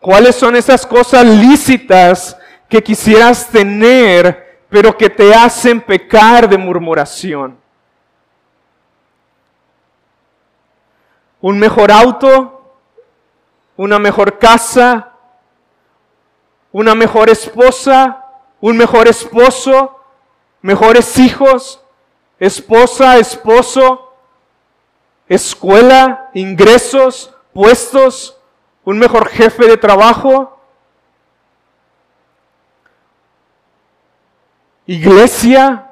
¿Cuáles 0.00 0.34
son 0.34 0.56
esas 0.56 0.84
cosas 0.84 1.24
lícitas 1.24 2.36
que 2.68 2.82
quisieras 2.82 3.48
tener, 3.48 4.64
pero 4.68 4.98
que 4.98 5.08
te 5.08 5.32
hacen 5.32 5.80
pecar 5.80 6.48
de 6.48 6.58
murmuración? 6.58 7.56
¿Un 11.40 11.56
mejor 11.56 11.92
auto? 11.92 12.74
¿Una 13.76 14.00
mejor 14.00 14.40
casa? 14.40 15.11
Una 16.72 16.94
mejor 16.94 17.28
esposa, 17.28 18.24
un 18.60 18.76
mejor 18.76 19.06
esposo, 19.06 20.00
mejores 20.62 21.18
hijos, 21.18 21.84
esposa, 22.38 23.18
esposo, 23.18 24.14
escuela, 25.28 26.30
ingresos, 26.34 27.34
puestos, 27.52 28.38
un 28.84 28.98
mejor 28.98 29.28
jefe 29.28 29.66
de 29.66 29.76
trabajo, 29.76 30.58
iglesia. 34.86 35.88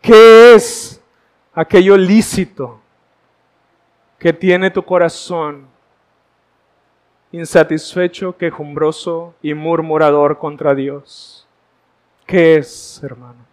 ¿Qué 0.00 0.54
es 0.54 1.00
aquello 1.52 1.96
lícito 1.96 2.80
que 4.18 4.32
tiene 4.32 4.70
tu 4.70 4.84
corazón 4.84 5.75
insatisfecho, 7.32 8.36
quejumbroso 8.36 9.34
y 9.42 9.54
murmurador 9.54 10.38
contra 10.38 10.74
Dios. 10.74 11.46
¿Qué 12.26 12.56
es, 12.56 13.00
hermanos? 13.02 13.46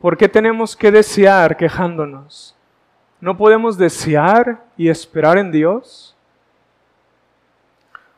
¿Por 0.00 0.16
qué 0.16 0.28
tenemos 0.28 0.74
que 0.74 0.90
desear 0.90 1.56
quejándonos? 1.56 2.56
¿No 3.20 3.36
podemos 3.36 3.78
desear 3.78 4.64
y 4.76 4.88
esperar 4.88 5.38
en 5.38 5.52
Dios? 5.52 6.16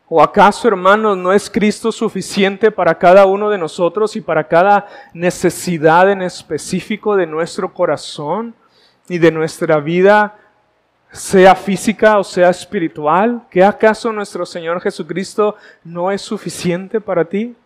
¿O 0.08 0.22
acaso, 0.22 0.68
hermanos, 0.68 1.16
no 1.16 1.32
es 1.32 1.48
Cristo 1.48 1.90
suficiente 1.90 2.70
para 2.70 2.98
cada 2.98 3.24
uno 3.24 3.48
de 3.48 3.56
nosotros 3.56 4.16
y 4.16 4.20
para 4.20 4.46
cada 4.46 4.86
necesidad 5.14 6.10
en 6.10 6.20
específico 6.20 7.16
de 7.16 7.26
nuestro 7.26 7.72
corazón 7.72 8.54
y 9.08 9.16
de 9.16 9.30
nuestra 9.30 9.80
vida, 9.80 10.36
sea 11.10 11.54
física 11.54 12.18
o 12.18 12.24
sea 12.24 12.50
espiritual? 12.50 13.46
¿Que 13.50 13.64
acaso 13.64 14.12
nuestro 14.12 14.44
Señor 14.44 14.80
Jesucristo 14.82 15.56
no 15.82 16.10
es 16.10 16.20
suficiente 16.20 17.00
para 17.00 17.24
ti? 17.24 17.56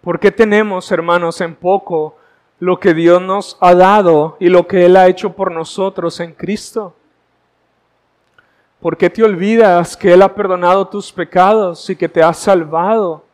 ¿Por 0.00 0.18
qué 0.18 0.32
tenemos, 0.32 0.90
hermanos, 0.90 1.40
en 1.40 1.54
poco 1.54 2.16
lo 2.58 2.80
que 2.80 2.92
Dios 2.92 3.22
nos 3.22 3.56
ha 3.60 3.74
dado 3.74 4.36
y 4.40 4.48
lo 4.48 4.66
que 4.66 4.86
Él 4.86 4.96
ha 4.96 5.06
hecho 5.06 5.34
por 5.34 5.52
nosotros 5.52 6.18
en 6.18 6.32
Cristo? 6.32 6.96
¿Por 8.80 8.96
qué 8.96 9.10
te 9.10 9.24
olvidas 9.24 9.96
que 9.96 10.12
Él 10.12 10.22
ha 10.22 10.32
perdonado 10.32 10.86
tus 10.86 11.12
pecados 11.12 11.90
y 11.90 11.96
que 11.96 12.08
te 12.08 12.22
ha 12.22 12.32
salvado? 12.32 13.24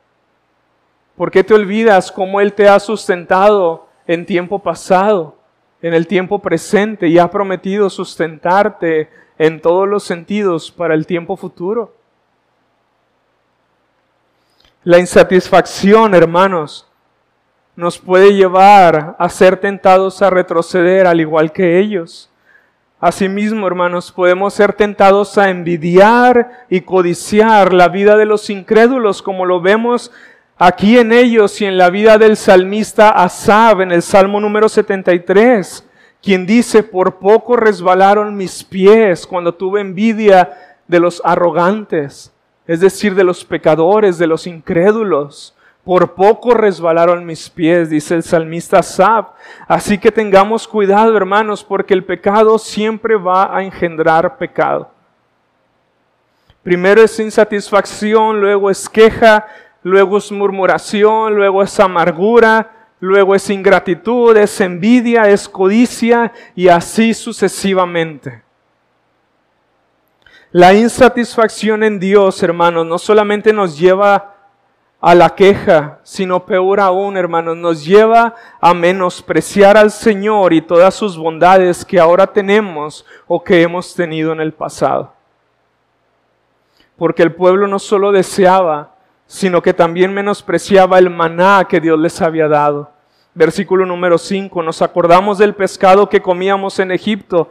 ¿Por 1.16 1.30
qué 1.30 1.44
te 1.44 1.52
olvidas 1.52 2.10
cómo 2.10 2.40
Él 2.40 2.54
te 2.54 2.66
ha 2.66 2.80
sustentado 2.80 3.86
en 4.06 4.24
tiempo 4.24 4.58
pasado, 4.58 5.36
en 5.82 5.92
el 5.92 6.06
tiempo 6.06 6.38
presente 6.38 7.08
y 7.08 7.18
ha 7.18 7.30
prometido 7.30 7.90
sustentarte 7.90 9.10
en 9.38 9.60
todos 9.60 9.86
los 9.86 10.02
sentidos 10.02 10.70
para 10.70 10.94
el 10.94 11.06
tiempo 11.06 11.36
futuro? 11.36 11.94
La 14.82 14.98
insatisfacción, 14.98 16.14
hermanos, 16.14 16.86
nos 17.76 17.98
puede 17.98 18.34
llevar 18.34 19.14
a 19.18 19.28
ser 19.28 19.58
tentados 19.58 20.22
a 20.22 20.30
retroceder 20.30 21.06
al 21.06 21.20
igual 21.20 21.52
que 21.52 21.78
ellos. 21.78 22.30
Asimismo, 23.04 23.66
hermanos, 23.66 24.10
podemos 24.10 24.54
ser 24.54 24.72
tentados 24.72 25.36
a 25.36 25.50
envidiar 25.50 26.64
y 26.70 26.80
codiciar 26.80 27.74
la 27.74 27.88
vida 27.88 28.16
de 28.16 28.24
los 28.24 28.48
incrédulos, 28.48 29.20
como 29.20 29.44
lo 29.44 29.60
vemos 29.60 30.10
aquí 30.56 30.96
en 30.96 31.12
ellos 31.12 31.60
y 31.60 31.66
en 31.66 31.76
la 31.76 31.90
vida 31.90 32.16
del 32.16 32.38
salmista 32.38 33.10
Asab 33.10 33.82
en 33.82 33.92
el 33.92 34.00
Salmo 34.00 34.40
número 34.40 34.70
73, 34.70 35.86
quien 36.22 36.46
dice, 36.46 36.82
por 36.82 37.18
poco 37.18 37.56
resbalaron 37.56 38.38
mis 38.38 38.64
pies 38.64 39.26
cuando 39.26 39.52
tuve 39.52 39.82
envidia 39.82 40.78
de 40.88 40.98
los 40.98 41.20
arrogantes, 41.26 42.32
es 42.66 42.80
decir, 42.80 43.14
de 43.14 43.24
los 43.24 43.44
pecadores, 43.44 44.16
de 44.16 44.28
los 44.28 44.46
incrédulos. 44.46 45.54
Por 45.84 46.14
poco 46.14 46.54
resbalaron 46.54 47.26
mis 47.26 47.50
pies, 47.50 47.90
dice 47.90 48.14
el 48.14 48.22
salmista 48.22 48.82
Sab. 48.82 49.34
Así 49.68 49.98
que 49.98 50.10
tengamos 50.10 50.66
cuidado, 50.66 51.14
hermanos, 51.14 51.62
porque 51.62 51.92
el 51.92 52.04
pecado 52.04 52.58
siempre 52.58 53.16
va 53.16 53.54
a 53.54 53.62
engendrar 53.62 54.38
pecado. 54.38 54.90
Primero 56.62 57.02
es 57.02 57.20
insatisfacción, 57.20 58.40
luego 58.40 58.70
es 58.70 58.88
queja, 58.88 59.46
luego 59.82 60.16
es 60.16 60.32
murmuración, 60.32 61.36
luego 61.36 61.62
es 61.62 61.78
amargura, 61.78 62.88
luego 63.00 63.34
es 63.34 63.50
ingratitud, 63.50 64.34
es 64.38 64.58
envidia, 64.62 65.28
es 65.28 65.46
codicia 65.46 66.32
y 66.54 66.68
así 66.68 67.12
sucesivamente. 67.12 68.42
La 70.50 70.72
insatisfacción 70.72 71.82
en 71.82 72.00
Dios, 72.00 72.42
hermanos, 72.42 72.86
no 72.86 72.96
solamente 72.96 73.52
nos 73.52 73.78
lleva 73.78 74.33
a 75.06 75.14
la 75.14 75.34
queja, 75.34 75.98
sino 76.02 76.46
peor 76.46 76.80
aún, 76.80 77.18
hermanos, 77.18 77.58
nos 77.58 77.84
lleva 77.84 78.34
a 78.58 78.72
menospreciar 78.72 79.76
al 79.76 79.90
Señor 79.90 80.54
y 80.54 80.62
todas 80.62 80.94
sus 80.94 81.18
bondades 81.18 81.84
que 81.84 82.00
ahora 82.00 82.26
tenemos 82.26 83.04
o 83.26 83.44
que 83.44 83.60
hemos 83.60 83.94
tenido 83.94 84.32
en 84.32 84.40
el 84.40 84.54
pasado. 84.54 85.12
Porque 86.96 87.22
el 87.22 87.34
pueblo 87.34 87.66
no 87.66 87.78
solo 87.78 88.12
deseaba, 88.12 88.94
sino 89.26 89.60
que 89.60 89.74
también 89.74 90.14
menospreciaba 90.14 90.98
el 90.98 91.10
maná 91.10 91.66
que 91.68 91.82
Dios 91.82 91.98
les 91.98 92.22
había 92.22 92.48
dado. 92.48 92.90
Versículo 93.34 93.84
número 93.84 94.16
5, 94.16 94.62
nos 94.62 94.80
acordamos 94.80 95.36
del 95.36 95.54
pescado 95.54 96.08
que 96.08 96.22
comíamos 96.22 96.78
en 96.78 96.90
Egipto, 96.90 97.50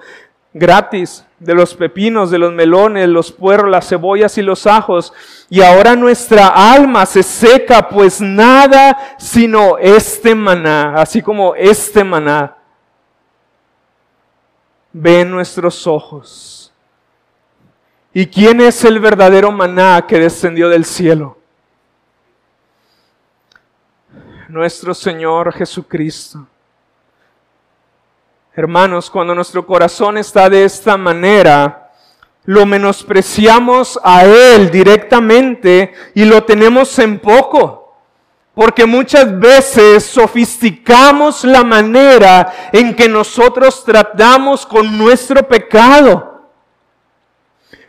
gratis, 0.54 1.24
de 1.44 1.54
los 1.54 1.76
pepinos, 1.76 2.32
de 2.32 2.38
los 2.38 2.54
melones, 2.54 3.08
los 3.10 3.32
puerros, 3.32 3.70
las 3.70 3.88
cebollas 3.88 4.38
y 4.38 4.42
los 4.42 4.66
ajos. 4.66 5.14
Y 5.50 5.62
ahora 5.62 5.96
nuestra 5.96 6.48
alma 6.48 7.06
se 7.06 7.24
seca, 7.24 7.90
pues 7.90 8.22
nada 8.22 9.16
sino 9.18 9.78
este 9.78 10.34
maná, 10.34 10.96
así 10.96 11.22
como 11.22 11.56
este 11.56 12.04
maná. 12.04 12.56
Ve 14.92 15.26
nuestros 15.26 15.86
ojos. 15.88 16.72
¿Y 18.14 18.28
quién 18.28 18.62
es 18.62 18.84
el 18.86 19.00
verdadero 19.00 19.52
maná 19.52 20.06
que 20.08 20.20
descendió 20.20 20.70
del 20.70 20.86
cielo? 20.86 21.38
Nuestro 24.48 24.94
Señor 24.94 25.52
Jesucristo. 25.54 26.48
Hermanos, 28.56 29.10
cuando 29.10 29.34
nuestro 29.34 29.66
corazón 29.66 30.16
está 30.20 30.48
de 30.48 30.64
esta 30.64 30.96
manera, 30.96 31.90
lo 32.46 32.68
menospreciamos 32.68 34.00
a 34.04 34.26
Él 34.26 34.70
directamente 34.70 35.92
y 36.14 36.24
lo 36.26 36.44
tenemos 36.44 37.00
en 37.00 37.18
poco. 37.18 37.96
Porque 38.54 38.86
muchas 38.86 39.40
veces 39.40 40.06
sofisticamos 40.06 41.44
la 41.44 41.64
manera 41.64 42.70
en 42.72 42.96
que 42.96 43.10
nosotros 43.10 43.84
tratamos 43.84 44.68
con 44.68 45.00
nuestro 45.00 45.48
pecado. 45.48 46.44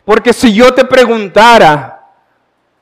Porque 0.03 0.33
si 0.33 0.51
yo 0.51 0.73
te 0.73 0.83
preguntara, 0.85 2.07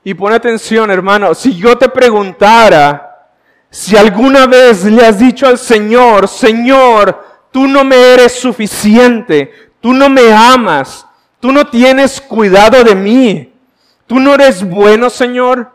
y 0.02 0.14
pon 0.14 0.32
atención 0.32 0.90
hermano, 0.90 1.34
si 1.34 1.54
yo 1.54 1.76
te 1.76 1.90
preguntara, 1.90 3.28
si 3.68 3.94
alguna 3.94 4.46
vez 4.46 4.84
le 4.84 5.04
has 5.04 5.18
dicho 5.18 5.46
al 5.46 5.58
Señor, 5.58 6.28
Señor, 6.28 7.33
tú 7.54 7.68
no 7.68 7.84
me 7.84 8.14
eres 8.14 8.32
suficiente, 8.32 9.70
tú 9.80 9.92
no 9.92 10.08
me 10.08 10.32
amas, 10.32 11.06
tú 11.38 11.52
no 11.52 11.64
tienes 11.64 12.20
cuidado 12.20 12.82
de 12.82 12.96
mí, 12.96 13.52
tú 14.08 14.18
no 14.18 14.34
eres 14.34 14.68
bueno, 14.68 15.08
Señor. 15.08 15.72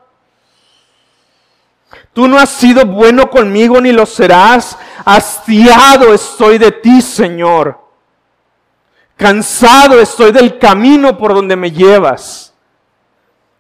Tú 2.12 2.28
no 2.28 2.38
has 2.38 2.50
sido 2.50 2.86
bueno 2.86 3.30
conmigo 3.30 3.80
ni 3.80 3.94
lo 3.94 4.06
serás. 4.06 4.78
Hastiado 5.06 6.14
estoy 6.14 6.58
de 6.58 6.70
ti, 6.74 7.02
Señor. 7.02 7.80
Cansado 9.16 10.02
estoy 10.02 10.34
del 10.34 10.60
camino 10.60 11.18
por 11.18 11.34
donde 11.34 11.56
me 11.56 11.72
llevas. 11.72 12.54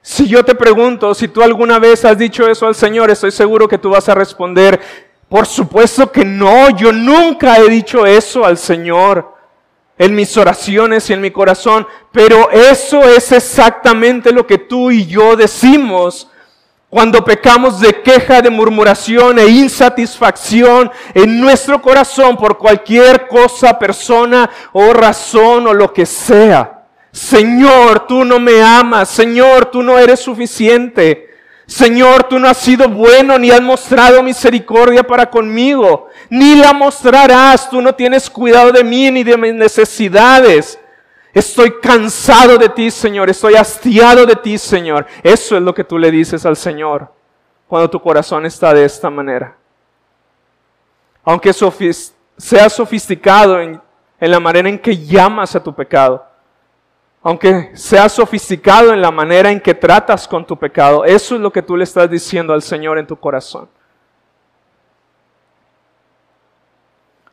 Si 0.01 0.28
yo 0.28 0.43
te 0.43 0.55
pregunto, 0.55 1.13
si 1.13 1.30
tú 1.30 1.41
alguna 1.41 1.80
vez 1.80 2.03
has 2.03 2.17
dicho 2.17 2.45
eso 2.49 2.67
al 2.67 2.76
Señor, 2.76 3.09
estoy 3.11 3.32
seguro 3.32 3.70
que 3.70 3.78
tú 3.78 3.91
vas 3.91 4.09
a 4.09 4.15
responder, 4.15 5.09
por 5.30 5.46
supuesto 5.46 6.12
que 6.12 6.26
no, 6.26 6.72
yo 6.72 6.92
nunca 6.92 7.58
he 7.58 7.70
dicho 7.70 8.06
eso 8.06 8.44
al 8.44 8.58
Señor 8.58 9.36
en 9.98 10.16
mis 10.16 10.36
oraciones 10.38 11.10
y 11.10 11.14
en 11.14 11.22
mi 11.22 11.30
corazón, 11.30 11.86
pero 12.12 12.50
eso 12.50 13.04
es 13.04 13.32
exactamente 13.32 14.32
lo 14.32 14.48
que 14.48 14.58
tú 14.58 14.90
y 14.90 15.06
yo 15.06 15.36
decimos 15.36 16.30
cuando 16.90 17.24
pecamos 17.24 17.80
de 17.80 18.02
queja, 18.02 18.42
de 18.42 18.50
murmuración 18.50 19.38
e 19.38 19.48
insatisfacción 19.48 20.90
en 21.14 21.40
nuestro 21.40 21.80
corazón 21.80 22.36
por 22.36 22.58
cualquier 22.58 23.28
cosa, 23.28 23.78
persona 23.78 24.50
o 24.74 24.92
razón 24.94 25.68
o 25.68 25.74
lo 25.74 25.94
que 25.94 26.08
sea. 26.08 26.88
Señor, 27.12 28.08
tú 28.08 28.26
no 28.26 28.40
me 28.40 28.64
amas, 28.64 29.10
Señor, 29.10 29.66
tú 29.68 29.84
no 29.84 30.00
eres 30.00 30.20
suficiente. 30.20 31.29
Señor, 31.70 32.24
tú 32.24 32.39
no 32.39 32.47
has 32.49 32.57
sido 32.57 32.89
bueno 32.89 33.38
ni 33.38 33.51
has 33.51 33.61
mostrado 33.61 34.24
misericordia 34.24 35.03
para 35.03 35.30
conmigo, 35.30 36.07
ni 36.28 36.55
la 36.55 36.74
mostrarás. 36.74 37.70
Tú 37.70 37.80
no 37.80 37.93
tienes 37.93 38.28
cuidado 38.28 38.72
de 38.72 38.84
mí 38.84 39.11
ni 39.11 39.24
de 39.24 39.38
mis 39.38 39.53
necesidades. 39.53 40.80
Estoy 41.32 41.80
cansado 41.80 42.57
de 42.57 42.70
ti, 42.70 42.89
Señor. 42.89 43.30
Estoy 43.30 43.53
hastiado 43.53 44.26
de 44.26 44.36
ti, 44.36 44.57
Señor. 44.57 45.05
Eso 45.22 45.55
es 45.57 45.61
lo 45.61 45.72
que 45.72 45.84
tú 45.84 45.99
le 45.99 46.09
dices 46.09 46.43
al 46.43 46.57
Señor 46.57 47.13
cuando 47.67 47.88
tu 47.88 48.01
corazón 48.01 48.47
está 48.47 48.74
de 48.74 48.84
esta 48.84 49.11
manera. 49.11 49.55
Aunque 51.24 51.53
seas 51.53 52.74
sofisticado 52.74 53.61
en 53.61 53.80
la 54.20 54.39
manera 54.39 54.70
en 54.70 54.80
que 54.80 54.97
llamas 54.97 55.55
a 55.55 55.61
tu 55.61 55.76
pecado, 55.76 56.29
aunque 57.22 57.72
seas 57.74 58.13
sofisticado 58.13 58.93
en 58.93 59.01
la 59.01 59.11
manera 59.11 59.51
en 59.51 59.59
que 59.59 59.74
tratas 59.74 60.28
con 60.28 60.45
tu 60.45 60.57
pecado, 60.57 61.03
eso 61.03 61.36
es 61.36 61.41
lo 61.41 61.51
que 61.51 61.61
tú 61.61 61.76
le 61.76 61.84
estás 61.84 62.09
diciendo 62.09 62.53
al 62.53 62.61
Señor 62.61 62.97
en 62.97 63.07
tu 63.07 63.17
corazón. 63.17 63.67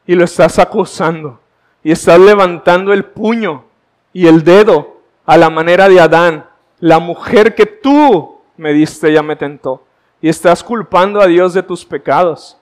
Y 0.06 0.14
lo 0.14 0.24
estás 0.24 0.58
acusando. 0.58 1.40
Y 1.82 1.92
estás 1.92 2.18
levantando 2.18 2.92
el 2.92 3.04
puño 3.04 3.64
y 4.12 4.26
el 4.26 4.42
dedo 4.42 5.00
a 5.24 5.36
la 5.36 5.50
manera 5.50 5.88
de 5.88 6.00
Adán. 6.00 6.48
La 6.80 6.98
mujer 6.98 7.54
que 7.54 7.66
tú 7.66 8.40
me 8.56 8.72
diste 8.72 9.12
ya 9.12 9.22
me 9.22 9.36
tentó. 9.36 9.84
Y 10.20 10.28
estás 10.28 10.64
culpando 10.64 11.20
a 11.20 11.26
Dios 11.26 11.54
de 11.54 11.62
tus 11.62 11.84
pecados 11.84 12.58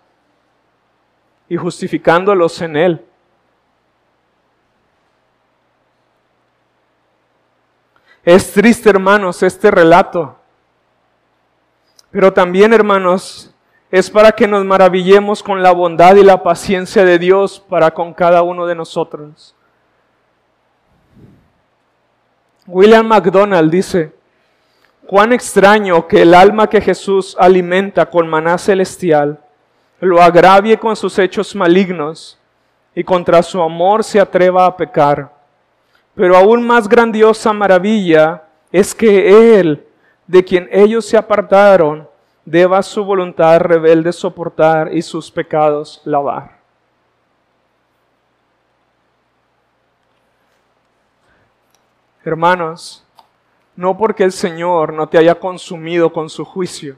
y 1.48 1.56
justificándolos 1.56 2.60
en 2.60 2.76
Él. 2.76 3.04
Es 8.24 8.52
triste, 8.52 8.88
hermanos, 8.88 9.42
este 9.42 9.70
relato. 9.70 10.36
Pero 12.10 12.32
también, 12.32 12.72
hermanos, 12.72 13.52
es 13.90 14.10
para 14.10 14.32
que 14.32 14.48
nos 14.48 14.64
maravillemos 14.64 15.42
con 15.42 15.62
la 15.62 15.72
bondad 15.72 16.16
y 16.16 16.22
la 16.22 16.42
paciencia 16.42 17.04
de 17.04 17.18
Dios 17.18 17.60
para 17.68 17.92
con 17.92 18.14
cada 18.14 18.42
uno 18.42 18.66
de 18.66 18.74
nosotros. 18.74 19.54
William 22.66 23.06
MacDonald 23.06 23.70
dice, 23.70 24.14
cuán 25.06 25.32
extraño 25.32 26.08
que 26.08 26.22
el 26.22 26.34
alma 26.34 26.66
que 26.68 26.80
Jesús 26.80 27.36
alimenta 27.38 28.06
con 28.08 28.26
maná 28.26 28.56
celestial 28.56 29.38
lo 30.00 30.22
agravie 30.22 30.78
con 30.78 30.96
sus 30.96 31.18
hechos 31.18 31.54
malignos 31.54 32.38
y 32.94 33.02
contra 33.02 33.42
su 33.42 33.60
amor 33.60 34.04
se 34.04 34.20
atreva 34.20 34.66
a 34.66 34.76
pecar. 34.76 35.33
Pero 36.14 36.36
aún 36.36 36.66
más 36.66 36.88
grandiosa 36.88 37.52
maravilla 37.52 38.44
es 38.70 38.94
que 38.94 39.58
Él, 39.58 39.86
de 40.26 40.44
quien 40.44 40.68
ellos 40.70 41.04
se 41.04 41.16
apartaron, 41.16 42.08
deba 42.44 42.82
su 42.82 43.04
voluntad 43.04 43.58
rebelde 43.60 44.12
soportar 44.12 44.94
y 44.94 45.02
sus 45.02 45.30
pecados 45.30 46.00
lavar. 46.04 46.58
Hermanos, 52.24 53.04
no 53.76 53.96
porque 53.96 54.24
el 54.24 54.32
Señor 54.32 54.92
no 54.92 55.08
te 55.08 55.18
haya 55.18 55.34
consumido 55.34 56.12
con 56.12 56.30
su 56.30 56.44
juicio, 56.44 56.96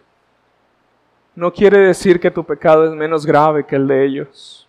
no 1.34 1.52
quiere 1.52 1.78
decir 1.78 2.20
que 2.20 2.30
tu 2.30 2.44
pecado 2.44 2.86
es 2.86 2.92
menos 2.92 3.26
grave 3.26 3.66
que 3.66 3.76
el 3.76 3.86
de 3.86 4.06
ellos. 4.06 4.65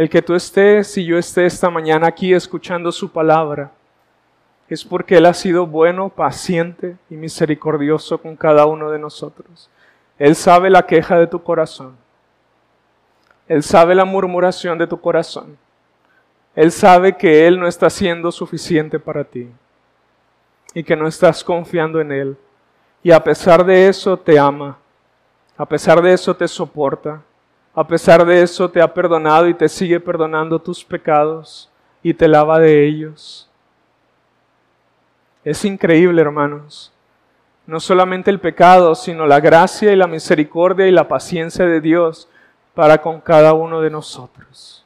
El 0.00 0.08
que 0.08 0.22
tú 0.22 0.34
estés 0.34 0.96
y 0.96 1.04
yo 1.04 1.18
esté 1.18 1.44
esta 1.44 1.68
mañana 1.68 2.06
aquí 2.06 2.32
escuchando 2.32 2.90
su 2.90 3.12
palabra 3.12 3.70
es 4.66 4.82
porque 4.82 5.18
Él 5.18 5.26
ha 5.26 5.34
sido 5.34 5.66
bueno, 5.66 6.08
paciente 6.08 6.96
y 7.10 7.16
misericordioso 7.16 8.16
con 8.16 8.34
cada 8.34 8.64
uno 8.64 8.90
de 8.90 8.98
nosotros. 8.98 9.68
Él 10.18 10.34
sabe 10.36 10.70
la 10.70 10.86
queja 10.86 11.18
de 11.18 11.26
tu 11.26 11.42
corazón. 11.42 11.98
Él 13.46 13.62
sabe 13.62 13.94
la 13.94 14.06
murmuración 14.06 14.78
de 14.78 14.86
tu 14.86 14.98
corazón. 14.98 15.58
Él 16.56 16.72
sabe 16.72 17.18
que 17.18 17.46
Él 17.46 17.60
no 17.60 17.68
está 17.68 17.90
siendo 17.90 18.32
suficiente 18.32 18.98
para 18.98 19.22
ti 19.22 19.50
y 20.72 20.82
que 20.82 20.96
no 20.96 21.08
estás 21.08 21.44
confiando 21.44 22.00
en 22.00 22.10
Él. 22.10 22.38
Y 23.02 23.10
a 23.10 23.22
pesar 23.22 23.66
de 23.66 23.86
eso 23.86 24.16
te 24.16 24.38
ama, 24.38 24.78
a 25.58 25.66
pesar 25.66 26.00
de 26.00 26.14
eso 26.14 26.34
te 26.34 26.48
soporta, 26.48 27.20
a 27.74 27.86
pesar 27.86 28.24
de 28.24 28.42
eso 28.42 28.70
te 28.70 28.82
ha 28.82 28.92
perdonado 28.92 29.48
y 29.48 29.54
te 29.54 29.68
sigue 29.68 30.00
perdonando 30.00 30.58
tus 30.58 30.84
pecados 30.84 31.70
y 32.02 32.12
te 32.12 32.26
lava 32.26 32.58
de 32.58 32.86
ellos. 32.86 33.48
Es 35.44 35.64
increíble, 35.64 36.20
hermanos. 36.20 36.92
No 37.66 37.78
solamente 37.78 38.30
el 38.30 38.40
pecado, 38.40 38.94
sino 38.94 39.26
la 39.26 39.40
gracia 39.40 39.92
y 39.92 39.96
la 39.96 40.06
misericordia 40.06 40.86
y 40.86 40.90
la 40.90 41.06
paciencia 41.06 41.64
de 41.64 41.80
Dios 41.80 42.28
para 42.74 43.00
con 43.00 43.20
cada 43.20 43.52
uno 43.52 43.80
de 43.80 43.90
nosotros. 43.90 44.84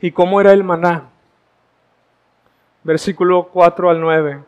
¿Y 0.00 0.12
cómo 0.12 0.40
era 0.40 0.52
el 0.52 0.62
maná? 0.62 1.08
Versículo 2.84 3.48
4 3.52 3.90
al 3.90 4.00
9. 4.00 4.44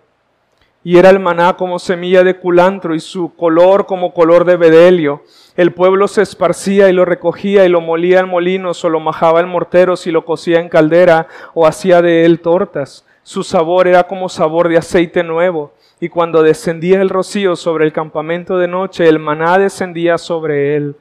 Y 0.83 0.97
era 0.97 1.11
el 1.11 1.21
maná 1.21 1.57
como 1.57 1.79
semilla 1.79 2.25
de 2.25 2.39
culantro 2.39 2.95
y 2.95 3.01
su 3.01 3.35
color 3.35 3.85
como 3.85 4.15
color 4.15 4.47
de 4.47 4.57
bedelio. 4.57 5.23
El 5.57 5.75
pueblo 5.75 6.09
se 6.09 6.23
esparcía 6.23 6.89
y 6.89 6.95
lo 6.95 7.05
recogía 7.05 7.67
y 7.67 7.69
lo 7.69 7.83
molía 7.83 8.21
en 8.21 8.29
molinos 8.29 8.83
o 8.85 8.89
lo 8.89 8.99
majaba 8.99 9.41
en 9.41 9.49
morteros 9.49 10.07
y 10.07 10.11
lo 10.11 10.25
cocía 10.25 10.59
en 10.59 10.71
caldera 10.71 11.29
o 11.53 11.67
hacía 11.67 12.01
de 12.01 12.25
él 12.25 12.41
tortas. 12.41 13.05
Su 13.23 13.45
sabor 13.45 13.89
era 13.89 14.05
como 14.05 14.31
sabor 14.31 14.69
de 14.71 14.79
aceite 14.79 15.23
nuevo. 15.23 15.73
Y 16.01 16.09
cuando 16.09 16.43
descendía 16.43 17.03
el 17.03 17.11
rocío 17.11 17.57
sobre 17.57 17.85
el 17.85 17.93
campamento 17.93 18.57
de 18.57 18.67
noche, 18.67 19.07
el 19.07 19.19
maná 19.19 19.59
descendía 19.59 20.17
sobre 20.17 20.77
él. 20.77 20.97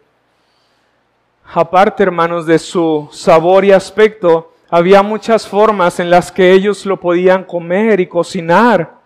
aparte, 1.53 2.03
hermanos, 2.03 2.45
de 2.45 2.59
su 2.59 3.07
sabor 3.11 3.63
y 3.63 3.71
aspecto, 3.71 4.51
había 4.69 5.01
muchas 5.01 5.47
formas 5.47 5.99
en 6.01 6.09
las 6.09 6.31
que 6.31 6.51
ellos 6.51 6.85
lo 6.85 6.99
podían 6.99 7.45
comer 7.45 8.01
y 8.01 8.07
cocinar. 8.07 8.98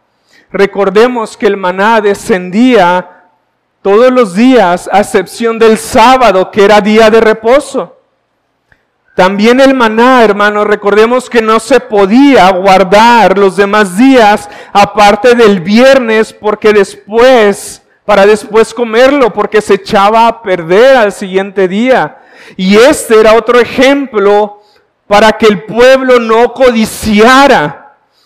Recordemos 0.54 1.36
que 1.36 1.48
el 1.48 1.58
maná 1.58 2.00
descendía 2.00 3.24
todos 3.82 4.12
los 4.12 4.36
días, 4.36 4.88
a 4.94 5.00
excepción 5.00 5.58
del 5.58 5.80
sábado, 5.80 6.52
que 6.52 6.64
era 6.64 6.80
día 6.80 7.10
de 7.10 7.20
reposo. 7.20 7.98
También 9.16 9.60
el 9.60 9.74
maná, 9.74 10.24
hermanos, 10.24 10.68
recordemos 10.68 11.28
que 11.28 11.42
no 11.42 11.60
se 11.60 11.80
podía 11.80 12.52
guardar 12.52 13.36
los 13.36 13.56
demás 13.56 13.98
días 13.98 14.48
aparte 14.72 15.34
del 15.34 15.60
viernes 15.60 16.32
porque 16.32 16.72
después, 16.72 17.82
para 18.06 18.28
después 18.28 18.76
comerlo, 18.76 19.34
porque 19.34 19.60
se 19.60 19.74
echaba 19.74 20.28
a 20.28 20.44
perder 20.44 20.98
al 20.98 21.12
siguiente 21.12 21.68
día. 21.68 22.20
Y 22.58 22.76
este 22.76 23.20
era 23.20 23.34
otro 23.34 23.60
ejemplo 23.60 24.62
para 25.08 25.32
que 25.32 25.48
el 25.48 25.64
pueblo 25.64 26.20
no 26.20 26.54
codiciara, 26.54 27.83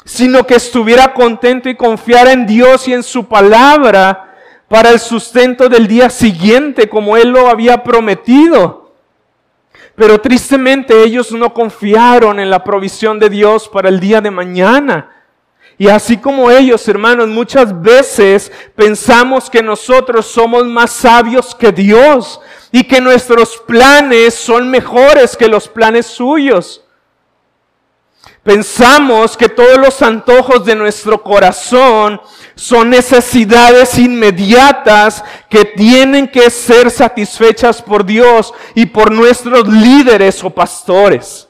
sino 0.07 0.47
que 0.47 0.55
estuviera 0.55 1.13
contento 1.13 1.67
y 1.67 1.75
confiara 1.75 2.31
en 2.31 2.47
Dios 2.47 2.87
y 2.87 2.93
en 2.93 3.03
su 3.03 3.27
palabra 3.27 4.35
para 4.69 4.89
el 4.91 5.01
sustento 5.01 5.67
del 5.67 5.85
día 5.85 6.09
siguiente, 6.09 6.87
como 6.87 7.17
Él 7.17 7.27
lo 7.27 7.49
había 7.49 7.83
prometido. 7.83 8.93
Pero 9.95 10.21
tristemente 10.21 11.03
ellos 11.03 11.33
no 11.33 11.53
confiaron 11.53 12.39
en 12.39 12.49
la 12.49 12.63
provisión 12.63 13.19
de 13.19 13.29
Dios 13.29 13.67
para 13.67 13.89
el 13.89 13.99
día 13.99 14.21
de 14.21 14.31
mañana. 14.31 15.11
Y 15.77 15.89
así 15.89 16.15
como 16.15 16.49
ellos, 16.49 16.87
hermanos, 16.87 17.27
muchas 17.27 17.81
veces 17.81 18.49
pensamos 18.75 19.49
que 19.49 19.61
nosotros 19.61 20.25
somos 20.25 20.65
más 20.65 20.91
sabios 20.91 21.53
que 21.53 21.73
Dios 21.73 22.39
y 22.71 22.85
que 22.85 23.01
nuestros 23.01 23.57
planes 23.57 24.35
son 24.35 24.69
mejores 24.69 25.35
que 25.35 25.49
los 25.49 25.67
planes 25.67 26.05
suyos. 26.05 26.81
Pensamos 28.47 29.35
que 29.35 29.49
todos 29.49 29.77
los 29.77 30.01
antojos 30.01 30.63
de 30.63 30.73
nuestro 30.73 31.21
corazón 31.21 32.21
son 32.55 32.89
necesidades 32.89 33.97
inmediatas 33.99 35.21
que 35.49 35.65
tienen 35.65 36.29
que 36.29 36.49
ser 36.49 36.89
satisfechas 36.89 37.81
por 37.81 38.05
Dios 38.05 38.53
y 38.73 38.85
por 38.85 39.11
nuestros 39.11 39.67
líderes 39.67 40.41
o 40.45 40.49
pastores. 40.49 41.49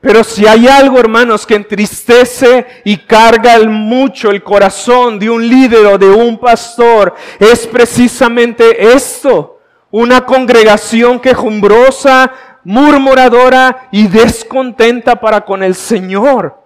Pero 0.00 0.24
si 0.24 0.46
hay 0.46 0.66
algo, 0.66 0.98
hermanos, 0.98 1.44
que 1.44 1.56
entristece 1.56 2.66
y 2.82 2.96
carga 2.96 3.58
mucho 3.58 4.30
el 4.30 4.42
corazón 4.42 5.18
de 5.18 5.28
un 5.28 5.46
líder 5.46 5.84
o 5.84 5.98
de 5.98 6.08
un 6.08 6.38
pastor, 6.38 7.14
es 7.38 7.66
precisamente 7.66 8.94
esto. 8.94 9.60
Una 9.90 10.24
congregación 10.24 11.20
quejumbrosa, 11.20 12.32
murmuradora 12.66 13.88
y 13.92 14.08
descontenta 14.08 15.14
para 15.20 15.44
con 15.44 15.62
el 15.62 15.76
Señor. 15.76 16.60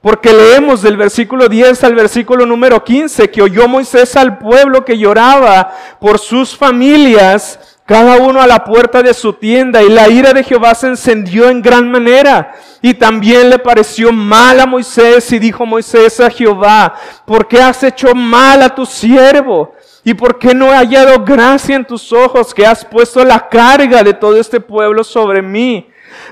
Porque 0.00 0.32
leemos 0.32 0.82
del 0.82 0.96
versículo 0.96 1.48
10 1.48 1.84
al 1.84 1.94
versículo 1.94 2.44
número 2.44 2.82
15 2.82 3.30
que 3.30 3.40
oyó 3.40 3.68
Moisés 3.68 4.16
al 4.16 4.38
pueblo 4.38 4.84
que 4.84 4.98
lloraba 4.98 5.72
por 6.00 6.18
sus 6.18 6.56
familias, 6.56 7.78
cada 7.86 8.16
uno 8.16 8.42
a 8.42 8.48
la 8.48 8.64
puerta 8.64 9.00
de 9.00 9.14
su 9.14 9.32
tienda, 9.32 9.80
y 9.80 9.88
la 9.88 10.08
ira 10.08 10.32
de 10.32 10.42
Jehová 10.42 10.74
se 10.74 10.88
encendió 10.88 11.48
en 11.48 11.62
gran 11.62 11.88
manera. 11.88 12.52
Y 12.80 12.94
también 12.94 13.48
le 13.48 13.60
pareció 13.60 14.10
mal 14.10 14.58
a 14.58 14.66
Moisés 14.66 15.30
y 15.30 15.38
dijo 15.38 15.64
Moisés 15.64 16.18
a 16.18 16.28
Jehová, 16.28 16.94
¿por 17.24 17.46
qué 17.46 17.62
has 17.62 17.80
hecho 17.84 18.12
mal 18.12 18.60
a 18.60 18.74
tu 18.74 18.84
siervo? 18.84 19.72
¿Y 20.04 20.14
por 20.14 20.38
qué 20.38 20.54
no 20.54 20.72
he 20.72 20.76
hallado 20.76 21.24
gracia 21.24 21.76
en 21.76 21.84
tus 21.84 22.12
ojos 22.12 22.52
que 22.52 22.66
has 22.66 22.84
puesto 22.84 23.24
la 23.24 23.48
carga 23.48 24.02
de 24.02 24.14
todo 24.14 24.36
este 24.36 24.60
pueblo 24.60 25.04
sobre 25.04 25.42
mí? 25.42 25.88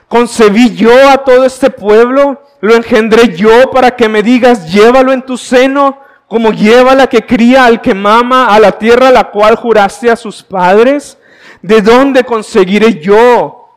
¿Concebí 0.09 0.75
yo 0.75 1.09
a 1.09 1.19
todo 1.19 1.45
este 1.45 1.71
pueblo? 1.71 2.43
¿Lo 2.61 2.75
engendré 2.75 3.35
yo 3.37 3.71
para 3.71 3.95
que 3.95 4.09
me 4.09 4.23
digas, 4.23 4.73
llévalo 4.73 5.13
en 5.13 5.23
tu 5.23 5.39
seno, 5.39 5.99
como 6.27 6.53
lleva 6.53 6.95
la 6.95 7.07
que 7.07 7.25
cría 7.25 7.65
al 7.65 7.81
que 7.81 7.95
mama 7.95 8.47
a 8.47 8.59
la 8.59 8.73
tierra 8.73 9.09
a 9.09 9.13
la 9.13 9.31
cual 9.31 9.55
juraste 9.55 10.11
a 10.11 10.17
sus 10.17 10.43
padres? 10.43 11.17
¿De 11.63 11.81
dónde 11.81 12.25
conseguiré 12.25 13.01
yo 13.01 13.69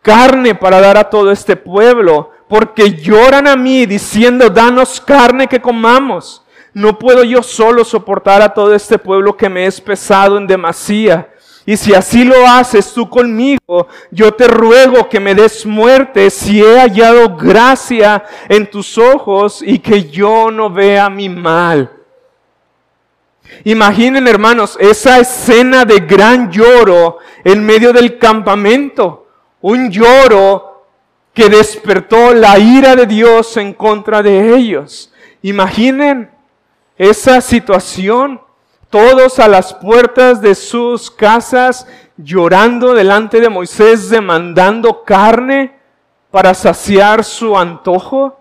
carne 0.00 0.54
para 0.54 0.80
dar 0.80 0.96
a 0.96 1.10
todo 1.10 1.30
este 1.30 1.54
pueblo? 1.54 2.30
Porque 2.48 2.94
lloran 2.94 3.46
a 3.46 3.56
mí 3.56 3.84
diciendo, 3.84 4.48
danos 4.48 5.00
carne 5.00 5.48
que 5.48 5.60
comamos. 5.60 6.43
No 6.74 6.98
puedo 6.98 7.22
yo 7.22 7.42
solo 7.42 7.84
soportar 7.84 8.42
a 8.42 8.52
todo 8.52 8.74
este 8.74 8.98
pueblo 8.98 9.36
que 9.36 9.48
me 9.48 9.64
es 9.64 9.80
pesado 9.80 10.36
en 10.36 10.46
demasía. 10.46 11.30
Y 11.64 11.76
si 11.76 11.94
así 11.94 12.24
lo 12.24 12.46
haces 12.46 12.92
tú 12.92 13.08
conmigo, 13.08 13.88
yo 14.10 14.32
te 14.32 14.48
ruego 14.48 15.08
que 15.08 15.20
me 15.20 15.34
des 15.34 15.64
muerte 15.64 16.28
si 16.28 16.62
he 16.62 16.78
hallado 16.78 17.36
gracia 17.36 18.24
en 18.48 18.68
tus 18.68 18.98
ojos 18.98 19.62
y 19.62 19.78
que 19.78 20.10
yo 20.10 20.50
no 20.50 20.68
vea 20.68 21.08
mi 21.08 21.28
mal. 21.28 21.90
Imaginen 23.62 24.26
hermanos 24.26 24.76
esa 24.80 25.20
escena 25.20 25.84
de 25.84 26.00
gran 26.00 26.50
lloro 26.50 27.18
en 27.44 27.64
medio 27.64 27.92
del 27.92 28.18
campamento. 28.18 29.28
Un 29.60 29.90
lloro 29.90 30.86
que 31.32 31.48
despertó 31.48 32.34
la 32.34 32.58
ira 32.58 32.94
de 32.96 33.06
Dios 33.06 33.56
en 33.56 33.72
contra 33.72 34.22
de 34.22 34.54
ellos. 34.54 35.12
Imaginen 35.40 36.33
esa 36.96 37.40
situación, 37.40 38.40
todos 38.90 39.38
a 39.38 39.48
las 39.48 39.74
puertas 39.74 40.40
de 40.40 40.54
sus 40.54 41.10
casas 41.10 41.86
llorando 42.16 42.94
delante 42.94 43.40
de 43.40 43.48
Moisés, 43.48 44.08
demandando 44.08 45.02
carne 45.02 45.76
para 46.30 46.54
saciar 46.54 47.24
su 47.24 47.56
antojo. 47.56 48.38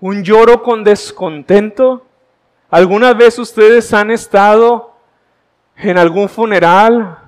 Un 0.00 0.22
lloro 0.22 0.62
con 0.62 0.84
descontento. 0.84 2.06
¿Alguna 2.70 3.12
vez 3.12 3.38
ustedes 3.38 3.92
han 3.92 4.10
estado 4.10 4.94
en 5.76 5.98
algún 5.98 6.28
funeral 6.28 7.18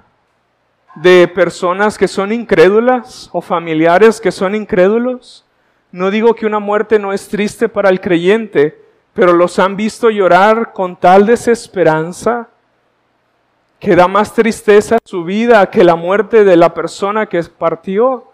de 0.95 1.29
personas 1.29 1.99
que 1.99 2.09
son 2.09 2.33
incrédulas 2.33 3.29
o 3.33 3.41
familiares 3.41 4.21
que 4.21 4.33
son 4.33 4.55
incrédulos? 4.55 5.45
No 5.93 6.11
digo 6.11 6.35
que 6.35 6.47
una 6.47 6.59
muerte 6.59 6.99
no 6.99 7.13
es 7.13 7.29
triste 7.29 7.69
para 7.69 7.91
el 7.91 8.01
creyente, 8.01 8.90
pero 9.21 9.35
los 9.35 9.59
han 9.59 9.77
visto 9.77 10.09
llorar 10.09 10.73
con 10.73 10.97
tal 10.97 11.27
desesperanza 11.27 12.49
que 13.79 13.95
da 13.95 14.09
más 14.09 14.33
tristeza 14.33 14.97
su 15.05 15.25
vida 15.25 15.69
que 15.69 15.85
la 15.85 15.95
muerte 15.95 16.43
de 16.43 16.57
la 16.57 16.73
persona 16.73 17.27
que 17.27 17.43
partió. 17.45 18.33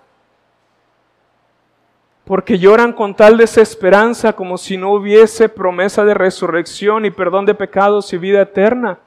Porque 2.25 2.61
lloran 2.61 2.93
con 2.93 3.17
tal 3.17 3.37
desesperanza 3.37 4.35
como 4.35 4.57
si 4.57 4.77
no 4.77 4.93
hubiese 4.93 5.49
promesa 5.49 6.05
de 6.05 6.15
resurrección 6.15 7.05
y 7.05 7.11
perdón 7.11 7.47
de 7.47 7.57
pecados 7.57 8.13
y 8.13 8.19
vida 8.19 8.43
eterna. 8.43 9.01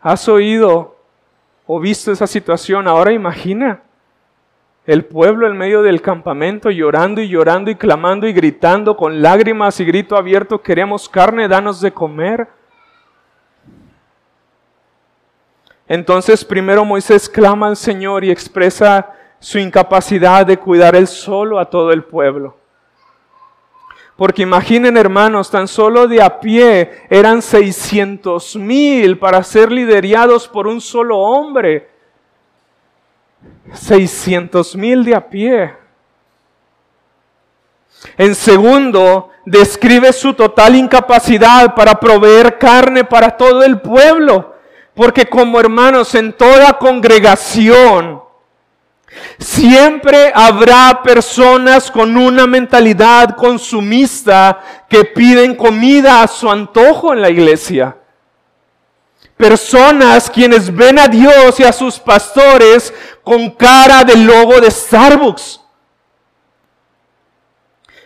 ¿Has 0.00 0.26
oído 0.30 0.96
o 1.66 1.78
visto 1.78 2.10
esa 2.10 2.26
situación? 2.26 2.88
Ahora 2.88 3.12
imagina 3.12 3.82
el 4.90 5.04
pueblo 5.04 5.46
en 5.46 5.56
medio 5.56 5.82
del 5.82 6.02
campamento 6.02 6.68
llorando 6.68 7.20
y 7.20 7.28
llorando 7.28 7.70
y 7.70 7.76
clamando 7.76 8.26
y 8.26 8.32
gritando 8.32 8.96
con 8.96 9.22
lágrimas 9.22 9.78
y 9.78 9.84
grito 9.84 10.16
abierto, 10.16 10.60
queremos 10.62 11.08
carne, 11.08 11.46
danos 11.46 11.80
de 11.80 11.92
comer. 11.92 12.48
Entonces 15.86 16.44
primero 16.44 16.84
Moisés 16.84 17.28
clama 17.28 17.68
al 17.68 17.76
Señor 17.76 18.24
y 18.24 18.32
expresa 18.32 19.12
su 19.38 19.60
incapacidad 19.60 20.44
de 20.44 20.56
cuidar 20.56 20.96
él 20.96 21.06
solo 21.06 21.60
a 21.60 21.70
todo 21.70 21.92
el 21.92 22.02
pueblo. 22.02 22.56
Porque 24.16 24.42
imaginen 24.42 24.96
hermanos, 24.96 25.52
tan 25.52 25.68
solo 25.68 26.08
de 26.08 26.20
a 26.20 26.40
pie 26.40 27.06
eran 27.08 27.42
600 27.42 28.56
mil 28.56 29.20
para 29.20 29.44
ser 29.44 29.70
liderados 29.70 30.48
por 30.48 30.66
un 30.66 30.80
solo 30.80 31.16
hombre. 31.16 31.99
600 33.72 34.76
mil 34.76 35.04
de 35.04 35.14
a 35.14 35.28
pie. 35.28 35.74
En 38.16 38.34
segundo, 38.34 39.30
describe 39.44 40.12
su 40.12 40.34
total 40.34 40.76
incapacidad 40.76 41.74
para 41.74 41.98
proveer 41.98 42.58
carne 42.58 43.04
para 43.04 43.36
todo 43.36 43.62
el 43.62 43.80
pueblo. 43.80 44.54
Porque 44.94 45.26
como 45.26 45.60
hermanos, 45.60 46.14
en 46.14 46.32
toda 46.32 46.78
congregación, 46.78 48.22
siempre 49.38 50.32
habrá 50.34 51.02
personas 51.02 51.90
con 51.90 52.16
una 52.16 52.46
mentalidad 52.46 53.36
consumista 53.36 54.60
que 54.88 55.04
piden 55.04 55.54
comida 55.54 56.22
a 56.22 56.28
su 56.28 56.50
antojo 56.50 57.12
en 57.12 57.22
la 57.22 57.30
iglesia 57.30 57.99
personas 59.40 60.28
quienes 60.28 60.72
ven 60.72 60.98
a 60.98 61.08
Dios 61.08 61.58
y 61.58 61.64
a 61.64 61.72
sus 61.72 61.98
pastores 61.98 62.92
con 63.24 63.50
cara 63.50 64.04
de 64.04 64.14
logo 64.16 64.60
de 64.60 64.70
Starbucks. 64.70 65.58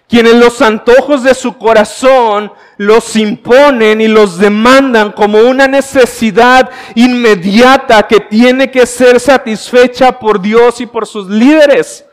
quienes 0.06 0.34
los 0.34 0.62
antojos 0.62 1.24
de 1.24 1.34
su 1.34 1.58
corazón 1.58 2.52
los 2.76 3.16
imponen 3.16 4.00
y 4.00 4.06
los 4.06 4.38
demandan 4.38 5.10
como 5.10 5.38
una 5.38 5.66
necesidad 5.66 6.70
inmediata 6.94 8.06
que 8.06 8.20
tiene 8.20 8.70
que 8.70 8.86
ser 8.86 9.18
satisfecha 9.18 10.16
por 10.16 10.40
Dios 10.40 10.80
y 10.80 10.86
por 10.86 11.04
sus 11.04 11.28
líderes. 11.28 12.04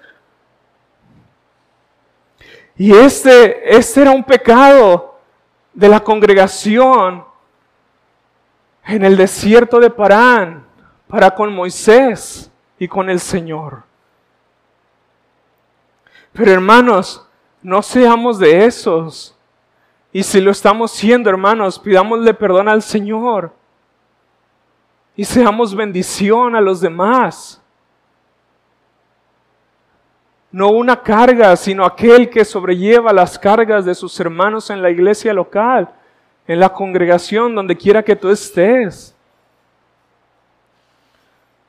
Y 2.76 2.92
este, 2.96 3.78
este 3.78 4.02
era 4.02 4.12
un 4.12 4.24
pecado 4.24 5.20
de 5.74 5.90
la 5.90 6.00
congregación 6.00 7.31
en 8.86 9.06
el 9.06 9.18
desierto 9.18 9.80
de 9.80 9.90
Parán 9.90 10.66
para 11.08 11.32
con 11.32 11.54
Moisés 11.54 12.52
y 12.80 12.88
con 12.88 13.10
el 13.10 13.20
Señor. 13.20 13.84
Pero 16.34 16.52
hermanos, 16.52 17.28
no 17.62 17.82
seamos 17.82 18.40
de 18.40 18.66
esos. 18.66 19.38
Y 20.12 20.24
si 20.24 20.42
lo 20.42 20.52
estamos 20.52 20.92
siendo, 20.92 21.30
hermanos, 21.30 21.80
pidámosle 21.80 22.34
perdón 22.34 22.68
al 22.68 22.82
Señor. 22.82 23.54
Y 25.16 25.26
seamos 25.26 25.76
bendición 25.76 26.56
a 26.56 26.62
los 26.62 26.82
demás. 26.82 27.62
No 30.52 30.70
una 30.70 31.02
carga, 31.02 31.56
sino 31.56 31.86
aquel 31.86 32.30
que 32.30 32.44
sobrelleva 32.44 33.14
las 33.14 33.40
cargas 33.40 33.86
de 33.86 33.96
sus 33.96 34.20
hermanos 34.20 34.70
en 34.70 34.82
la 34.82 34.90
iglesia 34.90 35.34
local, 35.34 35.90
en 36.52 36.60
la 36.60 36.68
congregación, 36.68 37.56
donde 37.56 37.78
quiera 37.78 38.04
que 38.04 38.14
tú 38.14 38.30
estés. 38.30 39.16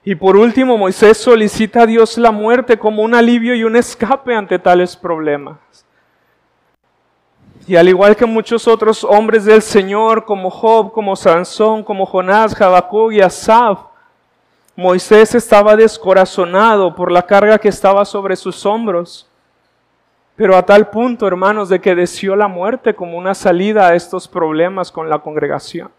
Y 0.03 0.17
por 0.17 0.37
último, 0.37 0.77
Moisés 0.77 1.19
solicita 1.19 1.83
a 1.83 1.87
Dios 1.87 2.19
la 2.19 2.33
muerte 2.33 2.77
como 2.77 3.03
un 3.03 3.15
alivio 3.15 3.55
y 3.55 3.63
un 3.63 3.77
escape 3.77 4.35
ante 4.35 4.59
tales 4.59 4.97
problemas. 4.97 5.59
Y 7.69 7.77
al 7.77 7.89
igual 7.89 8.17
que 8.17 8.27
muchos 8.27 8.67
otros 8.67 9.05
hombres 9.05 9.45
del 9.45 9.63
Señor, 9.63 10.25
como 10.25 10.51
Job, 10.51 10.91
como 10.91 11.15
Sansón, 11.15 11.85
como 11.85 12.05
Jonás, 12.05 12.61
Habacuc 12.61 13.13
y 13.13 13.21
Asaf, 13.21 13.79
Moisés 14.75 15.37
estaba 15.37 15.77
descorazonado 15.77 16.93
por 16.97 17.13
la 17.13 17.23
carga 17.23 17.57
que 17.57 17.69
estaba 17.69 18.05
sobre 18.05 18.35
sus 18.35 18.67
hombros. 18.67 19.29
Pero 20.37 20.57
a 20.57 20.65
tal 20.65 20.89
punto, 20.89 21.27
hermanos, 21.27 21.69
de 21.69 21.81
que 21.81 21.95
deseó 21.95 22.37
la 22.37 22.49
muerte 22.49 22.95
como 22.95 23.19
una 23.19 23.35
salida 23.35 23.89
a 23.89 23.95
estos 23.95 24.27
problemas 24.29 24.91
con 24.91 25.11
la 25.11 25.19
congregación. 25.19 25.91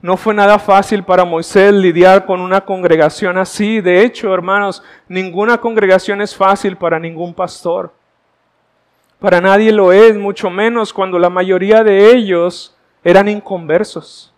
No 0.00 0.18
fue 0.18 0.34
nada 0.34 0.58
fácil 0.58 1.02
para 1.02 1.24
Moisés 1.24 1.72
lidiar 1.72 2.26
con 2.26 2.40
una 2.40 2.60
congregación 2.60 3.38
así. 3.38 3.80
De 3.80 4.02
hecho, 4.02 4.34
hermanos, 4.34 4.82
ninguna 5.08 5.58
congregación 5.58 6.20
es 6.20 6.36
fácil 6.36 6.76
para 6.76 6.98
ningún 6.98 7.32
pastor. 7.32 7.90
Para 9.18 9.40
nadie 9.40 9.72
lo 9.72 9.92
es, 9.92 10.14
mucho 10.18 10.50
menos 10.50 10.92
cuando 10.92 11.18
la 11.18 11.30
mayoría 11.30 11.82
de 11.82 12.12
ellos 12.12 12.76
eran 13.02 13.28
inconversos. 13.28 14.34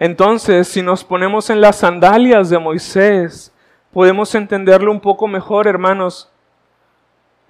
Entonces, 0.00 0.66
si 0.66 0.82
nos 0.82 1.04
ponemos 1.04 1.48
en 1.48 1.60
las 1.60 1.76
sandalias 1.76 2.50
de 2.50 2.58
Moisés, 2.58 3.52
podemos 3.92 4.34
entenderlo 4.34 4.92
un 4.92 5.00
poco 5.00 5.26
mejor, 5.26 5.66
hermanos, 5.66 6.30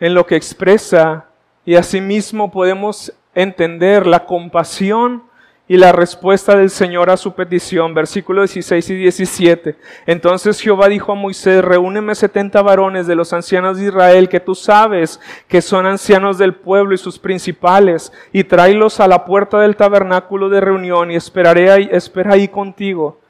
en 0.01 0.15
lo 0.15 0.27
que 0.27 0.37
expresa 0.37 1.27
y 1.65 1.75
asimismo 1.75 2.51
podemos 2.51 3.13
entender 3.35 4.07
la 4.07 4.25
compasión 4.25 5.23
y 5.71 5.77
la 5.77 5.93
respuesta 5.93 6.57
del 6.57 6.71
Señor 6.71 7.11
a 7.11 7.19
su 7.19 7.35
petición, 7.35 7.93
versículos 7.93 8.55
16 8.55 8.89
y 8.89 8.95
17. 8.97 9.77
Entonces 10.07 10.61
Jehová 10.61 10.89
dijo 10.89 11.13
a 11.13 11.15
Moisés, 11.15 11.63
reúneme 11.63 12.15
setenta 12.15 12.63
varones 12.63 13.07
de 13.07 13.15
los 13.15 13.35
ancianos 13.35 13.77
de 13.77 13.89
Israel, 13.89 14.31
que 14.31 14.41
tú 14.41 14.55
sabes 14.55 15.21
que 15.47 15.61
son 15.61 15.85
ancianos 15.85 16.39
del 16.39 16.55
pueblo 16.55 16.95
y 16.95 16.99
sus 16.99 17.19
principales, 17.19 18.13
y 18.33 18.45
tráelos 18.45 18.99
a 18.99 19.09
la 19.09 19.27
puerta 19.27 19.61
del 19.61 19.77
tabernáculo 19.77 20.49
de 20.49 20.63
reunión, 20.63 21.11
y 21.11 21.17
esperaré 21.17 21.71
ahí, 21.71 21.89
espera 21.93 22.33
ahí 22.33 22.49
contigo. 22.49 23.21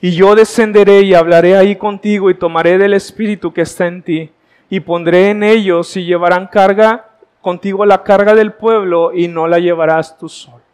Y 0.00 0.12
yo 0.12 0.34
descenderé 0.34 1.02
y 1.02 1.14
hablaré 1.14 1.56
ahí 1.56 1.76
contigo, 1.76 2.30
y 2.30 2.34
tomaré 2.34 2.78
del 2.78 2.94
Espíritu 2.94 3.52
que 3.52 3.62
está 3.62 3.86
en 3.86 4.02
ti, 4.02 4.30
y 4.68 4.80
pondré 4.80 5.30
en 5.30 5.42
ellos, 5.42 5.96
y 5.96 6.04
llevarán 6.04 6.46
carga 6.48 7.10
contigo 7.40 7.86
la 7.86 8.02
carga 8.02 8.34
del 8.34 8.52
pueblo, 8.52 9.12
y 9.14 9.28
no 9.28 9.46
la 9.46 9.58
llevarás 9.58 10.18
tú 10.18 10.28
solo. 10.28 10.66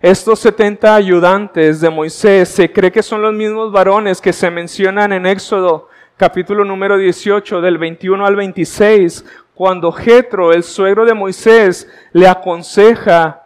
Estos 0.00 0.40
70 0.40 0.94
ayudantes 0.94 1.80
de 1.80 1.88
Moisés 1.88 2.48
se 2.48 2.72
cree 2.72 2.90
que 2.90 3.04
son 3.04 3.22
los 3.22 3.32
mismos 3.32 3.70
varones 3.70 4.20
que 4.20 4.32
se 4.32 4.50
mencionan 4.50 5.12
en 5.12 5.26
Éxodo 5.26 5.88
capítulo 6.16 6.64
número 6.64 6.98
18 6.98 7.60
del 7.60 7.78
21 7.78 8.26
al 8.26 8.36
26, 8.36 9.24
cuando 9.54 9.92
Jetro, 9.92 10.52
el 10.52 10.62
suegro 10.62 11.04
de 11.04 11.14
Moisés, 11.14 11.88
le 12.12 12.26
aconseja 12.26 13.41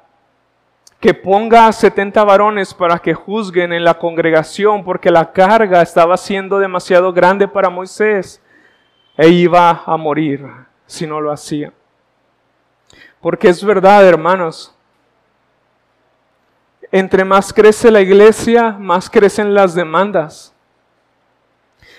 que 1.01 1.13
ponga 1.13 1.67
a 1.67 1.73
70 1.73 2.25
varones 2.25 2.73
para 2.73 2.99
que 2.99 3.15
juzguen 3.15 3.73
en 3.73 3.85
la 3.85 3.99
congregación 3.99 4.85
porque 4.85 5.11
la 5.11 5.33
carga 5.33 5.83
estaba 5.83 6.17
siendo 6.17 6.59
demasiado 6.59 7.13
grande 7.13 7.47
para 7.47 7.69
Moisés 7.69 8.43
e 9.17 9.29
iba 9.29 9.83
a 9.85 9.97
morir 9.97 10.47
si 10.87 11.07
no 11.07 11.21
lo 11.21 11.31
hacía. 11.31 11.73
Porque 13.21 13.49
es 13.49 13.63
verdad, 13.65 14.07
hermanos, 14.07 14.75
entre 16.93 17.25
más 17.25 17.53
crece 17.53 17.91
la 17.91 18.01
iglesia, 18.01 18.73
más 18.79 19.11
crecen 19.11 19.55
las 19.55 19.75
demandas. 19.75 20.55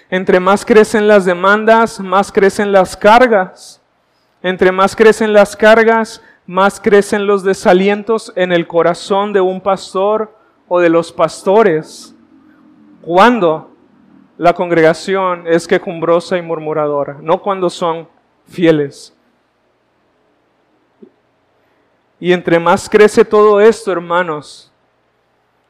Entre 0.10 0.39
más 0.39 0.66
crecen 0.66 1.08
las 1.08 1.26
demandas, 1.26 2.00
más 2.00 2.32
crecen 2.32 2.72
las 2.72 2.95
cargas. 2.95 3.82
Entre 4.41 4.72
más 4.72 4.95
crecen 4.95 5.34
las 5.34 5.56
cargas, 5.56 6.22
más 6.48 6.80
crecen 6.80 7.28
los 7.28 7.43
desalientos 7.43 8.32
en 8.36 8.54
el 8.54 8.66
corazón 8.66 9.34
de 9.34 9.41
un 9.41 9.60
pastor 9.60 10.34
o 10.70 10.80
de 10.80 10.89
los 10.89 11.12
pastores. 11.12 12.16
Cuando 13.02 13.70
la 14.38 14.54
congregación 14.54 15.45
es 15.45 15.68
quejumbrosa 15.68 16.38
y 16.38 16.41
murmuradora, 16.41 17.18
no 17.22 17.41
cuando 17.41 17.70
son 17.70 18.08
fieles. 18.48 19.14
Y 22.20 22.32
entre 22.32 22.60
más 22.60 22.89
crece 22.89 23.26
todo 23.26 23.60
esto, 23.60 23.91
hermanos, 23.91 24.72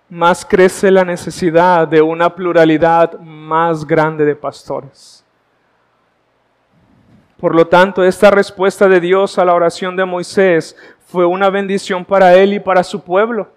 más 0.10 0.46
crece 0.46 0.92
la 0.92 1.04
necesidad 1.04 1.88
de 1.88 2.02
una 2.02 2.34
pluralidad 2.34 3.20
más 3.20 3.86
grande 3.86 4.24
de 4.24 4.36
pastores. 4.36 5.26
Por 7.40 7.54
lo 7.54 7.68
tanto, 7.68 8.04
esta 8.04 8.32
respuesta 8.32 8.88
de 8.88 9.00
Dios 9.00 9.38
a 9.38 9.46
la 9.46 9.54
oración 9.54 9.96
de 9.96 10.06
Moisés 10.06 10.76
fue 11.06 11.26
una 11.26 11.50
bendición 11.50 12.04
para 12.04 12.34
él 12.36 12.54
y 12.54 12.60
para 12.60 12.84
su 12.84 13.02
pueblo. 13.02 13.50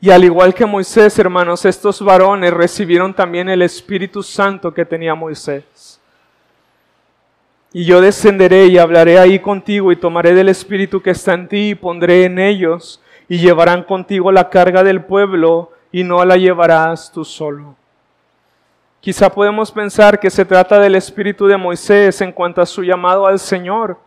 Y 0.00 0.10
al 0.10 0.24
igual 0.24 0.52
que 0.54 0.66
Moisés, 0.66 1.18
hermanos, 1.18 1.64
estos 1.64 2.02
varones 2.02 2.52
recibieron 2.52 3.14
también 3.14 3.48
el 3.48 3.62
Espíritu 3.62 4.22
Santo 4.22 4.74
que 4.74 4.84
tenía 4.84 5.14
Moisés. 5.14 5.98
Y 7.72 7.84
yo 7.84 8.00
descenderé 8.00 8.66
y 8.66 8.78
hablaré 8.78 9.18
ahí 9.18 9.38
contigo 9.38 9.90
y 9.90 9.96
tomaré 9.96 10.34
del 10.34 10.50
Espíritu 10.50 11.00
que 11.00 11.10
está 11.10 11.32
en 11.32 11.48
ti 11.48 11.70
y 11.70 11.74
pondré 11.74 12.24
en 12.24 12.38
ellos 12.38 13.00
y 13.28 13.38
llevarán 13.38 13.82
contigo 13.82 14.30
la 14.30 14.50
carga 14.50 14.84
del 14.84 15.02
pueblo 15.02 15.72
y 15.90 16.04
no 16.04 16.24
la 16.24 16.36
llevarás 16.36 17.10
tú 17.10 17.24
solo. 17.24 17.74
Quizá 19.04 19.28
podemos 19.28 19.70
pensar 19.70 20.18
que 20.18 20.30
se 20.30 20.46
trata 20.46 20.80
del 20.80 20.94
espíritu 20.94 21.46
de 21.46 21.58
Moisés 21.58 22.22
en 22.22 22.32
cuanto 22.32 22.62
a 22.62 22.66
su 22.66 22.82
llamado 22.82 23.26
al 23.26 23.38
Señor, 23.38 23.98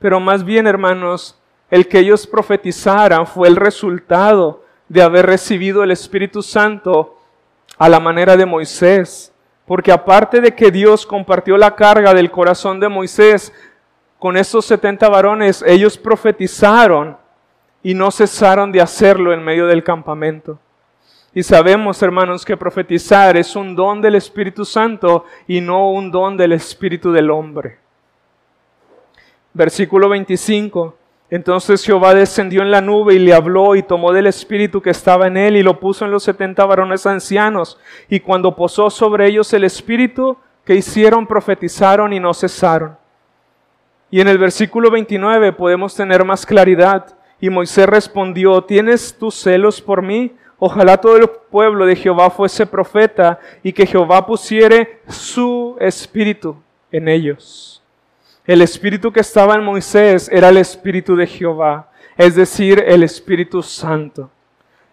pero 0.00 0.18
más 0.18 0.42
bien, 0.42 0.66
hermanos, 0.66 1.40
el 1.70 1.86
que 1.86 2.00
ellos 2.00 2.26
profetizaran 2.26 3.28
fue 3.28 3.46
el 3.46 3.54
resultado 3.54 4.64
de 4.88 5.02
haber 5.02 5.26
recibido 5.26 5.84
el 5.84 5.92
Espíritu 5.92 6.42
Santo 6.42 7.16
a 7.78 7.88
la 7.88 8.00
manera 8.00 8.36
de 8.36 8.44
Moisés. 8.44 9.32
Porque 9.66 9.92
aparte 9.92 10.40
de 10.40 10.52
que 10.52 10.72
Dios 10.72 11.06
compartió 11.06 11.56
la 11.56 11.76
carga 11.76 12.12
del 12.12 12.32
corazón 12.32 12.80
de 12.80 12.88
Moisés 12.88 13.52
con 14.18 14.36
esos 14.36 14.64
70 14.64 15.08
varones, 15.10 15.62
ellos 15.64 15.96
profetizaron 15.96 17.16
y 17.84 17.94
no 17.94 18.10
cesaron 18.10 18.72
de 18.72 18.80
hacerlo 18.80 19.32
en 19.32 19.44
medio 19.44 19.68
del 19.68 19.84
campamento. 19.84 20.58
Y 21.34 21.42
sabemos, 21.42 22.00
hermanos, 22.00 22.44
que 22.44 22.56
profetizar 22.56 23.36
es 23.36 23.56
un 23.56 23.74
don 23.74 24.00
del 24.00 24.14
Espíritu 24.14 24.64
Santo 24.64 25.24
y 25.48 25.60
no 25.60 25.90
un 25.90 26.10
don 26.10 26.36
del 26.36 26.52
Espíritu 26.52 27.10
del 27.10 27.30
hombre. 27.30 27.78
Versículo 29.52 30.08
25. 30.08 30.96
Entonces 31.30 31.84
Jehová 31.84 32.14
descendió 32.14 32.62
en 32.62 32.70
la 32.70 32.80
nube 32.80 33.14
y 33.14 33.18
le 33.18 33.34
habló 33.34 33.74
y 33.74 33.82
tomó 33.82 34.12
del 34.12 34.28
espíritu 34.28 34.80
que 34.80 34.90
estaba 34.90 35.26
en 35.26 35.36
él 35.36 35.56
y 35.56 35.64
lo 35.64 35.80
puso 35.80 36.04
en 36.04 36.12
los 36.12 36.22
setenta 36.22 36.64
varones 36.66 37.06
ancianos. 37.06 37.78
Y 38.08 38.20
cuando 38.20 38.54
posó 38.54 38.88
sobre 38.88 39.26
ellos 39.26 39.52
el 39.52 39.64
espíritu 39.64 40.36
que 40.64 40.76
hicieron, 40.76 41.26
profetizaron 41.26 42.12
y 42.12 42.20
no 42.20 42.32
cesaron. 42.34 42.96
Y 44.10 44.20
en 44.20 44.28
el 44.28 44.38
versículo 44.38 44.90
29 44.92 45.52
podemos 45.54 45.96
tener 45.96 46.24
más 46.24 46.46
claridad. 46.46 47.16
Y 47.40 47.50
Moisés 47.50 47.86
respondió, 47.86 48.62
¿tienes 48.62 49.18
tus 49.18 49.34
celos 49.34 49.80
por 49.80 50.02
mí? 50.02 50.32
Ojalá 50.58 50.96
todo 50.96 51.16
el 51.16 51.28
pueblo 51.28 51.86
de 51.86 51.96
Jehová 51.96 52.30
fuese 52.30 52.66
profeta 52.66 53.38
y 53.62 53.72
que 53.72 53.86
Jehová 53.86 54.24
pusiere 54.24 55.00
su 55.08 55.76
espíritu 55.80 56.56
en 56.90 57.08
ellos. 57.08 57.82
El 58.46 58.60
espíritu 58.62 59.10
que 59.10 59.20
estaba 59.20 59.54
en 59.54 59.64
Moisés 59.64 60.28
era 60.30 60.50
el 60.50 60.58
espíritu 60.58 61.16
de 61.16 61.26
Jehová, 61.26 61.88
es 62.16 62.34
decir, 62.34 62.84
el 62.86 63.02
Espíritu 63.02 63.62
Santo. 63.62 64.30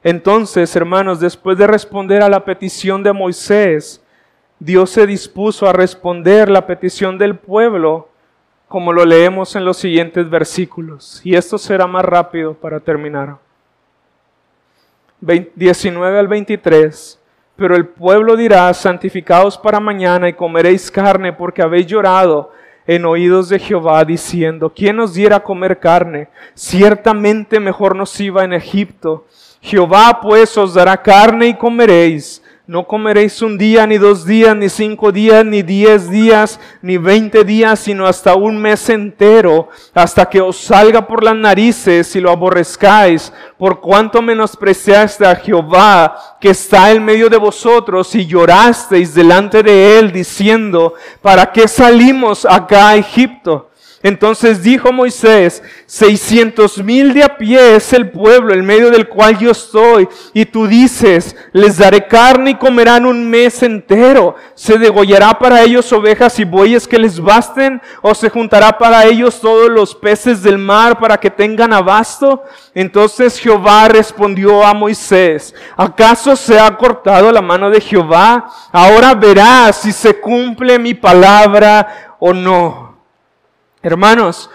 Entonces, 0.03 0.75
hermanos, 0.75 1.19
después 1.19 1.57
de 1.57 1.67
responder 1.67 2.23
a 2.23 2.29
la 2.29 2.43
petición 2.43 3.03
de 3.03 3.13
Moisés, 3.13 4.01
Dios 4.57 4.89
se 4.91 5.05
dispuso 5.05 5.67
a 5.67 5.73
responder 5.73 6.49
la 6.49 6.65
petición 6.65 7.17
del 7.17 7.35
pueblo, 7.35 8.09
como 8.67 8.93
lo 8.93 9.05
leemos 9.05 9.55
en 9.55 9.65
los 9.65 9.77
siguientes 9.77 10.29
versículos. 10.29 11.19
Y 11.23 11.35
esto 11.35 11.57
será 11.57 11.87
más 11.87 12.05
rápido 12.05 12.53
para 12.53 12.79
terminar. 12.79 13.37
19 15.21 16.19
al 16.19 16.27
23. 16.27 17.19
Pero 17.55 17.75
el 17.75 17.87
pueblo 17.87 18.35
dirá, 18.35 18.73
santificaos 18.73 19.57
para 19.57 19.79
mañana 19.79 20.27
y 20.27 20.33
comeréis 20.33 20.89
carne 20.89 21.31
porque 21.31 21.61
habéis 21.61 21.85
llorado 21.87 22.51
en 22.87 23.05
oídos 23.05 23.49
de 23.49 23.59
Jehová 23.59 24.03
diciendo, 24.03 24.71
¿quién 24.75 24.95
nos 24.95 25.13
diera 25.13 25.39
comer 25.41 25.79
carne? 25.79 26.27
Ciertamente 26.55 27.59
mejor 27.59 27.95
nos 27.95 28.19
iba 28.19 28.43
en 28.43 28.53
Egipto. 28.53 29.25
Jehová 29.61 30.19
pues 30.21 30.57
os 30.57 30.73
dará 30.73 30.97
carne 30.97 31.47
y 31.47 31.53
comeréis 31.53 32.41
no 32.71 32.87
comeréis 32.87 33.41
un 33.41 33.57
día, 33.57 33.85
ni 33.85 33.97
dos 33.97 34.25
días, 34.25 34.55
ni 34.55 34.69
cinco 34.69 35.11
días, 35.11 35.43
ni 35.43 35.61
diez 35.61 36.09
días, 36.09 36.57
ni 36.81 36.97
veinte 36.97 37.43
días, 37.43 37.81
sino 37.81 38.07
hasta 38.07 38.35
un 38.35 38.61
mes 38.61 38.87
entero, 38.87 39.67
hasta 39.93 40.29
que 40.29 40.39
os 40.39 40.55
salga 40.55 41.05
por 41.05 41.21
las 41.21 41.35
narices 41.35 42.15
y 42.15 42.21
lo 42.21 42.31
aborrezcáis, 42.31 43.33
por 43.57 43.81
cuanto 43.81 44.21
menospreciaste 44.21 45.25
a 45.25 45.35
Jehová, 45.35 46.15
que 46.39 46.51
está 46.51 46.91
en 46.91 47.03
medio 47.03 47.29
de 47.29 47.35
vosotros, 47.35 48.15
y 48.15 48.25
llorasteis 48.25 49.13
delante 49.13 49.61
de 49.63 49.99
él, 49.99 50.13
diciendo, 50.13 50.93
¿para 51.21 51.51
qué 51.51 51.67
salimos 51.67 52.45
acá 52.45 52.91
a 52.91 52.95
Egipto? 52.95 53.70
Entonces 54.03 54.63
dijo 54.63 54.91
Moisés, 54.91 55.61
seiscientos 55.85 56.77
mil 56.83 57.13
de 57.13 57.23
a 57.23 57.37
pie 57.37 57.75
es 57.75 57.93
el 57.93 58.09
pueblo 58.09 58.53
en 58.53 58.65
medio 58.65 58.89
del 58.89 59.07
cual 59.07 59.37
yo 59.37 59.51
estoy. 59.51 60.07
Y 60.33 60.45
tú 60.45 60.65
dices, 60.67 61.35
les 61.53 61.77
daré 61.77 62.07
carne 62.07 62.51
y 62.51 62.55
comerán 62.55 63.05
un 63.05 63.29
mes 63.29 63.61
entero. 63.61 64.35
¿Se 64.55 64.79
degollará 64.79 65.37
para 65.37 65.61
ellos 65.61 65.91
ovejas 65.93 66.39
y 66.39 66.45
bueyes 66.45 66.87
que 66.87 66.97
les 66.97 67.19
basten? 67.19 67.81
¿O 68.01 68.15
se 68.15 68.29
juntará 68.29 68.77
para 68.77 69.05
ellos 69.05 69.39
todos 69.39 69.69
los 69.69 69.93
peces 69.93 70.41
del 70.41 70.57
mar 70.57 70.99
para 70.99 71.17
que 71.17 71.29
tengan 71.29 71.71
abasto? 71.71 72.43
Entonces 72.73 73.37
Jehová 73.37 73.87
respondió 73.87 74.65
a 74.65 74.73
Moisés, 74.73 75.53
¿acaso 75.77 76.35
se 76.35 76.59
ha 76.59 76.75
cortado 76.75 77.31
la 77.31 77.41
mano 77.41 77.69
de 77.69 77.81
Jehová? 77.81 78.51
Ahora 78.71 79.13
verás 79.13 79.81
si 79.81 79.91
se 79.91 80.19
cumple 80.19 80.79
mi 80.79 80.93
palabra 80.93 82.15
o 82.19 82.33
no. 82.33 82.90
Hermanos, 83.83 84.49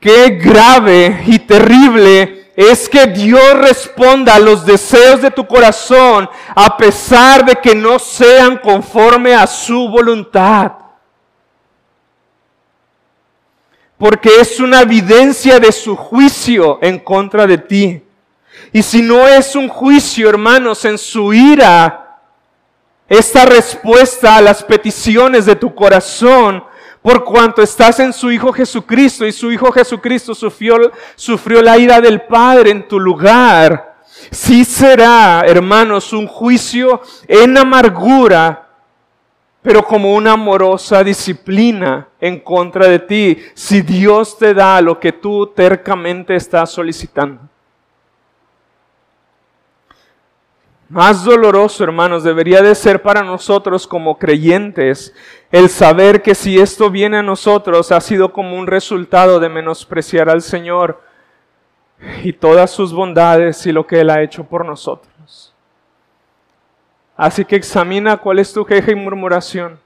qué 0.00 0.30
grave 0.30 1.22
y 1.26 1.38
terrible 1.38 2.52
es 2.54 2.88
que 2.88 3.06
Dios 3.06 3.56
responda 3.58 4.34
a 4.34 4.40
los 4.40 4.66
deseos 4.66 5.22
de 5.22 5.30
tu 5.30 5.46
corazón 5.46 6.28
a 6.56 6.76
pesar 6.76 7.44
de 7.44 7.54
que 7.54 7.74
no 7.74 7.98
sean 7.98 8.58
conforme 8.58 9.34
a 9.34 9.46
su 9.46 9.88
voluntad. 9.88 10.72
Porque 13.96 14.40
es 14.40 14.60
una 14.60 14.80
evidencia 14.80 15.58
de 15.58 15.72
su 15.72 15.96
juicio 15.96 16.78
en 16.82 16.98
contra 16.98 17.46
de 17.46 17.58
ti. 17.58 18.02
Y 18.72 18.82
si 18.82 19.02
no 19.02 19.26
es 19.26 19.54
un 19.56 19.68
juicio, 19.68 20.28
hermanos, 20.28 20.84
en 20.84 20.98
su 20.98 21.32
ira, 21.32 22.18
esta 23.08 23.46
respuesta 23.46 24.36
a 24.36 24.42
las 24.42 24.62
peticiones 24.62 25.46
de 25.46 25.56
tu 25.56 25.74
corazón 25.74 26.64
por 27.08 27.24
cuanto 27.24 27.62
estás 27.62 28.00
en 28.00 28.12
su 28.12 28.30
Hijo 28.30 28.52
Jesucristo 28.52 29.24
y 29.24 29.32
su 29.32 29.50
Hijo 29.50 29.72
Jesucristo 29.72 30.34
sufrió, 30.34 30.92
sufrió 31.16 31.62
la 31.62 31.78
ira 31.78 32.02
del 32.02 32.20
Padre 32.20 32.70
en 32.70 32.86
tu 32.86 33.00
lugar. 33.00 33.96
Sí 34.30 34.62
será, 34.62 35.42
hermanos, 35.46 36.12
un 36.12 36.26
juicio 36.26 37.00
en 37.26 37.56
amargura, 37.56 38.68
pero 39.62 39.82
como 39.82 40.14
una 40.14 40.32
amorosa 40.32 41.02
disciplina 41.02 42.08
en 42.20 42.40
contra 42.40 42.86
de 42.86 42.98
ti, 42.98 43.38
si 43.54 43.80
Dios 43.80 44.36
te 44.36 44.52
da 44.52 44.78
lo 44.82 45.00
que 45.00 45.12
tú 45.12 45.46
tercamente 45.46 46.36
estás 46.36 46.70
solicitando. 46.72 47.40
Más 50.90 51.22
doloroso, 51.22 51.84
hermanos, 51.84 52.22
debería 52.22 52.62
de 52.62 52.74
ser 52.74 53.00
para 53.00 53.22
nosotros 53.22 53.86
como 53.86 54.18
creyentes 54.18 55.14
el 55.50 55.68
saber 55.68 56.22
que 56.22 56.34
si 56.34 56.58
esto 56.58 56.90
viene 56.90 57.18
a 57.18 57.22
nosotros 57.22 57.90
ha 57.90 58.00
sido 58.00 58.32
como 58.32 58.56
un 58.56 58.66
resultado 58.66 59.40
de 59.40 59.48
menospreciar 59.48 60.28
al 60.28 60.42
Señor 60.42 61.00
y 62.22 62.32
todas 62.32 62.70
sus 62.70 62.92
bondades 62.92 63.66
y 63.66 63.72
lo 63.72 63.86
que 63.86 64.00
Él 64.00 64.10
ha 64.10 64.22
hecho 64.22 64.44
por 64.44 64.64
nosotros. 64.64 65.54
Así 67.16 67.44
que 67.44 67.56
examina 67.56 68.16
cuál 68.18 68.38
es 68.38 68.52
tu 68.52 68.64
queja 68.64 68.92
y 68.92 68.94
murmuración. 68.94 69.80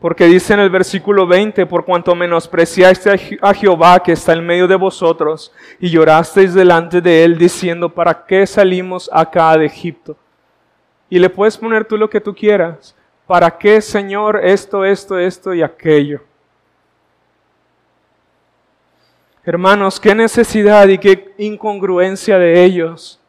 Porque 0.00 0.24
dice 0.24 0.54
en 0.54 0.60
el 0.60 0.70
versículo 0.70 1.26
20, 1.26 1.66
por 1.66 1.84
cuanto 1.84 2.14
menospreciaste 2.14 3.38
a 3.40 3.54
Jehová 3.54 4.02
que 4.02 4.12
está 4.12 4.32
en 4.32 4.44
medio 4.44 4.66
de 4.66 4.74
vosotros 4.74 5.52
y 5.78 5.90
llorasteis 5.90 6.54
delante 6.54 7.00
de 7.00 7.22
él 7.22 7.38
diciendo, 7.38 7.88
¿para 7.88 8.24
qué 8.26 8.46
salimos 8.46 9.10
acá 9.12 9.56
de 9.56 9.66
Egipto? 9.66 10.16
Y 11.12 11.18
le 11.18 11.28
puedes 11.28 11.58
poner 11.58 11.84
tú 11.84 11.98
lo 11.98 12.08
que 12.08 12.22
tú 12.22 12.34
quieras. 12.34 12.96
¿Para 13.26 13.50
qué, 13.58 13.82
Señor, 13.82 14.40
esto, 14.42 14.82
esto, 14.82 15.18
esto 15.18 15.52
y 15.52 15.60
aquello? 15.60 16.22
Hermanos, 19.44 20.00
qué 20.00 20.14
necesidad 20.14 20.88
y 20.88 20.96
qué 20.96 21.34
incongruencia 21.36 22.38
de 22.38 22.64
ellos. 22.64 23.20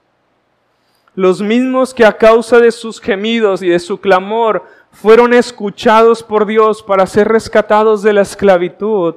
Los 1.14 1.42
mismos 1.42 1.94
que 1.94 2.06
a 2.06 2.18
causa 2.18 2.58
de 2.58 2.72
sus 2.72 3.02
gemidos 3.02 3.62
y 3.62 3.68
de 3.68 3.80
su 3.80 4.00
clamor 4.00 4.64
fueron 4.94 5.34
escuchados 5.34 6.24
por 6.24 6.46
Dios 6.46 6.82
para 6.82 7.06
ser 7.06 7.28
rescatados 7.28 8.02
de 8.02 8.14
la 8.14 8.22
esclavitud, 8.22 9.16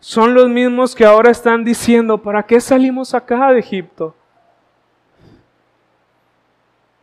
son 0.00 0.32
los 0.32 0.48
mismos 0.48 0.94
que 0.94 1.04
ahora 1.04 1.30
están 1.30 1.62
diciendo, 1.62 2.16
¿para 2.16 2.42
qué 2.42 2.58
salimos 2.58 3.12
acá 3.12 3.52
de 3.52 3.60
Egipto? 3.60 4.14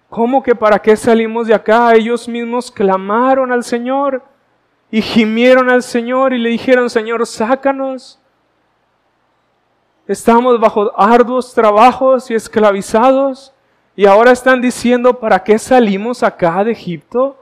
¿Cómo 0.09 0.41
que 0.41 0.55
para 0.55 0.79
qué 0.79 0.95
salimos 0.95 1.47
de 1.47 1.53
acá? 1.53 1.93
Ellos 1.93 2.27
mismos 2.27 2.71
clamaron 2.71 3.51
al 3.51 3.63
Señor 3.63 4.23
y 4.89 5.01
gimieron 5.01 5.69
al 5.69 5.83
Señor 5.83 6.33
y 6.33 6.39
le 6.39 6.49
dijeron, 6.49 6.89
Señor, 6.89 7.25
sácanos. 7.27 8.19
Estamos 10.07 10.59
bajo 10.59 10.91
arduos 10.99 11.53
trabajos 11.53 12.31
y 12.31 12.33
esclavizados 12.33 13.53
y 13.95 14.07
ahora 14.07 14.31
están 14.31 14.61
diciendo, 14.61 15.19
¿para 15.19 15.43
qué 15.43 15.59
salimos 15.59 16.23
acá 16.23 16.63
de 16.63 16.71
Egipto? 16.71 17.37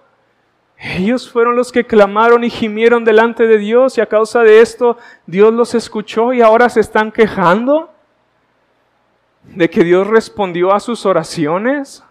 Ellos 0.77 1.31
fueron 1.31 1.55
los 1.55 1.71
que 1.71 1.85
clamaron 1.85 2.43
y 2.43 2.49
gimieron 2.49 3.05
delante 3.05 3.47
de 3.47 3.57
Dios 3.57 3.97
y 3.97 4.01
a 4.01 4.05
causa 4.05 4.41
de 4.41 4.59
esto 4.59 4.97
Dios 5.25 5.53
los 5.53 5.73
escuchó 5.73 6.33
y 6.33 6.41
ahora 6.41 6.67
se 6.67 6.81
están 6.81 7.11
quejando 7.11 7.89
de 9.43 9.69
que 9.69 9.85
Dios 9.85 10.05
respondió 10.05 10.73
a 10.73 10.81
sus 10.81 11.05
oraciones. 11.05 12.03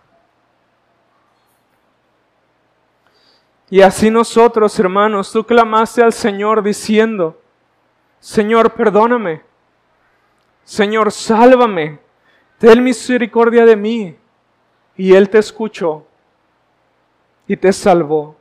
Y 3.69 3.81
así 3.83 4.11
nosotros, 4.11 4.79
hermanos, 4.79 5.33
tú 5.33 5.45
clamaste 5.45 6.03
al 6.03 6.13
Señor 6.13 6.63
diciendo, 6.63 7.41
Señor, 8.21 8.73
perdóname, 8.73 9.43
Señor, 10.65 11.13
sálvame, 11.13 11.99
ten 12.59 12.83
misericordia 12.83 13.65
de 13.65 13.77
mí. 13.77 14.17
Y 14.97 15.15
Él 15.15 15.29
te 15.29 15.39
escuchó 15.39 16.05
y 17.47 17.57
te 17.57 17.73
salvó. 17.73 18.37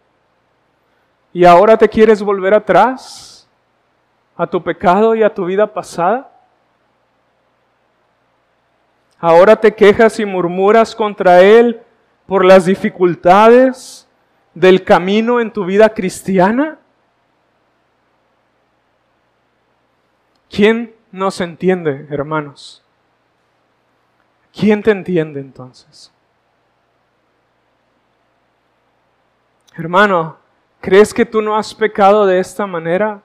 ¿Y 1.33 1.43
ahora 1.43 1.77
te 1.77 1.89
quieres 1.89 2.21
volver 2.21 2.53
atrás 2.53 3.47
a 4.37 4.47
tu 4.47 4.63
pecado 4.63 5.15
y 5.15 5.23
a 5.23 5.33
tu 5.33 5.45
vida 5.45 5.71
pasada? 5.71 6.31
¿Ahora 9.19 9.55
te 9.55 9.73
quejas 9.73 10.19
y 10.19 10.25
murmuras 10.25 10.95
contra 10.95 11.41
Él 11.41 11.81
por 12.25 12.45
las 12.45 12.65
dificultades 12.65 14.04
del 14.55 14.83
camino 14.83 15.39
en 15.39 15.53
tu 15.53 15.65
vida 15.65 15.93
cristiana? 15.93 16.79
¿Quién 20.49 20.95
nos 21.11 21.39
entiende, 21.39 22.07
hermanos? 22.09 22.83
¿Quién 24.51 24.81
te 24.81 24.89
entiende 24.89 25.39
entonces? 25.39 26.11
Hermano, 29.75 30.37
¿Crees 30.85 31.15
que 31.15 31.25
tú 31.25 31.41
no 31.41 31.57
has 31.57 31.73
pecado 31.73 32.27
de 32.27 32.37
esta 32.37 32.67
manera? 32.67 33.23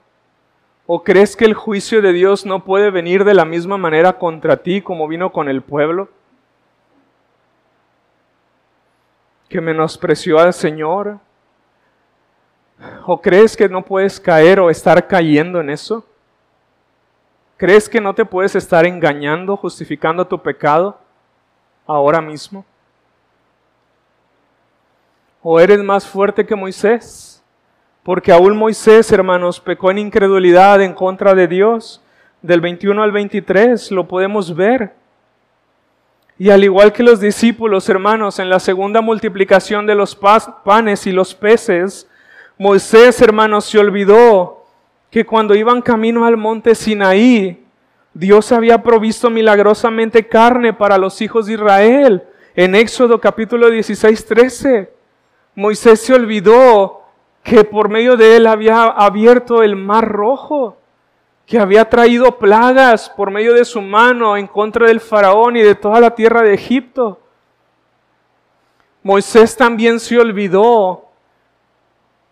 ¿O 0.87 1.05
crees 1.05 1.37
que 1.37 1.45
el 1.45 1.53
juicio 1.53 2.01
de 2.01 2.14
Dios 2.14 2.47
no 2.47 2.64
puede 2.64 2.91
venir 2.91 3.22
de 3.22 3.35
la 3.35 3.45
misma 3.45 3.76
manera 3.76 4.14
contra 4.14 4.57
ti 4.62 4.81
como 4.81 5.07
vino 5.07 5.31
con 5.31 5.47
el 5.47 5.61
pueblo? 5.61 6.09
Que 9.51 9.61
menospreció 9.61 10.38
al 10.38 10.55
Señor 10.55 11.20
¿O 13.07 13.20
crees 13.20 13.57
que 13.57 13.68
no 13.68 13.84
puedes 13.84 14.18
caer 14.18 14.61
o 14.61 14.70
estar 14.70 15.07
cayendo 15.07 15.61
en 15.61 15.70
eso? 15.70 16.05
¿Crees 17.57 17.88
que 17.88 18.01
no 18.01 18.14
te 18.14 18.24
puedes 18.24 18.57
estar 18.57 18.86
engañando, 18.86 19.57
justificando 19.57 20.26
tu 20.26 20.40
pecado 20.40 20.98
ahora 21.86 22.20
mismo? 22.20 22.64
¿O 25.42 25.61
eres 25.61 25.82
más 25.82 26.07
fuerte 26.07 26.46
que 26.46 26.57
Moisés? 26.57 27.42
Porque 28.03 28.32
aún 28.32 28.57
Moisés, 28.57 29.12
hermanos, 29.12 29.61
pecó 29.61 29.90
en 29.90 29.98
incredulidad 29.98 30.80
en 30.80 30.94
contra 30.94 31.34
de 31.34 31.46
Dios. 31.46 32.03
Del 32.40 32.62
21 32.62 33.03
al 33.03 33.12
23 33.12 33.90
lo 33.90 34.09
podemos 34.09 34.55
ver. 34.55 34.94
Y 36.41 36.49
al 36.49 36.64
igual 36.64 36.95
que 36.95 37.03
los 37.03 37.20
discípulos, 37.20 37.86
hermanos, 37.91 38.38
en 38.38 38.49
la 38.49 38.61
segunda 38.61 39.03
multiplicación 39.03 39.84
de 39.84 39.95
los 39.95 40.18
panes 40.64 41.07
y 41.07 41.12
los 41.12 41.34
peces, 41.34 42.09
Moisés, 42.57 43.20
hermanos, 43.20 43.66
se 43.66 43.78
olvidó 43.78 44.64
que 45.11 45.26
cuando 45.26 45.55
iban 45.55 45.82
camino 45.82 46.24
al 46.24 46.38
monte 46.38 46.74
Sinaí, 46.74 47.62
Dios 48.14 48.53
había 48.53 48.82
provisto 48.82 49.28
milagrosamente 49.28 50.26
carne 50.28 50.72
para 50.72 50.97
los 50.97 51.20
hijos 51.20 51.45
de 51.45 51.53
Israel. 51.53 52.22
En 52.55 52.74
Éxodo 52.74 53.20
capítulo 53.20 53.68
16, 53.68 54.24
13, 54.24 54.91
Moisés 55.55 56.01
se 56.01 56.14
olvidó 56.14 57.03
que 57.43 57.64
por 57.64 57.91
medio 57.91 58.16
de 58.16 58.36
él 58.36 58.47
había 58.47 58.84
abierto 58.84 59.62
el 59.62 59.76
mar 59.76 60.09
rojo 60.09 60.78
que 61.51 61.59
había 61.59 61.84
traído 61.84 62.38
plagas 62.38 63.11
por 63.11 63.28
medio 63.28 63.55
de 63.55 63.64
su 63.64 63.82
mano 63.82 64.36
en 64.36 64.46
contra 64.46 64.86
del 64.86 65.01
faraón 65.01 65.57
y 65.57 65.62
de 65.62 65.74
toda 65.74 65.98
la 65.98 66.14
tierra 66.14 66.42
de 66.42 66.55
Egipto. 66.55 67.18
Moisés 69.03 69.57
también 69.57 69.98
se 69.98 70.16
olvidó 70.16 71.07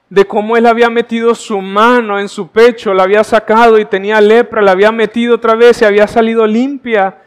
de 0.08 0.24
cómo 0.24 0.56
él 0.56 0.66
había 0.66 0.88
metido 0.88 1.34
su 1.34 1.60
mano 1.60 2.20
en 2.20 2.28
su 2.28 2.46
pecho, 2.46 2.94
la 2.94 3.02
había 3.02 3.24
sacado 3.24 3.80
y 3.80 3.84
tenía 3.86 4.20
lepra, 4.20 4.62
la 4.62 4.70
había 4.70 4.92
metido 4.92 5.34
otra 5.34 5.56
vez 5.56 5.82
y 5.82 5.84
había 5.84 6.06
salido 6.06 6.46
limpia. 6.46 7.18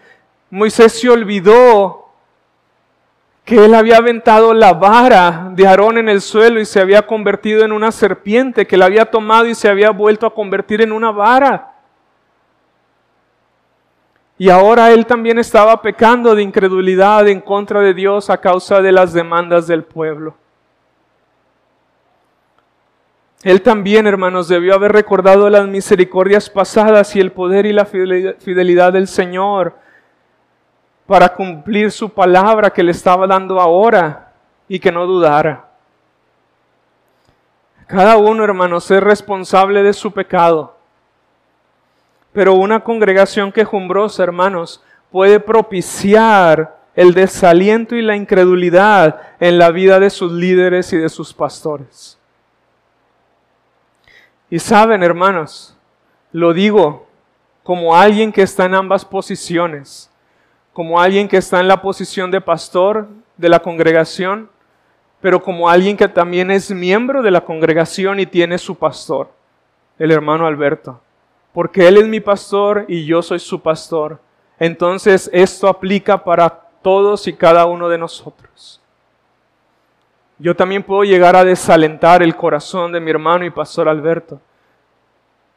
Moisés 0.50 0.94
se 0.94 1.10
olvidó 1.10 2.08
que 3.44 3.66
él 3.66 3.74
había 3.74 3.98
aventado 3.98 4.54
la 4.54 4.72
vara 4.72 5.50
de 5.52 5.68
Aarón 5.68 5.98
en 5.98 6.08
el 6.08 6.22
suelo 6.22 6.62
y 6.62 6.66
se 6.66 6.80
había 6.80 7.06
convertido 7.06 7.66
en 7.66 7.74
una 7.74 7.92
serpiente, 7.92 8.66
que 8.66 8.78
la 8.78 8.86
había 8.86 9.08
tomado 9.12 9.48
y 9.48 9.56
se 9.56 9.68
había 9.68 9.90
vuelto 9.90 10.26
a 10.26 10.34
convertir 10.34 10.82
en 10.82 10.94
una 10.94 11.12
vara. 11.12 11.71
Y 14.42 14.50
ahora 14.50 14.90
él 14.90 15.06
también 15.06 15.38
estaba 15.38 15.84
pecando 15.84 16.34
de 16.34 16.42
incredulidad 16.42 17.28
en 17.28 17.42
contra 17.42 17.80
de 17.80 17.94
Dios 17.94 18.28
a 18.32 18.42
causa 18.42 18.82
de 18.82 18.92
las 18.92 19.14
demandas 19.14 19.68
del 19.68 19.84
pueblo. 19.84 20.34
Él 23.44 23.62
también, 23.62 24.08
hermanos, 24.08 24.48
debió 24.48 24.74
haber 24.74 24.94
recordado 24.94 25.48
las 25.48 25.68
misericordias 25.68 26.50
pasadas 26.50 27.16
y 27.16 27.20
el 27.20 27.32
poder 27.32 27.68
y 27.68 27.72
la 27.72 27.86
fidelidad 27.86 28.94
del 28.94 29.08
Señor 29.08 29.76
para 31.06 31.36
cumplir 31.36 31.92
su 31.92 32.10
palabra 32.10 32.72
que 32.72 32.82
le 32.82 32.94
estaba 32.94 33.28
dando 33.28 33.62
ahora 33.62 34.34
y 34.68 34.80
que 34.80 34.92
no 34.92 35.06
dudara. 35.06 35.70
Cada 37.86 38.18
uno, 38.18 38.44
hermanos, 38.44 38.90
es 38.90 39.04
responsable 39.04 39.84
de 39.84 39.94
su 39.94 40.12
pecado. 40.12 40.81
Pero 42.34 42.54
una 42.54 42.82
congregación 42.82 43.52
quejumbrosa, 43.52 44.24
hermanos, 44.24 44.82
puede 45.12 45.40
propiciar 45.40 46.78
el 46.96 47.14
desaliento 47.14 47.96
y 47.96 48.02
la 48.02 48.16
incredulidad 48.16 49.22
en 49.40 49.58
la 49.58 49.72
vida 49.72 50.00
de 50.00 50.10
sus 50.10 50.32
líderes 50.32 50.92
y 50.94 50.98
de 50.98 51.10
sus 51.10 51.34
pastores. 51.34 52.18
Y 54.50 54.60
saben, 54.60 55.04
hermanos, 55.04 55.78
lo 56.32 56.54
digo 56.54 57.08
como 57.64 57.96
alguien 57.96 58.32
que 58.32 58.42
está 58.42 58.66
en 58.66 58.76
ambas 58.76 59.06
posiciones, 59.06 60.10
como 60.74 61.00
alguien 61.00 61.28
que 61.28 61.38
está 61.38 61.60
en 61.60 61.68
la 61.68 61.82
posición 61.82 62.32
de 62.32 62.42
pastor 62.42 63.08
de 63.38 63.50
la 63.50 63.60
congregación, 63.60 64.50
pero 65.22 65.42
como 65.44 65.70
alguien 65.70 65.96
que 65.96 66.08
también 66.08 66.50
es 66.52 66.72
miembro 66.72 67.22
de 67.22 67.32
la 67.32 67.42
congregación 67.42 68.20
y 68.20 68.26
tiene 68.26 68.58
su 68.58 68.76
pastor, 68.76 69.30
el 70.00 70.12
hermano 70.12 70.48
Alberto 70.48 71.00
porque 71.54 71.88
Él 71.88 71.98
es 71.98 72.08
mi 72.08 72.20
pastor 72.20 72.86
y 72.88 73.06
yo 73.06 73.22
soy 73.22 73.40
su 73.40 73.60
pastor. 73.60 74.20
Entonces 74.60 75.30
esto 75.34 75.68
aplica 75.68 76.24
para 76.24 76.50
todos 76.82 77.28
y 77.28 77.34
cada 77.34 77.66
uno 77.66 77.90
de 77.90 77.98
nosotros. 77.98 78.82
Yo 80.38 80.56
también 80.56 80.82
puedo 80.82 81.04
llegar 81.04 81.36
a 81.36 81.44
desalentar 81.44 82.24
el 82.24 82.36
corazón 82.36 82.92
de 82.92 83.00
mi 83.00 83.12
hermano 83.12 83.46
y 83.46 83.52
pastor 83.52 83.88
Alberto. 83.88 84.40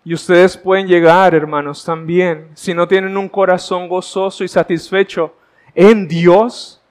Y 0.05 0.12
ustedes 0.12 0.57
pueden 0.57 0.86
llegar, 0.86 1.34
hermanos, 1.34 1.82
también, 1.82 2.51
si 2.55 2.74
no 2.74 2.86
tienen 2.86 3.16
un 3.16 3.28
corazón 3.28 3.88
gozoso 3.88 4.45
y 4.45 4.49
satisfecho 4.49 5.34
en 5.74 6.07
Dios, 6.07 6.82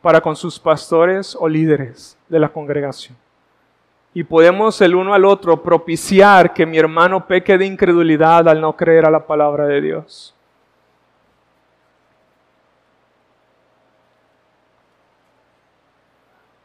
para 0.00 0.20
con 0.22 0.36
sus 0.36 0.58
pastores 0.58 1.36
o 1.38 1.48
líderes 1.48 2.16
de 2.28 2.38
la 2.38 2.48
congregación 2.48 3.16
y 4.18 4.24
podemos 4.24 4.80
el 4.80 4.96
uno 4.96 5.14
al 5.14 5.24
otro 5.24 5.62
propiciar 5.62 6.52
que 6.52 6.66
mi 6.66 6.76
hermano 6.76 7.24
peque 7.24 7.56
de 7.56 7.64
incredulidad 7.64 8.48
al 8.48 8.60
no 8.60 8.76
creer 8.76 9.06
a 9.06 9.12
la 9.12 9.24
palabra 9.24 9.64
de 9.66 9.80
Dios. 9.80 10.34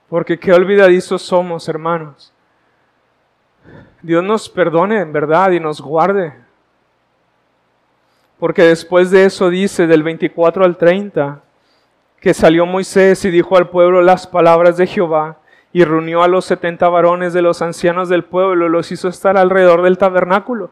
Porque 0.10 0.40
qué 0.40 0.52
olvidadizos 0.52 1.22
somos, 1.22 1.70
hermanos. 1.70 2.34
Dios 4.02 4.24
nos 4.24 4.50
perdone 4.50 5.00
en 5.00 5.14
verdad 5.14 5.52
y 5.52 5.60
nos 5.60 5.80
guarde. 5.80 6.34
Porque 8.40 8.64
después 8.64 9.12
de 9.12 9.26
eso 9.26 9.52
dice 9.52 9.86
del 9.86 10.02
24 10.02 10.66
al 10.66 10.76
30 10.76 11.40
que 12.20 12.34
salió 12.34 12.66
Moisés 12.66 13.24
y 13.26 13.30
dijo 13.30 13.56
al 13.56 13.70
pueblo 13.70 14.02
las 14.02 14.26
palabras 14.26 14.76
de 14.78 14.88
Jehová 14.88 15.38
y 15.74 15.84
reunió 15.84 16.24
a 16.24 16.28
los 16.28 16.46
setenta 16.46 16.88
varones 16.88 17.34
de 17.34 17.42
los 17.42 17.62
ancianos 17.62 18.08
del 18.08 18.24
pueblo, 18.24 18.70
los 18.70 18.92
hizo 18.92 19.10
estar 19.10 19.36
alrededor 19.36 19.82
del 19.82 19.98
tabernáculo. 19.98 20.72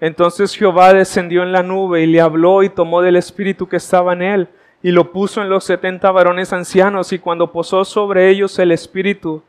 Entonces 0.00 0.54
Jehová 0.54 0.92
descendió 0.92 1.42
en 1.42 1.52
la 1.52 1.62
nube 1.62 2.02
y 2.02 2.06
le 2.06 2.20
habló 2.20 2.62
y 2.62 2.68
tomó 2.68 3.00
del 3.00 3.16
espíritu 3.16 3.68
que 3.68 3.76
estaba 3.76 4.12
en 4.12 4.22
él 4.22 4.48
y 4.82 4.90
lo 4.90 5.12
puso 5.12 5.40
en 5.40 5.48
los 5.48 5.64
setenta 5.64 6.10
varones 6.10 6.52
ancianos 6.52 7.10
y 7.14 7.18
cuando 7.18 7.50
posó 7.50 7.86
sobre 7.86 8.28
ellos 8.28 8.58
el 8.58 8.70
espíritu, 8.70 9.42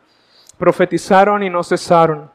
profetizaron 0.57 1.43
y 1.43 1.49
no 1.49 1.61
cesaron. 1.61 2.31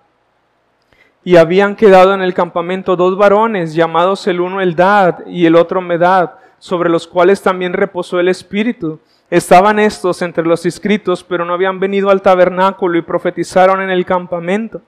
Y 1.24 1.36
habían 1.36 1.76
quedado 1.76 2.12
en 2.12 2.20
el 2.20 2.34
campamento 2.34 2.96
dos 2.96 3.16
varones, 3.16 3.72
llamados 3.72 4.26
el 4.26 4.38
uno 4.38 4.60
Eldad 4.60 5.26
y 5.26 5.46
el 5.46 5.56
otro 5.56 5.80
Medad, 5.80 6.32
sobre 6.58 6.90
los 6.90 7.06
cuales 7.06 7.40
también 7.40 7.72
reposó 7.72 8.20
el 8.20 8.28
espíritu. 8.28 9.00
Estaban 9.30 9.78
estos 9.78 10.22
entre 10.22 10.44
los 10.44 10.66
inscritos, 10.66 11.22
pero 11.22 11.44
no 11.44 11.52
habían 11.52 11.78
venido 11.78 12.10
al 12.10 12.20
tabernáculo 12.20 12.98
y 12.98 13.02
profetizaron 13.02 13.80
en 13.80 13.90
el 13.90 14.04
campamento. 14.04 14.82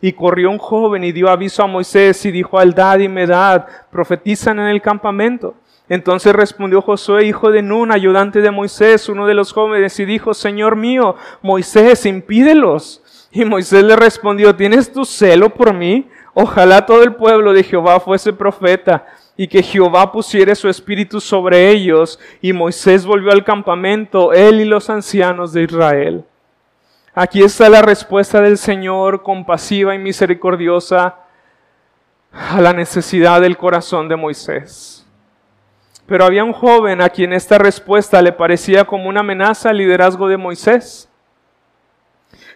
Y 0.00 0.12
corrió 0.12 0.50
un 0.50 0.58
joven 0.58 1.02
y 1.02 1.10
dio 1.10 1.28
aviso 1.28 1.64
a 1.64 1.66
Moisés 1.66 2.24
y 2.24 2.30
dijo, 2.30 2.60
Aldad 2.60 3.00
y 3.00 3.08
Medad, 3.08 3.66
profetizan 3.90 4.60
en 4.60 4.68
el 4.68 4.80
campamento. 4.80 5.56
Entonces 5.88 6.32
respondió 6.32 6.80
Josué, 6.80 7.24
hijo 7.24 7.50
de 7.50 7.62
Nun, 7.62 7.90
ayudante 7.90 8.40
de 8.40 8.52
Moisés, 8.52 9.08
uno 9.08 9.26
de 9.26 9.34
los 9.34 9.52
jóvenes, 9.52 9.98
y 9.98 10.04
dijo, 10.04 10.32
Señor 10.32 10.76
mío, 10.76 11.16
Moisés, 11.42 12.06
impídelos. 12.06 13.02
Y 13.32 13.44
Moisés 13.44 13.82
le 13.82 13.96
respondió, 13.96 14.54
¿tienes 14.54 14.92
tu 14.92 15.04
celo 15.04 15.50
por 15.50 15.74
mí? 15.74 16.08
Ojalá 16.34 16.86
todo 16.86 17.02
el 17.02 17.16
pueblo 17.16 17.52
de 17.52 17.64
Jehová 17.64 17.98
fuese 17.98 18.32
profeta 18.32 19.06
y 19.40 19.46
que 19.46 19.62
Jehová 19.62 20.10
pusiere 20.10 20.56
su 20.56 20.68
espíritu 20.68 21.20
sobre 21.20 21.70
ellos. 21.70 22.18
Y 22.42 22.52
Moisés 22.52 23.06
volvió 23.06 23.30
al 23.30 23.44
campamento, 23.44 24.32
él 24.32 24.60
y 24.60 24.64
los 24.64 24.90
ancianos 24.90 25.52
de 25.52 25.62
Israel. 25.62 26.24
Aquí 27.14 27.44
está 27.44 27.68
la 27.68 27.80
respuesta 27.80 28.40
del 28.40 28.58
Señor 28.58 29.22
compasiva 29.22 29.94
y 29.94 29.98
misericordiosa 29.98 31.20
a 32.32 32.60
la 32.60 32.72
necesidad 32.72 33.40
del 33.40 33.56
corazón 33.56 34.08
de 34.08 34.16
Moisés. 34.16 35.06
Pero 36.06 36.24
había 36.24 36.42
un 36.42 36.52
joven 36.52 37.00
a 37.00 37.08
quien 37.08 37.32
esta 37.32 37.58
respuesta 37.58 38.20
le 38.20 38.32
parecía 38.32 38.84
como 38.84 39.08
una 39.08 39.20
amenaza 39.20 39.70
al 39.70 39.78
liderazgo 39.78 40.26
de 40.26 40.36
Moisés. 40.36 41.08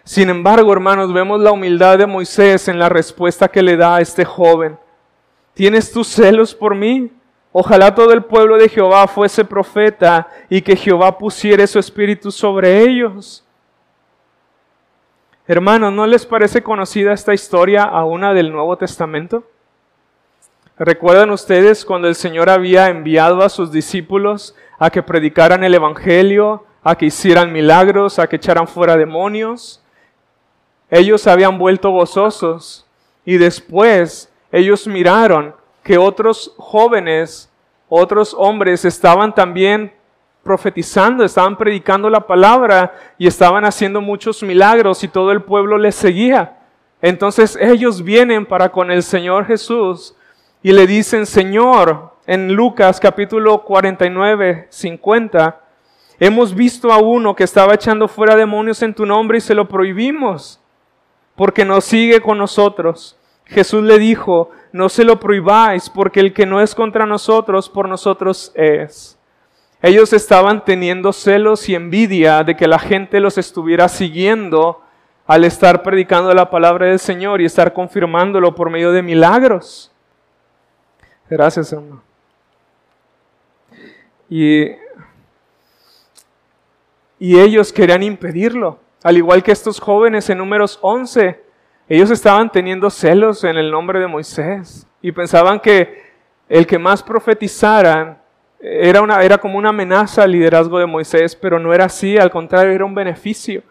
Sin 0.03 0.29
embargo, 0.29 0.73
hermanos, 0.73 1.13
vemos 1.13 1.39
la 1.39 1.53
humildad 1.53 1.97
de 1.97 2.07
Moisés 2.07 2.67
en 2.67 2.77
la 2.77 2.89
respuesta 2.89 3.47
que 3.47 3.63
le 3.63 3.77
da 3.77 3.95
a 3.95 4.01
este 4.01 4.25
joven. 4.25 4.77
¿Tienes 5.53 5.91
tus 5.91 6.07
celos 6.07 6.55
por 6.55 6.75
mí? 6.75 7.11
Ojalá 7.51 7.93
todo 7.93 8.13
el 8.13 8.23
pueblo 8.23 8.57
de 8.57 8.69
Jehová 8.69 9.07
fuese 9.07 9.45
profeta 9.45 10.27
y 10.49 10.61
que 10.61 10.75
Jehová 10.75 11.17
pusiere 11.17 11.67
su 11.67 11.77
espíritu 11.77 12.31
sobre 12.31 12.81
ellos. 12.81 13.45
Hermanos, 15.47 15.93
¿no 15.93 16.07
les 16.07 16.25
parece 16.25 16.63
conocida 16.63 17.13
esta 17.13 17.33
historia 17.33 17.83
a 17.83 18.05
una 18.05 18.33
del 18.33 18.51
Nuevo 18.51 18.77
Testamento? 18.77 19.43
¿Recuerdan 20.79 21.29
ustedes 21.29 21.85
cuando 21.85 22.07
el 22.07 22.15
Señor 22.15 22.49
había 22.49 22.89
enviado 22.89 23.43
a 23.43 23.49
sus 23.49 23.71
discípulos 23.71 24.55
a 24.79 24.89
que 24.89 25.03
predicaran 25.03 25.63
el 25.63 25.75
Evangelio, 25.75 26.65
a 26.83 26.95
que 26.95 27.05
hicieran 27.05 27.51
milagros, 27.53 28.17
a 28.17 28.27
que 28.27 28.37
echaran 28.37 28.67
fuera 28.67 28.97
demonios? 28.97 29.83
ellos 30.93 31.25
habían 31.25 31.57
vuelto 31.57 31.89
gozosos 31.89 32.85
y 33.25 33.37
después 33.37 34.31
ellos 34.53 34.85
miraron 34.85 35.55
que 35.81 35.97
otros 35.97 36.53
jóvenes, 36.57 37.51
otros 37.89 38.35
hombres 38.37 38.85
estaban 38.85 39.33
también 39.33 39.91
profetizando, 40.43 41.23
estaban 41.25 41.57
predicando 41.57 42.07
la 42.07 42.27
palabra 42.27 42.93
y 43.17 43.25
estaban 43.25 43.65
haciendo 43.65 43.99
muchos 43.99 44.43
milagros 44.43 45.03
y 45.03 45.07
todo 45.07 45.31
el 45.31 45.41
pueblo 45.41 45.79
les 45.79 45.95
seguía. 45.95 46.59
Entonces 47.01 47.57
ellos 47.59 48.03
vienen 48.03 48.45
para 48.45 48.71
con 48.71 48.91
el 48.91 49.01
Señor 49.01 49.47
Jesús 49.47 50.15
y 50.61 50.71
le 50.71 50.85
dicen, 50.85 51.25
Señor, 51.25 52.13
en 52.27 52.53
Lucas 52.53 52.99
capítulo 52.99 53.63
49, 53.63 54.67
50, 54.69 55.61
hemos 56.19 56.53
visto 56.53 56.93
a 56.93 56.99
uno 56.99 57.35
que 57.35 57.43
estaba 57.43 57.73
echando 57.73 58.07
fuera 58.07 58.35
demonios 58.35 58.83
en 58.83 58.93
tu 58.93 59.03
nombre 59.07 59.39
y 59.39 59.41
se 59.41 59.55
lo 59.55 59.67
prohibimos 59.67 60.61
porque 61.35 61.65
no 61.65 61.81
sigue 61.81 62.21
con 62.21 62.37
nosotros. 62.37 63.17
Jesús 63.53 63.83
le 63.83 63.99
dijo, 63.99 64.51
no 64.73 64.89
se 64.89 65.03
lo 65.03 65.19
prohibáis, 65.19 65.89
porque 65.89 66.19
el 66.19 66.33
que 66.33 66.45
no 66.45 66.59
es 66.59 66.75
contra 66.75 67.05
nosotros, 67.05 67.69
por 67.69 67.87
nosotros 67.87 68.51
es. 68.55 69.17
Ellos 69.81 70.13
estaban 70.13 70.65
teniendo 70.65 71.13
celos 71.13 71.69
y 71.69 71.75
envidia 71.75 72.43
de 72.43 72.55
que 72.55 72.67
la 72.67 72.79
gente 72.79 73.19
los 73.19 73.37
estuviera 73.37 73.87
siguiendo 73.87 74.81
al 75.25 75.43
estar 75.45 75.83
predicando 75.83 76.33
la 76.33 76.49
palabra 76.49 76.87
del 76.87 76.99
Señor 76.99 77.41
y 77.41 77.45
estar 77.45 77.73
confirmándolo 77.73 78.55
por 78.55 78.69
medio 78.69 78.91
de 78.91 79.01
milagros. 79.01 79.91
Gracias, 81.29 81.71
hermano. 81.71 82.01
Y, 84.29 84.71
y 87.19 87.39
ellos 87.39 87.71
querían 87.71 88.03
impedirlo. 88.03 88.79
Al 89.03 89.17
igual 89.17 89.43
que 89.43 89.51
estos 89.51 89.79
jóvenes 89.79 90.29
en 90.29 90.37
números 90.37 90.79
11, 90.81 91.43
ellos 91.89 92.11
estaban 92.11 92.51
teniendo 92.51 92.89
celos 92.89 93.43
en 93.43 93.57
el 93.57 93.69
nombre 93.69 93.99
de 93.99 94.07
Moisés 94.07 94.87
y 95.01 95.11
pensaban 95.11 95.59
que 95.59 96.13
el 96.47 96.65
que 96.65 96.79
más 96.79 97.03
profetizaran 97.03 98.17
era, 98.59 99.01
una, 99.01 99.21
era 99.21 99.37
como 99.37 99.57
una 99.57 99.69
amenaza 99.69 100.23
al 100.23 100.31
liderazgo 100.31 100.79
de 100.79 100.85
Moisés, 100.85 101.35
pero 101.35 101.59
no 101.59 101.73
era 101.73 101.85
así, 101.85 102.17
al 102.17 102.31
contrario, 102.31 102.71
era 102.71 102.85
un 102.85 102.95
beneficio 102.95 103.61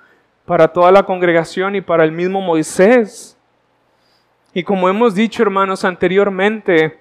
para 0.44 0.68
toda 0.68 0.92
la 0.92 1.04
congregación 1.04 1.74
y 1.76 1.80
para 1.80 2.04
el 2.04 2.12
mismo 2.12 2.42
Moisés. 2.42 3.38
Y 4.52 4.62
como 4.62 4.88
hemos 4.90 5.14
dicho, 5.14 5.42
hermanos, 5.42 5.84
anteriormente, 5.84 7.00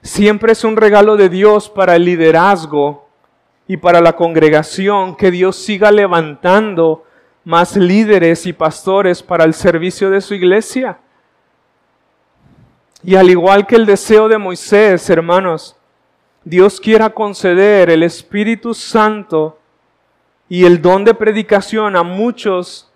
siempre 0.00 0.52
es 0.52 0.64
un 0.64 0.76
regalo 0.76 1.16
de 1.16 1.28
Dios 1.28 1.68
para 1.68 1.96
el 1.96 2.04
liderazgo 2.06 3.08
y 3.66 3.76
para 3.76 4.00
la 4.00 4.14
congregación 4.14 5.16
que 5.16 5.30
Dios 5.30 5.56
siga 5.56 5.92
levantando 5.92 7.04
más 7.44 7.76
líderes 7.76 8.46
y 8.46 8.52
pastores 8.52 9.22
para 9.22 9.44
el 9.44 9.54
servicio 9.54 10.10
de 10.10 10.20
su 10.20 10.34
iglesia. 10.34 10.98
Y 13.02 13.14
al 13.14 13.30
igual 13.30 13.66
que 13.66 13.76
el 13.76 13.86
deseo 13.86 14.28
de 14.28 14.38
Moisés, 14.38 15.08
hermanos, 15.08 15.76
Dios 16.44 16.80
quiera 16.80 17.10
conceder 17.10 17.90
el 17.90 18.02
Espíritu 18.02 18.74
Santo 18.74 19.58
y 20.48 20.64
el 20.64 20.82
don 20.82 21.04
de 21.04 21.14
predicación 21.14 21.96
a 21.96 22.02
muchos 22.02 22.90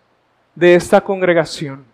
de 0.55 0.75
esta 0.75 1.01
congregación, 1.01 1.85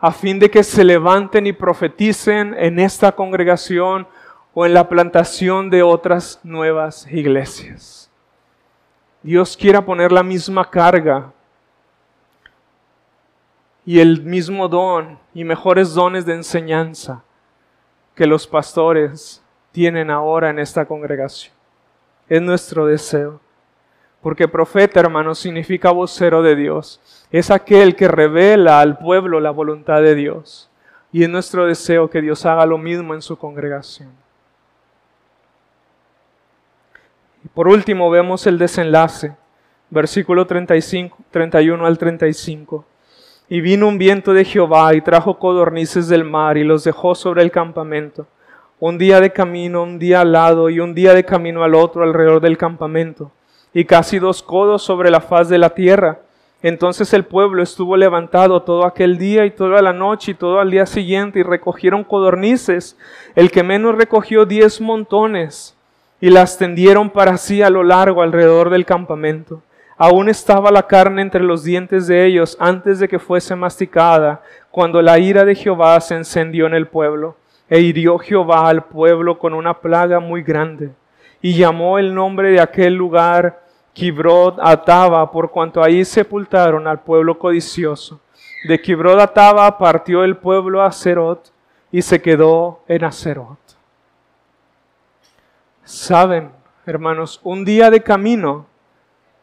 a 0.00 0.10
fin 0.10 0.38
de 0.38 0.50
que 0.50 0.62
se 0.62 0.84
levanten 0.84 1.46
y 1.46 1.52
profeticen 1.52 2.54
en 2.58 2.78
esta 2.78 3.12
congregación 3.12 4.06
o 4.54 4.66
en 4.66 4.74
la 4.74 4.88
plantación 4.88 5.70
de 5.70 5.82
otras 5.82 6.40
nuevas 6.42 7.06
iglesias. 7.10 8.01
Dios 9.22 9.56
quiera 9.56 9.84
poner 9.84 10.10
la 10.10 10.22
misma 10.22 10.68
carga 10.68 11.32
y 13.84 14.00
el 14.00 14.22
mismo 14.22 14.68
don 14.68 15.18
y 15.34 15.44
mejores 15.44 15.94
dones 15.94 16.24
de 16.26 16.34
enseñanza 16.34 17.22
que 18.14 18.26
los 18.26 18.46
pastores 18.46 19.42
tienen 19.70 20.10
ahora 20.10 20.50
en 20.50 20.58
esta 20.58 20.84
congregación. 20.84 21.54
Es 22.28 22.42
nuestro 22.42 22.86
deseo. 22.86 23.40
Porque 24.20 24.46
profeta, 24.46 25.00
hermano, 25.00 25.34
significa 25.34 25.90
vocero 25.90 26.42
de 26.42 26.54
Dios. 26.54 27.00
Es 27.32 27.50
aquel 27.50 27.96
que 27.96 28.06
revela 28.06 28.80
al 28.80 28.98
pueblo 28.98 29.40
la 29.40 29.50
voluntad 29.50 30.00
de 30.00 30.14
Dios. 30.14 30.70
Y 31.10 31.24
es 31.24 31.28
nuestro 31.28 31.66
deseo 31.66 32.08
que 32.08 32.20
Dios 32.20 32.46
haga 32.46 32.64
lo 32.64 32.78
mismo 32.78 33.14
en 33.14 33.22
su 33.22 33.36
congregación. 33.36 34.21
Por 37.54 37.68
último, 37.68 38.08
vemos 38.08 38.46
el 38.46 38.56
desenlace, 38.56 39.34
versículo 39.90 40.46
35, 40.46 41.18
31 41.30 41.84
al 41.84 41.98
35. 41.98 42.86
Y 43.48 43.60
vino 43.60 43.88
un 43.88 43.98
viento 43.98 44.32
de 44.32 44.44
Jehová 44.44 44.94
y 44.94 45.00
trajo 45.02 45.38
codornices 45.38 46.08
del 46.08 46.24
mar 46.24 46.56
y 46.56 46.64
los 46.64 46.84
dejó 46.84 47.14
sobre 47.14 47.42
el 47.42 47.50
campamento. 47.50 48.26
Un 48.78 48.96
día 48.96 49.20
de 49.20 49.32
camino, 49.32 49.82
un 49.82 49.98
día 49.98 50.20
al 50.20 50.32
lado 50.32 50.70
y 50.70 50.80
un 50.80 50.94
día 50.94 51.14
de 51.14 51.24
camino 51.24 51.62
al 51.62 51.74
otro 51.74 52.04
alrededor 52.04 52.40
del 52.40 52.56
campamento. 52.56 53.32
Y 53.74 53.84
casi 53.84 54.18
dos 54.18 54.42
codos 54.42 54.82
sobre 54.82 55.10
la 55.10 55.20
faz 55.20 55.48
de 55.48 55.58
la 55.58 55.70
tierra. 55.70 56.20
Entonces 56.62 57.12
el 57.12 57.24
pueblo 57.24 57.62
estuvo 57.62 57.96
levantado 57.96 58.62
todo 58.62 58.86
aquel 58.86 59.18
día 59.18 59.44
y 59.44 59.50
toda 59.50 59.82
la 59.82 59.92
noche 59.92 60.30
y 60.30 60.34
todo 60.34 60.60
al 60.60 60.70
día 60.70 60.86
siguiente 60.86 61.40
y 61.40 61.42
recogieron 61.42 62.04
codornices. 62.04 62.96
El 63.34 63.50
que 63.50 63.64
menos 63.64 63.96
recogió 63.96 64.46
diez 64.46 64.80
montones 64.80 65.76
y 66.22 66.30
las 66.30 66.56
tendieron 66.56 67.10
para 67.10 67.36
sí 67.36 67.62
a 67.62 67.68
lo 67.68 67.82
largo 67.82 68.22
alrededor 68.22 68.70
del 68.70 68.86
campamento. 68.86 69.60
Aún 69.98 70.28
estaba 70.28 70.70
la 70.70 70.86
carne 70.86 71.20
entre 71.20 71.42
los 71.42 71.64
dientes 71.64 72.06
de 72.06 72.24
ellos 72.24 72.56
antes 72.60 73.00
de 73.00 73.08
que 73.08 73.18
fuese 73.18 73.56
masticada, 73.56 74.40
cuando 74.70 75.02
la 75.02 75.18
ira 75.18 75.44
de 75.44 75.56
Jehová 75.56 76.00
se 76.00 76.14
encendió 76.14 76.66
en 76.66 76.74
el 76.74 76.86
pueblo, 76.86 77.34
e 77.68 77.80
hirió 77.80 78.18
Jehová 78.18 78.68
al 78.68 78.84
pueblo 78.84 79.36
con 79.36 79.52
una 79.52 79.80
plaga 79.80 80.20
muy 80.20 80.44
grande, 80.44 80.92
y 81.40 81.54
llamó 81.54 81.98
el 81.98 82.14
nombre 82.14 82.52
de 82.52 82.60
aquel 82.60 82.94
lugar 82.94 83.60
Kibrod 83.92 84.60
Ataba, 84.62 85.28
por 85.28 85.50
cuanto 85.50 85.82
ahí 85.82 86.04
sepultaron 86.04 86.86
al 86.86 87.00
pueblo 87.00 87.36
codicioso. 87.36 88.20
De 88.68 88.80
Kibrod 88.80 89.18
Ataba 89.18 89.76
partió 89.76 90.22
el 90.22 90.36
pueblo 90.36 90.82
a 90.82 90.92
Serot, 90.92 91.52
y 91.90 92.00
se 92.00 92.22
quedó 92.22 92.84
en 92.86 93.02
Acerot. 93.02 93.71
Saben, 95.92 96.50
hermanos, 96.86 97.38
un 97.44 97.66
día 97.66 97.90
de 97.90 98.02
camino 98.02 98.64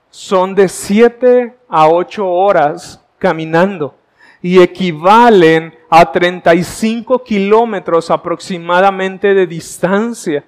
son 0.10 0.56
de 0.56 0.68
siete 0.68 1.56
a 1.70 1.88
ocho 1.88 2.28
horas 2.28 3.06
caminando 3.20 3.94
y 4.42 4.60
equivalen 4.60 5.78
a 5.92 6.12
35 6.12 7.24
kilómetros 7.24 8.10
aproximadamente 8.10 9.36
de 9.36 9.46
distancia. 9.46 10.44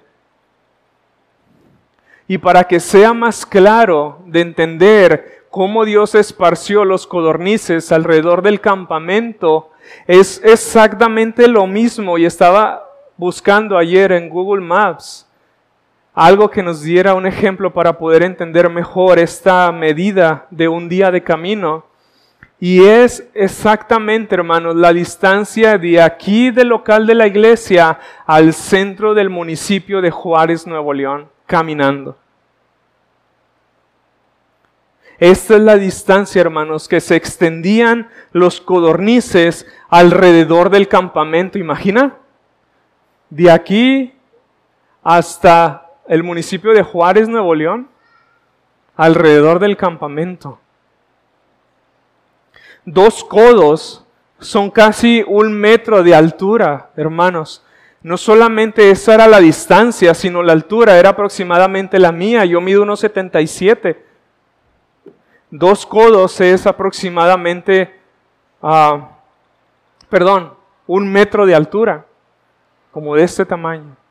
Y 2.26 2.36
para 2.36 2.64
que 2.64 2.80
sea 2.80 3.12
más 3.12 3.46
claro 3.46 4.22
de 4.26 4.40
entender 4.40 5.44
cómo 5.50 5.84
Dios 5.84 6.16
esparció 6.16 6.84
los 6.84 7.06
codornices 7.06 7.92
alrededor 7.92 8.42
del 8.42 8.60
campamento, 8.60 9.70
es 10.08 10.40
exactamente 10.42 11.46
lo 11.46 11.68
mismo 11.68 12.18
y 12.18 12.24
estaba 12.24 12.90
buscando 13.16 13.78
ayer 13.78 14.10
en 14.10 14.28
Google 14.28 14.64
Maps 14.64 15.28
algo 16.14 16.50
que 16.50 16.62
nos 16.62 16.82
diera 16.82 17.14
un 17.14 17.26
ejemplo 17.26 17.72
para 17.72 17.98
poder 17.98 18.22
entender 18.22 18.68
mejor 18.68 19.18
esta 19.18 19.70
medida 19.72 20.46
de 20.50 20.68
un 20.68 20.88
día 20.88 21.10
de 21.10 21.22
camino. 21.22 21.86
Y 22.60 22.84
es 22.84 23.28
exactamente, 23.34 24.34
hermanos, 24.34 24.76
la 24.76 24.92
distancia 24.92 25.78
de 25.78 26.00
aquí 26.00 26.50
del 26.50 26.68
local 26.68 27.06
de 27.06 27.14
la 27.14 27.26
iglesia 27.26 27.98
al 28.24 28.52
centro 28.52 29.14
del 29.14 29.30
municipio 29.30 30.00
de 30.00 30.10
Juárez, 30.10 30.66
Nuevo 30.66 30.92
León, 30.92 31.28
caminando. 31.46 32.16
Esta 35.18 35.54
es 35.54 35.60
la 35.60 35.76
distancia, 35.76 36.40
hermanos, 36.40 36.88
que 36.88 37.00
se 37.00 37.16
extendían 37.16 38.08
los 38.32 38.60
codornices 38.60 39.66
alrededor 39.88 40.68
del 40.70 40.88
campamento. 40.88 41.58
Imagina, 41.58 42.16
de 43.30 43.50
aquí 43.50 44.12
hasta 45.02 45.81
el 46.12 46.22
municipio 46.22 46.74
de 46.74 46.82
Juárez, 46.82 47.26
Nuevo 47.26 47.54
León, 47.54 47.88
alrededor 48.96 49.58
del 49.60 49.78
campamento. 49.78 50.58
Dos 52.84 53.24
codos 53.24 54.04
son 54.38 54.70
casi 54.70 55.24
un 55.26 55.54
metro 55.54 56.02
de 56.02 56.14
altura, 56.14 56.90
hermanos. 56.96 57.64
No 58.02 58.18
solamente 58.18 58.90
esa 58.90 59.14
era 59.14 59.26
la 59.26 59.40
distancia, 59.40 60.12
sino 60.12 60.42
la 60.42 60.52
altura 60.52 60.98
era 60.98 61.08
aproximadamente 61.08 61.98
la 61.98 62.12
mía. 62.12 62.44
Yo 62.44 62.60
mido 62.60 62.82
unos 62.82 63.00
77. 63.00 64.04
Dos 65.50 65.86
codos 65.86 66.38
es 66.42 66.66
aproximadamente, 66.66 67.98
uh, 68.60 69.00
perdón, 70.10 70.52
un 70.86 71.10
metro 71.10 71.46
de 71.46 71.54
altura, 71.54 72.04
como 72.90 73.16
de 73.16 73.22
este 73.22 73.46
tamaño. 73.46 74.01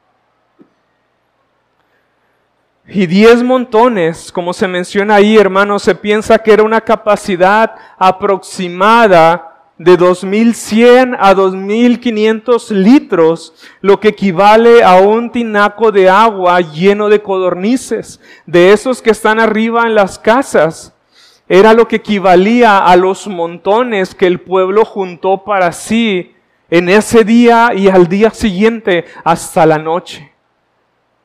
Y 2.88 3.06
diez 3.06 3.44
montones, 3.44 4.32
como 4.32 4.54
se 4.54 4.68
menciona 4.68 5.16
ahí, 5.16 5.38
hermanos, 5.38 5.84
se 5.84 5.94
piensa 5.94 6.40
que 6.40 6.52
era 6.52 6.64
una 6.64 6.82
capacidad 6.82 7.76
aproximada 7.98 9.52
de 9.78 9.98
2100 9.98 11.16
a 11.20 11.34
2500 11.34 12.72
litros, 12.72 13.54
lo 13.82 14.00
que 14.00 14.10
equivale 14.10 14.84
a 14.84 14.96
un 14.96 15.32
tinaco 15.32 15.92
de 15.92 16.10
agua 16.10 16.60
lleno 16.62 17.08
de 17.08 17.22
codornices, 17.22 18.20
de 18.46 18.74
esos 18.74 19.02
que 19.02 19.12
están 19.12 19.40
arriba 19.40 19.86
en 19.86 19.96
las 19.96 20.20
casas. 20.20 20.94
Era 21.48 21.74
lo 21.74 21.88
que 21.88 21.98
equivalía 21.98 22.80
a 22.80 22.96
los 22.96 23.28
montones 23.28 24.16
que 24.16 24.28
el 24.28 24.40
pueblo 24.40 24.86
juntó 24.86 25.44
para 25.44 25.72
sí 25.72 26.36
en 26.70 26.90
ese 26.90 27.24
día 27.24 27.72
y 27.76 27.90
al 27.90 28.08
día 28.08 28.32
siguiente 28.32 29.06
hasta 29.24 29.66
la 29.66 29.78
noche. 29.78 30.31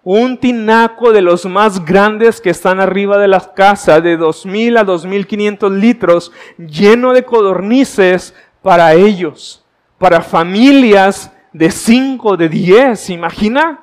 Un 0.08 0.38
tinaco 0.38 1.10
de 1.12 1.20
los 1.20 1.46
más 1.46 1.84
grandes 1.84 2.40
que 2.40 2.50
están 2.50 2.78
arriba 2.78 3.18
de 3.18 3.26
las 3.26 3.48
casas, 3.48 4.04
de 4.04 4.16
2.000 4.16 4.78
a 4.78 4.84
2.500 4.86 5.80
litros, 5.80 6.30
lleno 6.58 7.12
de 7.12 7.24
codornices 7.24 8.32
para 8.62 8.94
ellos, 8.94 9.64
para 9.98 10.20
familias 10.20 11.32
de 11.52 11.72
5, 11.72 12.36
de 12.36 12.48
10, 12.48 13.10
¿imagina? 13.10 13.80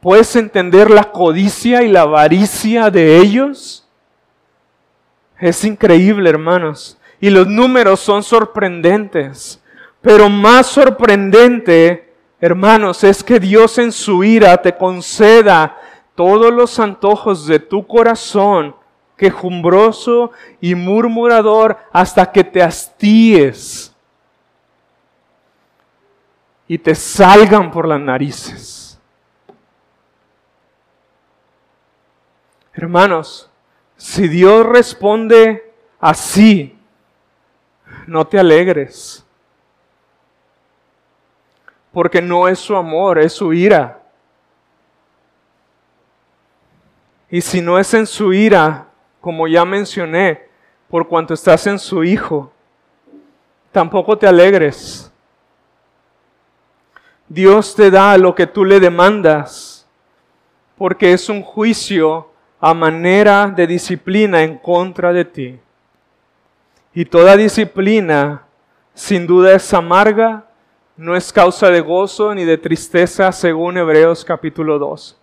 ¿Puedes 0.00 0.34
entender 0.34 0.90
la 0.90 1.12
codicia 1.12 1.82
y 1.82 1.88
la 1.88 2.00
avaricia 2.00 2.88
de 2.88 3.18
ellos? 3.18 3.86
Es 5.38 5.66
increíble, 5.66 6.30
hermanos. 6.30 6.98
Y 7.20 7.28
los 7.28 7.46
números 7.46 8.00
son 8.00 8.22
sorprendentes. 8.22 9.62
Pero 10.00 10.30
más 10.30 10.66
sorprendente, 10.66 12.09
hermanos, 12.40 13.04
es 13.04 13.22
que 13.22 13.38
Dios 13.38 13.78
en 13.78 13.92
su 13.92 14.24
ira 14.24 14.60
te 14.60 14.76
conceda 14.76 15.76
todos 16.14 16.52
los 16.52 16.78
antojos 16.78 17.46
de 17.46 17.58
tu 17.58 17.86
corazón, 17.86 18.74
quejumbroso 19.16 20.32
y 20.60 20.74
murmurador, 20.74 21.78
hasta 21.92 22.30
que 22.32 22.42
te 22.42 22.62
hastíes 22.62 23.94
y 26.66 26.78
te 26.78 26.94
salgan 26.94 27.70
por 27.70 27.86
las 27.86 28.00
narices. 28.00 28.98
Hermanos, 32.72 33.50
si 33.96 34.28
Dios 34.28 34.64
responde 34.64 35.72
así, 35.98 36.78
no 38.06 38.26
te 38.26 38.38
alegres 38.38 39.26
porque 41.92 42.22
no 42.22 42.48
es 42.48 42.58
su 42.58 42.76
amor, 42.76 43.18
es 43.18 43.32
su 43.32 43.52
ira. 43.52 44.00
Y 47.30 47.40
si 47.40 47.60
no 47.60 47.78
es 47.78 47.94
en 47.94 48.06
su 48.06 48.32
ira, 48.32 48.88
como 49.20 49.46
ya 49.46 49.64
mencioné, 49.64 50.48
por 50.88 51.06
cuanto 51.06 51.34
estás 51.34 51.66
en 51.66 51.78
su 51.78 52.02
Hijo, 52.02 52.52
tampoco 53.70 54.18
te 54.18 54.26
alegres. 54.26 55.12
Dios 57.28 57.76
te 57.76 57.90
da 57.90 58.18
lo 58.18 58.34
que 58.34 58.48
tú 58.48 58.64
le 58.64 58.80
demandas, 58.80 59.86
porque 60.76 61.12
es 61.12 61.28
un 61.28 61.42
juicio 61.42 62.30
a 62.60 62.74
manera 62.74 63.46
de 63.46 63.66
disciplina 63.66 64.42
en 64.42 64.58
contra 64.58 65.12
de 65.12 65.24
ti. 65.24 65.60
Y 66.92 67.04
toda 67.04 67.36
disciplina 67.36 68.42
sin 68.92 69.26
duda 69.26 69.54
es 69.54 69.72
amarga 69.72 70.49
no 71.00 71.16
es 71.16 71.32
causa 71.32 71.70
de 71.70 71.80
gozo 71.80 72.34
ni 72.34 72.44
de 72.44 72.58
tristeza 72.58 73.32
según 73.32 73.78
Hebreos 73.78 74.22
capítulo 74.22 74.78
2. 74.78 75.18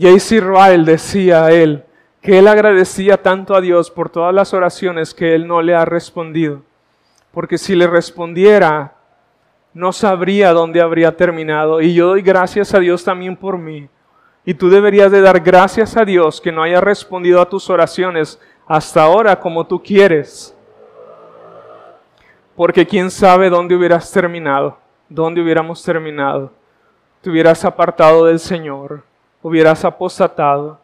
J.C. 0.00 0.40
Ryle 0.40 0.84
decía 0.86 1.44
a 1.44 1.52
él 1.52 1.84
que 2.22 2.38
él 2.38 2.48
agradecía 2.48 3.20
tanto 3.20 3.54
a 3.54 3.60
Dios 3.60 3.90
por 3.90 4.08
todas 4.08 4.34
las 4.34 4.54
oraciones 4.54 5.12
que 5.12 5.34
él 5.34 5.46
no 5.46 5.60
le 5.60 5.74
ha 5.74 5.84
respondido, 5.84 6.62
porque 7.30 7.58
si 7.58 7.74
le 7.76 7.86
respondiera, 7.86 8.94
no 9.74 9.92
sabría 9.92 10.54
dónde 10.54 10.80
habría 10.80 11.14
terminado. 11.14 11.82
Y 11.82 11.92
yo 11.92 12.06
doy 12.06 12.22
gracias 12.22 12.72
a 12.72 12.80
Dios 12.80 13.04
también 13.04 13.36
por 13.36 13.58
mí. 13.58 13.86
Y 14.46 14.54
tú 14.54 14.70
deberías 14.70 15.12
de 15.12 15.20
dar 15.20 15.40
gracias 15.40 15.94
a 15.98 16.06
Dios 16.06 16.40
que 16.40 16.52
no 16.52 16.62
haya 16.62 16.80
respondido 16.80 17.38
a 17.38 17.50
tus 17.50 17.68
oraciones 17.68 18.40
hasta 18.66 19.02
ahora 19.02 19.38
como 19.38 19.66
tú 19.66 19.82
quieres 19.82 20.56
porque 22.56 22.86
quién 22.86 23.10
sabe 23.10 23.48
dónde 23.48 23.74
hubieras 23.74 24.10
terminado, 24.10 24.78
dónde 25.08 25.40
hubiéramos 25.42 25.82
terminado. 25.82 26.52
Te 27.20 27.30
hubieras 27.30 27.64
apartado 27.64 28.26
del 28.26 28.38
Señor, 28.38 29.04
hubieras 29.42 29.84
apostatado, 29.84 30.78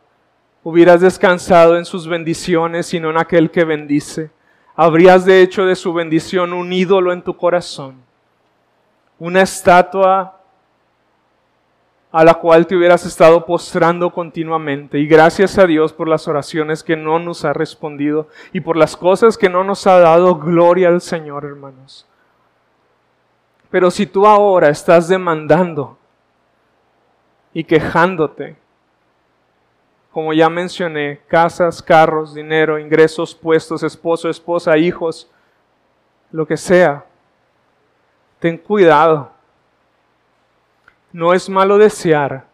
hubieras 0.63 1.01
descansado 1.01 1.77
en 1.77 1.85
sus 1.85 2.07
bendiciones 2.07 2.93
y 2.95 3.01
no 3.01 3.11
en 3.11 3.19
aquel 3.19 3.51
que 3.51 3.65
bendice. 3.65 4.31
Habrías 4.77 5.25
de 5.25 5.43
hecho 5.43 5.67
de 5.67 5.75
su 5.75 5.93
bendición 5.93 6.53
un 6.53 6.73
ídolo 6.73 7.13
en 7.13 7.23
tu 7.23 7.37
corazón, 7.37 7.97
una 9.19 9.43
estatua 9.43 10.38
a 12.11 12.25
la 12.25 12.35
cual 12.35 12.67
te 12.67 12.75
hubieras 12.75 13.05
estado 13.05 13.45
postrando 13.45 14.11
continuamente. 14.11 14.99
Y 14.99 15.07
gracias 15.07 15.59
a 15.59 15.67
Dios 15.67 15.93
por 15.93 16.09
las 16.09 16.27
oraciones 16.27 16.83
que 16.83 16.97
no 16.97 17.19
nos 17.19 17.45
ha 17.45 17.53
respondido 17.53 18.29
y 18.53 18.61
por 18.61 18.77
las 18.77 18.97
cosas 18.97 19.37
que 19.37 19.49
no 19.49 19.63
nos 19.63 19.87
ha 19.87 19.99
dado 19.99 20.37
gloria 20.37 20.89
al 20.89 21.01
Señor, 21.01 21.45
hermanos. 21.45 22.07
Pero 23.71 23.91
si 23.91 24.07
tú 24.07 24.27
ahora 24.27 24.71
estás 24.71 25.09
demandando 25.09 25.99
y 27.53 27.65
quejándote, 27.65 28.57
como 30.11 30.33
ya 30.33 30.49
mencioné, 30.49 31.21
casas, 31.29 31.83
carros, 31.83 32.33
dinero, 32.35 32.79
ingresos, 32.79 33.35
puestos, 33.35 33.83
esposo, 33.83 34.31
esposa, 34.31 34.79
hijos, 34.79 35.31
lo 36.33 36.47
que 36.47 36.57
sea, 36.57 37.05
ten 38.39 38.57
cuidado 38.57 39.31
no 41.13 41.33
es 41.33 41.49
malo 41.49 41.79
desear, 41.79 42.45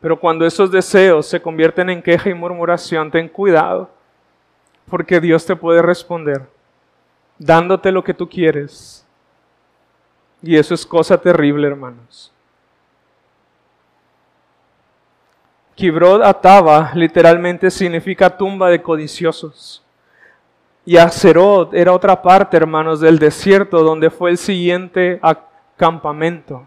pero 0.00 0.18
cuando 0.18 0.44
esos 0.44 0.70
deseos 0.70 1.26
se 1.26 1.40
convierten 1.40 1.90
en 1.90 2.02
queja 2.02 2.28
y 2.28 2.34
murmuración, 2.34 3.10
ten 3.10 3.28
cuidado, 3.28 3.90
porque 4.88 5.20
Dios 5.20 5.46
te 5.46 5.56
puede 5.56 5.80
responder 5.82 6.46
dándote 7.38 7.90
lo 7.90 8.02
que 8.04 8.14
tú 8.14 8.28
quieres. 8.28 9.06
Y 10.42 10.56
eso 10.56 10.74
es 10.74 10.84
cosa 10.86 11.18
terrible, 11.18 11.66
hermanos. 11.66 12.32
Kibrod 15.74 16.22
Ataba 16.22 16.92
literalmente 16.94 17.70
significa 17.70 18.36
tumba 18.36 18.68
de 18.68 18.82
codiciosos. 18.82 19.82
Y 20.84 20.96
Acerot 20.96 21.72
era 21.74 21.92
otra 21.92 22.20
parte, 22.20 22.56
hermanos, 22.56 23.00
del 23.00 23.18
desierto 23.18 23.82
donde 23.82 24.10
fue 24.10 24.30
el 24.30 24.38
siguiente 24.38 25.20
campamento 25.76 26.66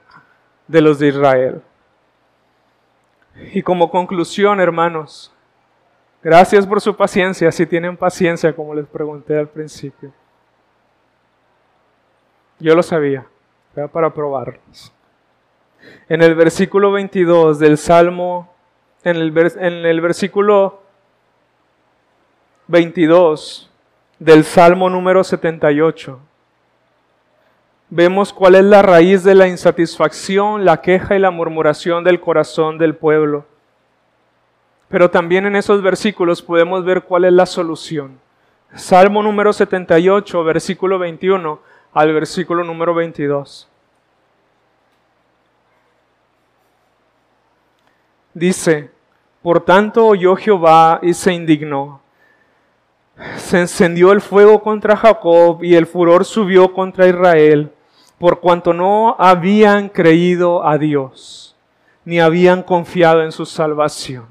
de 0.68 0.82
los 0.82 1.00
de 1.00 1.08
Israel. 1.08 1.62
Y 3.54 3.62
como 3.62 3.90
conclusión, 3.90 4.60
hermanos, 4.60 5.34
gracias 6.24 6.66
por 6.66 6.80
su 6.82 6.96
paciencia, 6.96 7.52
si 7.52 7.66
tienen 7.66 7.98
paciencia, 7.98 8.56
como 8.56 8.74
les 8.74 8.88
pregunté 8.88 9.38
al 9.38 9.48
principio. 9.48 10.12
Yo 12.60 12.74
lo 12.74 12.84
sabía, 12.84 13.28
era 13.76 13.88
para 13.88 14.14
probarlos. 14.14 14.94
En 16.08 16.22
el 16.22 16.36
versículo 16.36 16.92
22 16.92 17.60
del 17.60 17.78
Salmo, 17.78 18.54
en 19.04 19.18
el, 19.18 19.38
en 19.38 19.86
el 19.86 20.02
versículo 20.02 20.82
22 22.68 23.70
del 24.18 24.44
Salmo 24.46 24.90
número 24.90 25.24
78, 25.24 26.20
vemos 27.96 28.34
cuál 28.34 28.56
es 28.56 28.66
la 28.66 28.82
raíz 28.82 29.24
de 29.24 29.34
la 29.34 29.48
insatisfacción, 29.48 30.66
la 30.66 30.82
queja 30.82 31.16
y 31.16 31.20
la 31.20 31.32
murmuración 31.32 32.04
del 32.04 32.20
corazón 32.20 32.78
del 32.78 32.94
pueblo. 32.94 33.46
Pero 34.90 35.10
también 35.10 35.46
en 35.46 35.56
esos 35.56 35.82
versículos 35.82 36.42
podemos 36.42 36.84
ver 36.84 37.04
cuál 37.04 37.24
es 37.24 37.32
la 37.32 37.46
solución. 37.46 38.20
Salmo 38.74 39.24
número 39.24 39.54
78, 39.54 40.44
versículo 40.44 41.00
21 41.00 41.62
al 41.94 42.14
versículo 42.14 42.66
número 42.66 42.94
22. 42.94 43.70
Dice, 48.34 48.92
por 49.42 49.64
tanto 49.64 50.06
oyó 50.06 50.36
Jehová 50.36 51.00
y 51.02 51.14
se 51.14 51.32
indignó 51.32 52.02
se 53.38 53.62
encendió 53.62 54.12
el 54.12 54.22
fuego 54.22 54.62
contra 54.62 54.98
Jacob 54.98 55.64
y 55.64 55.76
el 55.76 55.88
furor 55.88 56.26
subió 56.26 56.74
contra 56.74 57.08
Israel, 57.08 57.72
por 58.18 58.40
cuanto 58.40 58.74
no 58.74 59.16
habían 59.20 59.90
creído 59.90 60.66
a 60.66 60.78
Dios, 60.78 61.56
ni 62.06 62.20
habían 62.20 62.64
confiado 62.64 63.24
en 63.24 63.32
su 63.32 63.46
salvación. 63.46 64.28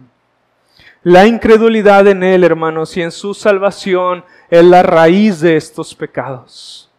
La 1.02 1.26
incredulidad 1.26 2.06
en 2.06 2.22
Él, 2.22 2.44
hermanos, 2.44 2.96
y 2.96 3.02
en 3.02 3.12
su 3.12 3.34
salvación 3.34 4.24
es 4.48 4.64
la 4.64 4.82
raíz 4.82 5.40
de 5.40 5.56
estos 5.56 5.94
pecados. 5.94 6.90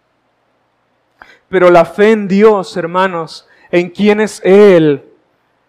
Pero 1.49 1.71
la 1.71 1.85
fe 1.85 2.11
en 2.11 2.27
Dios, 2.27 2.77
hermanos, 2.77 3.47
en 3.71 3.89
quien 3.89 4.21
es 4.21 4.41
Él, 4.43 5.03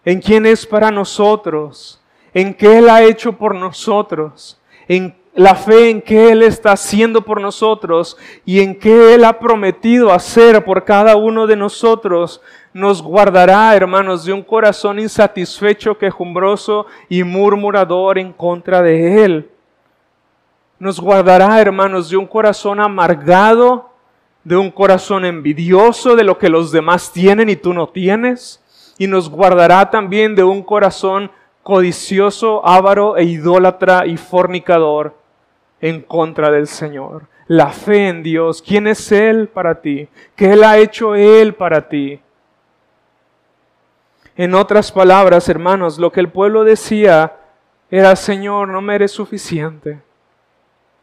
en 0.05 0.21
quién 0.21 0.45
es 0.45 0.67
para 0.67 0.91
nosotros, 0.91 1.99
en 2.33 2.53
qué 2.53 2.77
Él 2.77 2.89
ha 2.89 3.01
hecho 3.01 3.33
por 3.33 3.55
nosotros, 3.55 4.59
en 4.87 5.17
la 5.37 5.53
fe 5.53 5.91
en 5.91 6.01
que 6.01 6.31
Él 6.31 6.41
está 6.41 6.71
haciendo 6.71 7.21
por 7.21 7.39
nosotros 7.39 8.17
y 8.43 8.59
en 8.59 8.73
que 8.73 9.13
Él 9.13 9.23
ha 9.23 9.37
prometido 9.37 10.11
hacer 10.11 10.65
por 10.65 10.83
cada 10.83 11.15
uno 11.15 11.45
de 11.45 11.55
nosotros, 11.55 12.41
nos 12.73 13.03
guardará, 13.03 13.75
hermanos, 13.75 14.25
de 14.25 14.33
un 14.33 14.41
corazón 14.41 14.97
insatisfecho, 14.97 15.95
quejumbroso 15.95 16.87
y 17.07 17.23
murmurador 17.23 18.17
en 18.17 18.33
contra 18.33 18.81
de 18.81 19.23
Él. 19.23 19.51
Nos 20.79 20.99
guardará, 20.99 21.61
hermanos, 21.61 22.09
de 22.09 22.17
un 22.17 22.25
corazón 22.25 22.79
amargado, 22.79 23.91
de 24.43 24.57
un 24.57 24.71
corazón 24.71 25.23
envidioso 25.23 26.15
de 26.15 26.23
lo 26.23 26.39
que 26.39 26.49
los 26.49 26.71
demás 26.71 27.13
tienen 27.13 27.47
y 27.47 27.55
tú 27.55 27.75
no 27.75 27.89
tienes. 27.89 28.59
Y 28.97 29.05
nos 29.05 29.29
guardará 29.29 29.87
también 29.91 30.33
de 30.33 30.43
un 30.43 30.63
corazón 30.63 31.29
codicioso, 31.61 32.65
avaro 32.65 33.17
e 33.17 33.23
idólatra 33.25 34.07
y 34.07 34.17
fornicador 34.17 35.26
en 35.81 36.01
contra 36.01 36.51
del 36.51 36.67
Señor. 36.67 37.27
La 37.47 37.69
fe 37.69 38.09
en 38.09 38.23
Dios, 38.23 38.61
¿quién 38.61 38.87
es 38.87 39.11
Él 39.11 39.47
para 39.47 39.81
ti? 39.81 40.09
¿Qué 40.35 40.51
Él 40.53 40.63
ha 40.63 40.77
hecho 40.77 41.15
Él 41.15 41.53
para 41.53 41.87
ti? 41.87 42.19
En 44.35 44.53
otras 44.53 44.91
palabras, 44.91 45.49
hermanos, 45.49 45.97
lo 45.97 46.11
que 46.11 46.19
el 46.19 46.29
pueblo 46.29 46.63
decía 46.63 47.37
era, 47.89 48.15
Señor, 48.15 48.67
no 48.67 48.81
me 48.81 48.95
eres 48.95 49.11
suficiente. 49.11 50.01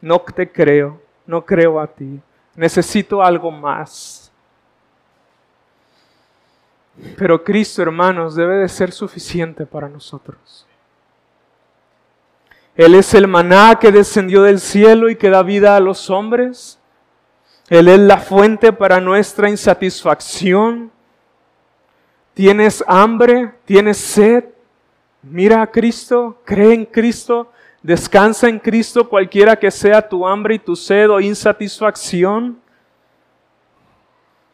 No 0.01 0.21
te 0.21 0.51
creo, 0.51 1.01
no 1.27 1.45
creo 1.45 1.81
a 1.81 1.87
ti. 1.87 2.21
Necesito 2.55 3.23
algo 3.23 3.51
más. 3.51 4.31
Pero 7.17 7.43
Cristo, 7.43 7.83
hermanos, 7.83 8.37
debe 8.37 8.57
de 8.59 8.69
ser 8.69 8.93
suficiente 8.93 9.67
para 9.67 9.89
nosotros. 9.89 10.67
Él 12.77 12.95
es 12.97 13.15
el 13.15 13.29
maná 13.29 13.79
que 13.81 13.93
descendió 13.93 14.43
del 14.43 14.59
cielo 14.59 15.09
y 15.09 15.17
que 15.17 15.31
da 15.31 15.43
vida 15.43 15.77
a 15.77 15.81
los 15.81 16.11
hombres. 16.11 16.81
Él 17.69 17.89
es 17.89 18.01
la 18.01 18.19
fuente 18.19 18.73
para 18.73 19.01
nuestra 19.01 19.49
insatisfacción. 19.49 20.91
¿Tienes 22.35 22.85
hambre? 22.87 23.55
¿Tienes 23.65 23.97
sed? 23.97 24.45
Mira 25.23 25.63
a 25.63 25.67
Cristo, 25.69 26.41
cree 26.45 26.75
en 26.75 26.85
Cristo, 26.85 27.51
descansa 27.81 28.49
en 28.49 28.59
Cristo 28.59 29.09
cualquiera 29.09 29.57
que 29.57 29.71
sea 29.71 30.07
tu 30.07 30.27
hambre 30.27 30.57
y 30.57 30.59
tu 30.59 30.77
sed 30.77 31.09
o 31.11 31.21
insatisfacción. 31.21 32.59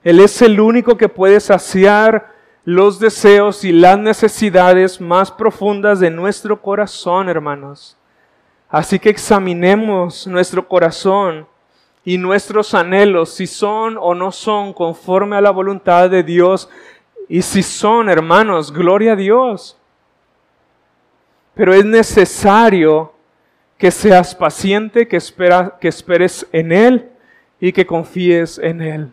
Él 0.04 0.20
es 0.20 0.40
el 0.42 0.60
único 0.60 0.96
que 0.96 1.08
puede 1.08 1.40
saciar 1.40 2.32
los 2.64 3.00
deseos 3.00 3.64
y 3.64 3.72
las 3.72 3.98
necesidades 3.98 5.00
más 5.00 5.32
profundas 5.32 5.98
de 6.00 6.10
nuestro 6.10 6.60
corazón, 6.60 7.28
hermanos. 7.28 7.96
Así 8.70 8.98
que 9.00 9.10
examinemos 9.10 10.26
nuestro 10.26 10.66
corazón 10.66 11.46
y 12.04 12.16
nuestros 12.18 12.72
anhelos, 12.72 13.34
si 13.34 13.46
son 13.46 13.98
o 13.98 14.14
no 14.14 14.30
son 14.30 14.72
conforme 14.72 15.36
a 15.36 15.40
la 15.40 15.50
voluntad 15.50 16.08
de 16.08 16.22
Dios 16.22 16.68
y 17.28 17.42
si 17.42 17.62
son, 17.62 18.08
hermanos, 18.08 18.72
gloria 18.72 19.12
a 19.12 19.16
Dios. 19.16 19.76
Pero 21.54 21.74
es 21.74 21.84
necesario 21.84 23.12
que 23.76 23.90
seas 23.90 24.34
paciente, 24.34 25.08
que, 25.08 25.18
que 25.80 25.88
esperes 25.88 26.46
en 26.52 26.72
Él 26.72 27.10
y 27.60 27.72
que 27.72 27.86
confíes 27.86 28.58
en 28.58 28.82
Él. 28.82 29.12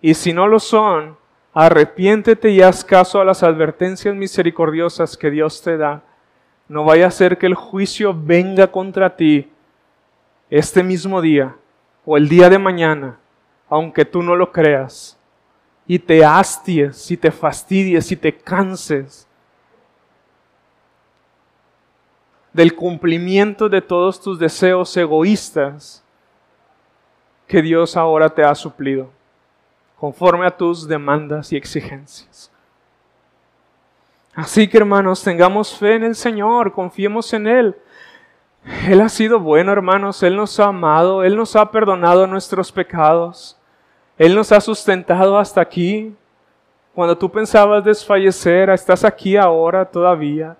Y 0.00 0.14
si 0.14 0.32
no 0.32 0.46
lo 0.46 0.60
son, 0.60 1.16
arrepiéntete 1.52 2.50
y 2.50 2.62
haz 2.62 2.84
caso 2.84 3.20
a 3.20 3.24
las 3.24 3.42
advertencias 3.42 4.14
misericordiosas 4.14 5.16
que 5.16 5.30
Dios 5.30 5.62
te 5.62 5.76
da. 5.76 6.02
No 6.68 6.84
vaya 6.84 7.06
a 7.06 7.10
ser 7.10 7.38
que 7.38 7.46
el 7.46 7.54
juicio 7.54 8.14
venga 8.14 8.70
contra 8.70 9.16
ti 9.16 9.50
este 10.50 10.82
mismo 10.82 11.20
día 11.22 11.56
o 12.04 12.16
el 12.16 12.28
día 12.28 12.50
de 12.50 12.58
mañana, 12.58 13.18
aunque 13.68 14.04
tú 14.04 14.22
no 14.22 14.36
lo 14.36 14.52
creas 14.52 15.18
y 15.86 15.98
te 15.98 16.24
hasties 16.24 17.10
y 17.10 17.16
te 17.16 17.30
fastidies 17.30 18.12
y 18.12 18.16
te 18.16 18.36
canses 18.36 19.26
del 22.52 22.74
cumplimiento 22.74 23.68
de 23.68 23.80
todos 23.80 24.20
tus 24.20 24.38
deseos 24.38 24.94
egoístas 24.96 26.04
que 27.46 27.62
Dios 27.62 27.96
ahora 27.96 28.28
te 28.28 28.44
ha 28.44 28.54
suplido, 28.54 29.10
conforme 29.96 30.46
a 30.46 30.54
tus 30.54 30.86
demandas 30.86 31.52
y 31.52 31.56
exigencias. 31.56 32.50
Así 34.38 34.68
que 34.68 34.78
hermanos, 34.78 35.24
tengamos 35.24 35.76
fe 35.76 35.96
en 35.96 36.04
el 36.04 36.14
Señor, 36.14 36.72
confiemos 36.72 37.32
en 37.32 37.48
Él. 37.48 37.74
Él 38.86 39.00
ha 39.00 39.08
sido 39.08 39.40
bueno, 39.40 39.72
hermanos, 39.72 40.22
Él 40.22 40.36
nos 40.36 40.60
ha 40.60 40.66
amado, 40.66 41.24
Él 41.24 41.34
nos 41.34 41.56
ha 41.56 41.68
perdonado 41.72 42.24
nuestros 42.24 42.70
pecados. 42.70 43.58
Él 44.16 44.36
nos 44.36 44.52
ha 44.52 44.60
sustentado 44.60 45.36
hasta 45.36 45.60
aquí. 45.60 46.14
Cuando 46.94 47.18
tú 47.18 47.28
pensabas 47.28 47.82
desfallecer, 47.82 48.70
estás 48.70 49.02
aquí 49.02 49.36
ahora 49.36 49.84
todavía. 49.84 50.56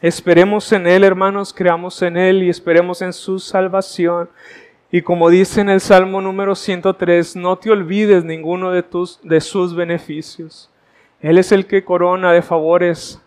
Esperemos 0.00 0.72
en 0.72 0.86
Él, 0.86 1.04
hermanos, 1.04 1.52
creamos 1.52 2.00
en 2.00 2.16
Él 2.16 2.42
y 2.42 2.48
esperemos 2.48 3.02
en 3.02 3.12
su 3.12 3.38
salvación. 3.38 4.30
Y 4.90 5.02
como 5.02 5.28
dice 5.28 5.60
en 5.60 5.68
el 5.68 5.82
Salmo 5.82 6.22
número 6.22 6.54
103, 6.54 7.36
no 7.36 7.58
te 7.58 7.70
olvides 7.70 8.24
ninguno 8.24 8.70
de, 8.70 8.82
tus, 8.82 9.20
de 9.22 9.42
sus 9.42 9.76
beneficios. 9.76 10.70
Él 11.24 11.38
es 11.38 11.52
el 11.52 11.66
que 11.66 11.82
corona 11.82 12.32
de 12.32 12.42
favores 12.42 13.18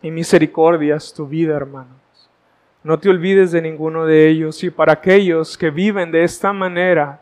y 0.00 0.10
misericordias 0.10 1.12
tu 1.12 1.26
vida, 1.26 1.54
hermano. 1.54 1.90
No 2.82 2.98
te 2.98 3.10
olvides 3.10 3.52
de 3.52 3.60
ninguno 3.60 4.06
de 4.06 4.28
ellos. 4.28 4.64
Y 4.64 4.70
para 4.70 4.94
aquellos 4.94 5.58
que 5.58 5.68
viven 5.68 6.10
de 6.10 6.24
esta 6.24 6.54
manera, 6.54 7.20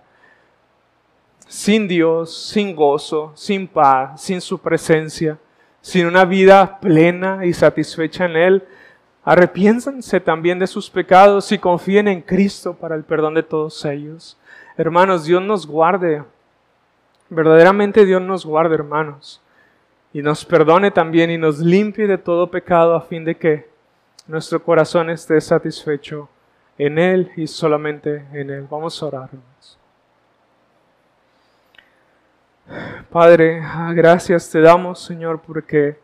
sin 1.48 1.88
Dios, 1.88 2.50
sin 2.50 2.76
gozo, 2.76 3.32
sin 3.34 3.66
paz, 3.66 4.22
sin 4.22 4.40
su 4.40 4.60
presencia, 4.60 5.36
sin 5.80 6.06
una 6.06 6.24
vida 6.24 6.78
plena 6.78 7.44
y 7.44 7.52
satisfecha 7.52 8.26
en 8.26 8.36
Él, 8.36 8.64
arrepiéntanse 9.24 10.20
también 10.20 10.60
de 10.60 10.68
sus 10.68 10.88
pecados 10.88 11.50
y 11.50 11.58
confíen 11.58 12.06
en 12.06 12.20
Cristo 12.22 12.74
para 12.74 12.94
el 12.94 13.02
perdón 13.02 13.34
de 13.34 13.42
todos 13.42 13.84
ellos. 13.84 14.38
Hermanos, 14.76 15.24
Dios 15.24 15.42
nos 15.42 15.66
guarde. 15.66 16.22
Verdaderamente 17.28 18.04
Dios 18.04 18.22
nos 18.22 18.46
guarde, 18.46 18.76
hermanos. 18.76 19.42
Y 20.18 20.22
nos 20.22 20.44
perdone 20.44 20.90
también 20.90 21.30
y 21.30 21.38
nos 21.38 21.60
limpie 21.60 22.08
de 22.08 22.18
todo 22.18 22.50
pecado 22.50 22.96
a 22.96 23.00
fin 23.00 23.24
de 23.24 23.36
que 23.36 23.70
nuestro 24.26 24.60
corazón 24.60 25.10
esté 25.10 25.40
satisfecho 25.40 26.28
en 26.76 26.98
Él 26.98 27.30
y 27.36 27.46
solamente 27.46 28.26
en 28.32 28.50
Él. 28.50 28.66
Vamos 28.68 29.00
a 29.00 29.06
orar. 29.06 29.30
Padre, 33.12 33.62
ah, 33.62 33.92
gracias 33.94 34.50
te 34.50 34.60
damos, 34.60 35.00
Señor, 35.00 35.40
porque 35.40 35.96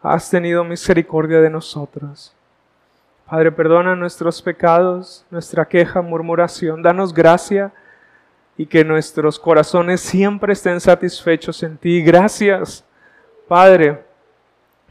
has 0.00 0.30
tenido 0.30 0.62
misericordia 0.62 1.40
de 1.40 1.50
nosotros. 1.50 2.32
Padre, 3.28 3.50
perdona 3.50 3.96
nuestros 3.96 4.40
pecados, 4.40 5.26
nuestra 5.28 5.64
queja, 5.64 6.00
murmuración. 6.02 6.84
Danos 6.84 7.12
gracia 7.12 7.72
y 8.56 8.66
que 8.66 8.84
nuestros 8.84 9.40
corazones 9.40 10.00
siempre 10.00 10.52
estén 10.52 10.78
satisfechos 10.80 11.64
en 11.64 11.76
ti. 11.76 12.00
Gracias, 12.00 12.84
Padre, 13.50 14.04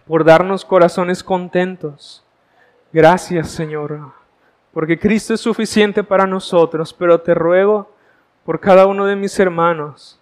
por 0.06 0.26
darnos 0.26 0.66
corazones 0.66 1.24
contentos 1.24 2.26
Gracias, 2.92 3.52
Señor, 3.52 4.12
porque 4.74 5.00
Cristo 5.00 5.34
es 5.34 5.40
suficiente 5.40 6.04
para 6.04 6.26
nosotros, 6.28 6.92
pero 6.92 7.22
te 7.22 7.34
ruego 7.34 7.90
por 8.44 8.60
cada 8.60 8.86
uno 8.88 9.06
de 9.06 9.16
mis 9.16 9.40
hermanos, 9.40 10.20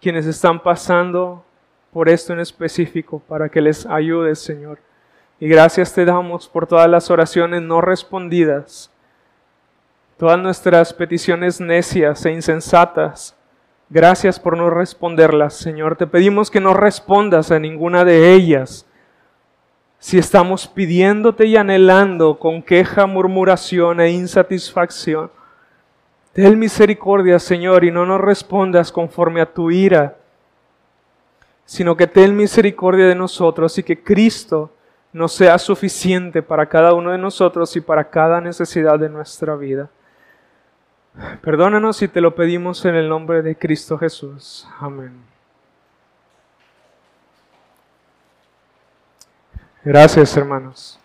quienes 0.00 0.26
están 0.26 0.60
pasando 0.60 1.42
por 1.90 2.10
esto 2.10 2.34
en 2.34 2.40
específico, 2.40 3.20
para 3.20 3.48
que 3.48 3.62
les 3.62 3.86
ayudes, 3.86 4.40
Señor. 4.40 4.80
Y 5.38 5.48
gracias 5.48 5.94
te 5.94 6.04
damos 6.04 6.48
por 6.48 6.66
todas 6.66 6.90
las 6.90 7.10
oraciones 7.10 7.62
no 7.62 7.80
respondidas, 7.80 8.90
todas 10.18 10.38
nuestras 10.38 10.92
peticiones 10.92 11.60
necias 11.62 12.26
e 12.26 12.32
insensatas. 12.32 13.37
Gracias 13.90 14.38
por 14.38 14.56
no 14.56 14.70
responderlas, 14.70 15.54
Señor. 15.54 15.96
Te 15.96 16.06
pedimos 16.06 16.50
que 16.50 16.60
no 16.60 16.74
respondas 16.74 17.50
a 17.50 17.58
ninguna 17.58 18.04
de 18.04 18.34
ellas 18.34 18.88
si 19.98 20.16
estamos 20.16 20.68
pidiéndote 20.68 21.46
y 21.46 21.56
anhelando 21.56 22.38
con 22.38 22.62
queja, 22.62 23.06
murmuración 23.06 24.00
e 24.00 24.10
insatisfacción, 24.10 25.30
ten 26.32 26.58
misericordia, 26.58 27.38
Señor, 27.40 27.84
y 27.84 27.90
no 27.90 28.06
nos 28.06 28.20
respondas 28.20 28.92
conforme 28.92 29.40
a 29.40 29.52
tu 29.52 29.72
ira, 29.72 30.16
sino 31.64 31.96
que 31.96 32.06
ten 32.06 32.36
misericordia 32.36 33.06
de 33.06 33.16
nosotros 33.16 33.76
y 33.78 33.82
que 33.82 34.02
Cristo 34.02 34.70
nos 35.12 35.32
sea 35.32 35.58
suficiente 35.58 36.42
para 36.42 36.66
cada 36.66 36.94
uno 36.94 37.10
de 37.10 37.18
nosotros 37.18 37.74
y 37.74 37.80
para 37.80 38.08
cada 38.08 38.40
necesidad 38.40 39.00
de 39.00 39.08
nuestra 39.08 39.56
vida. 39.56 39.90
Perdónanos 41.42 41.96
si 41.96 42.08
te 42.08 42.20
lo 42.20 42.34
pedimos 42.34 42.84
en 42.84 42.94
el 42.94 43.08
nombre 43.08 43.42
de 43.42 43.56
Cristo 43.56 43.98
Jesús. 43.98 44.68
Amén. 44.78 45.12
Gracias, 49.84 50.36
hermanos. 50.36 50.98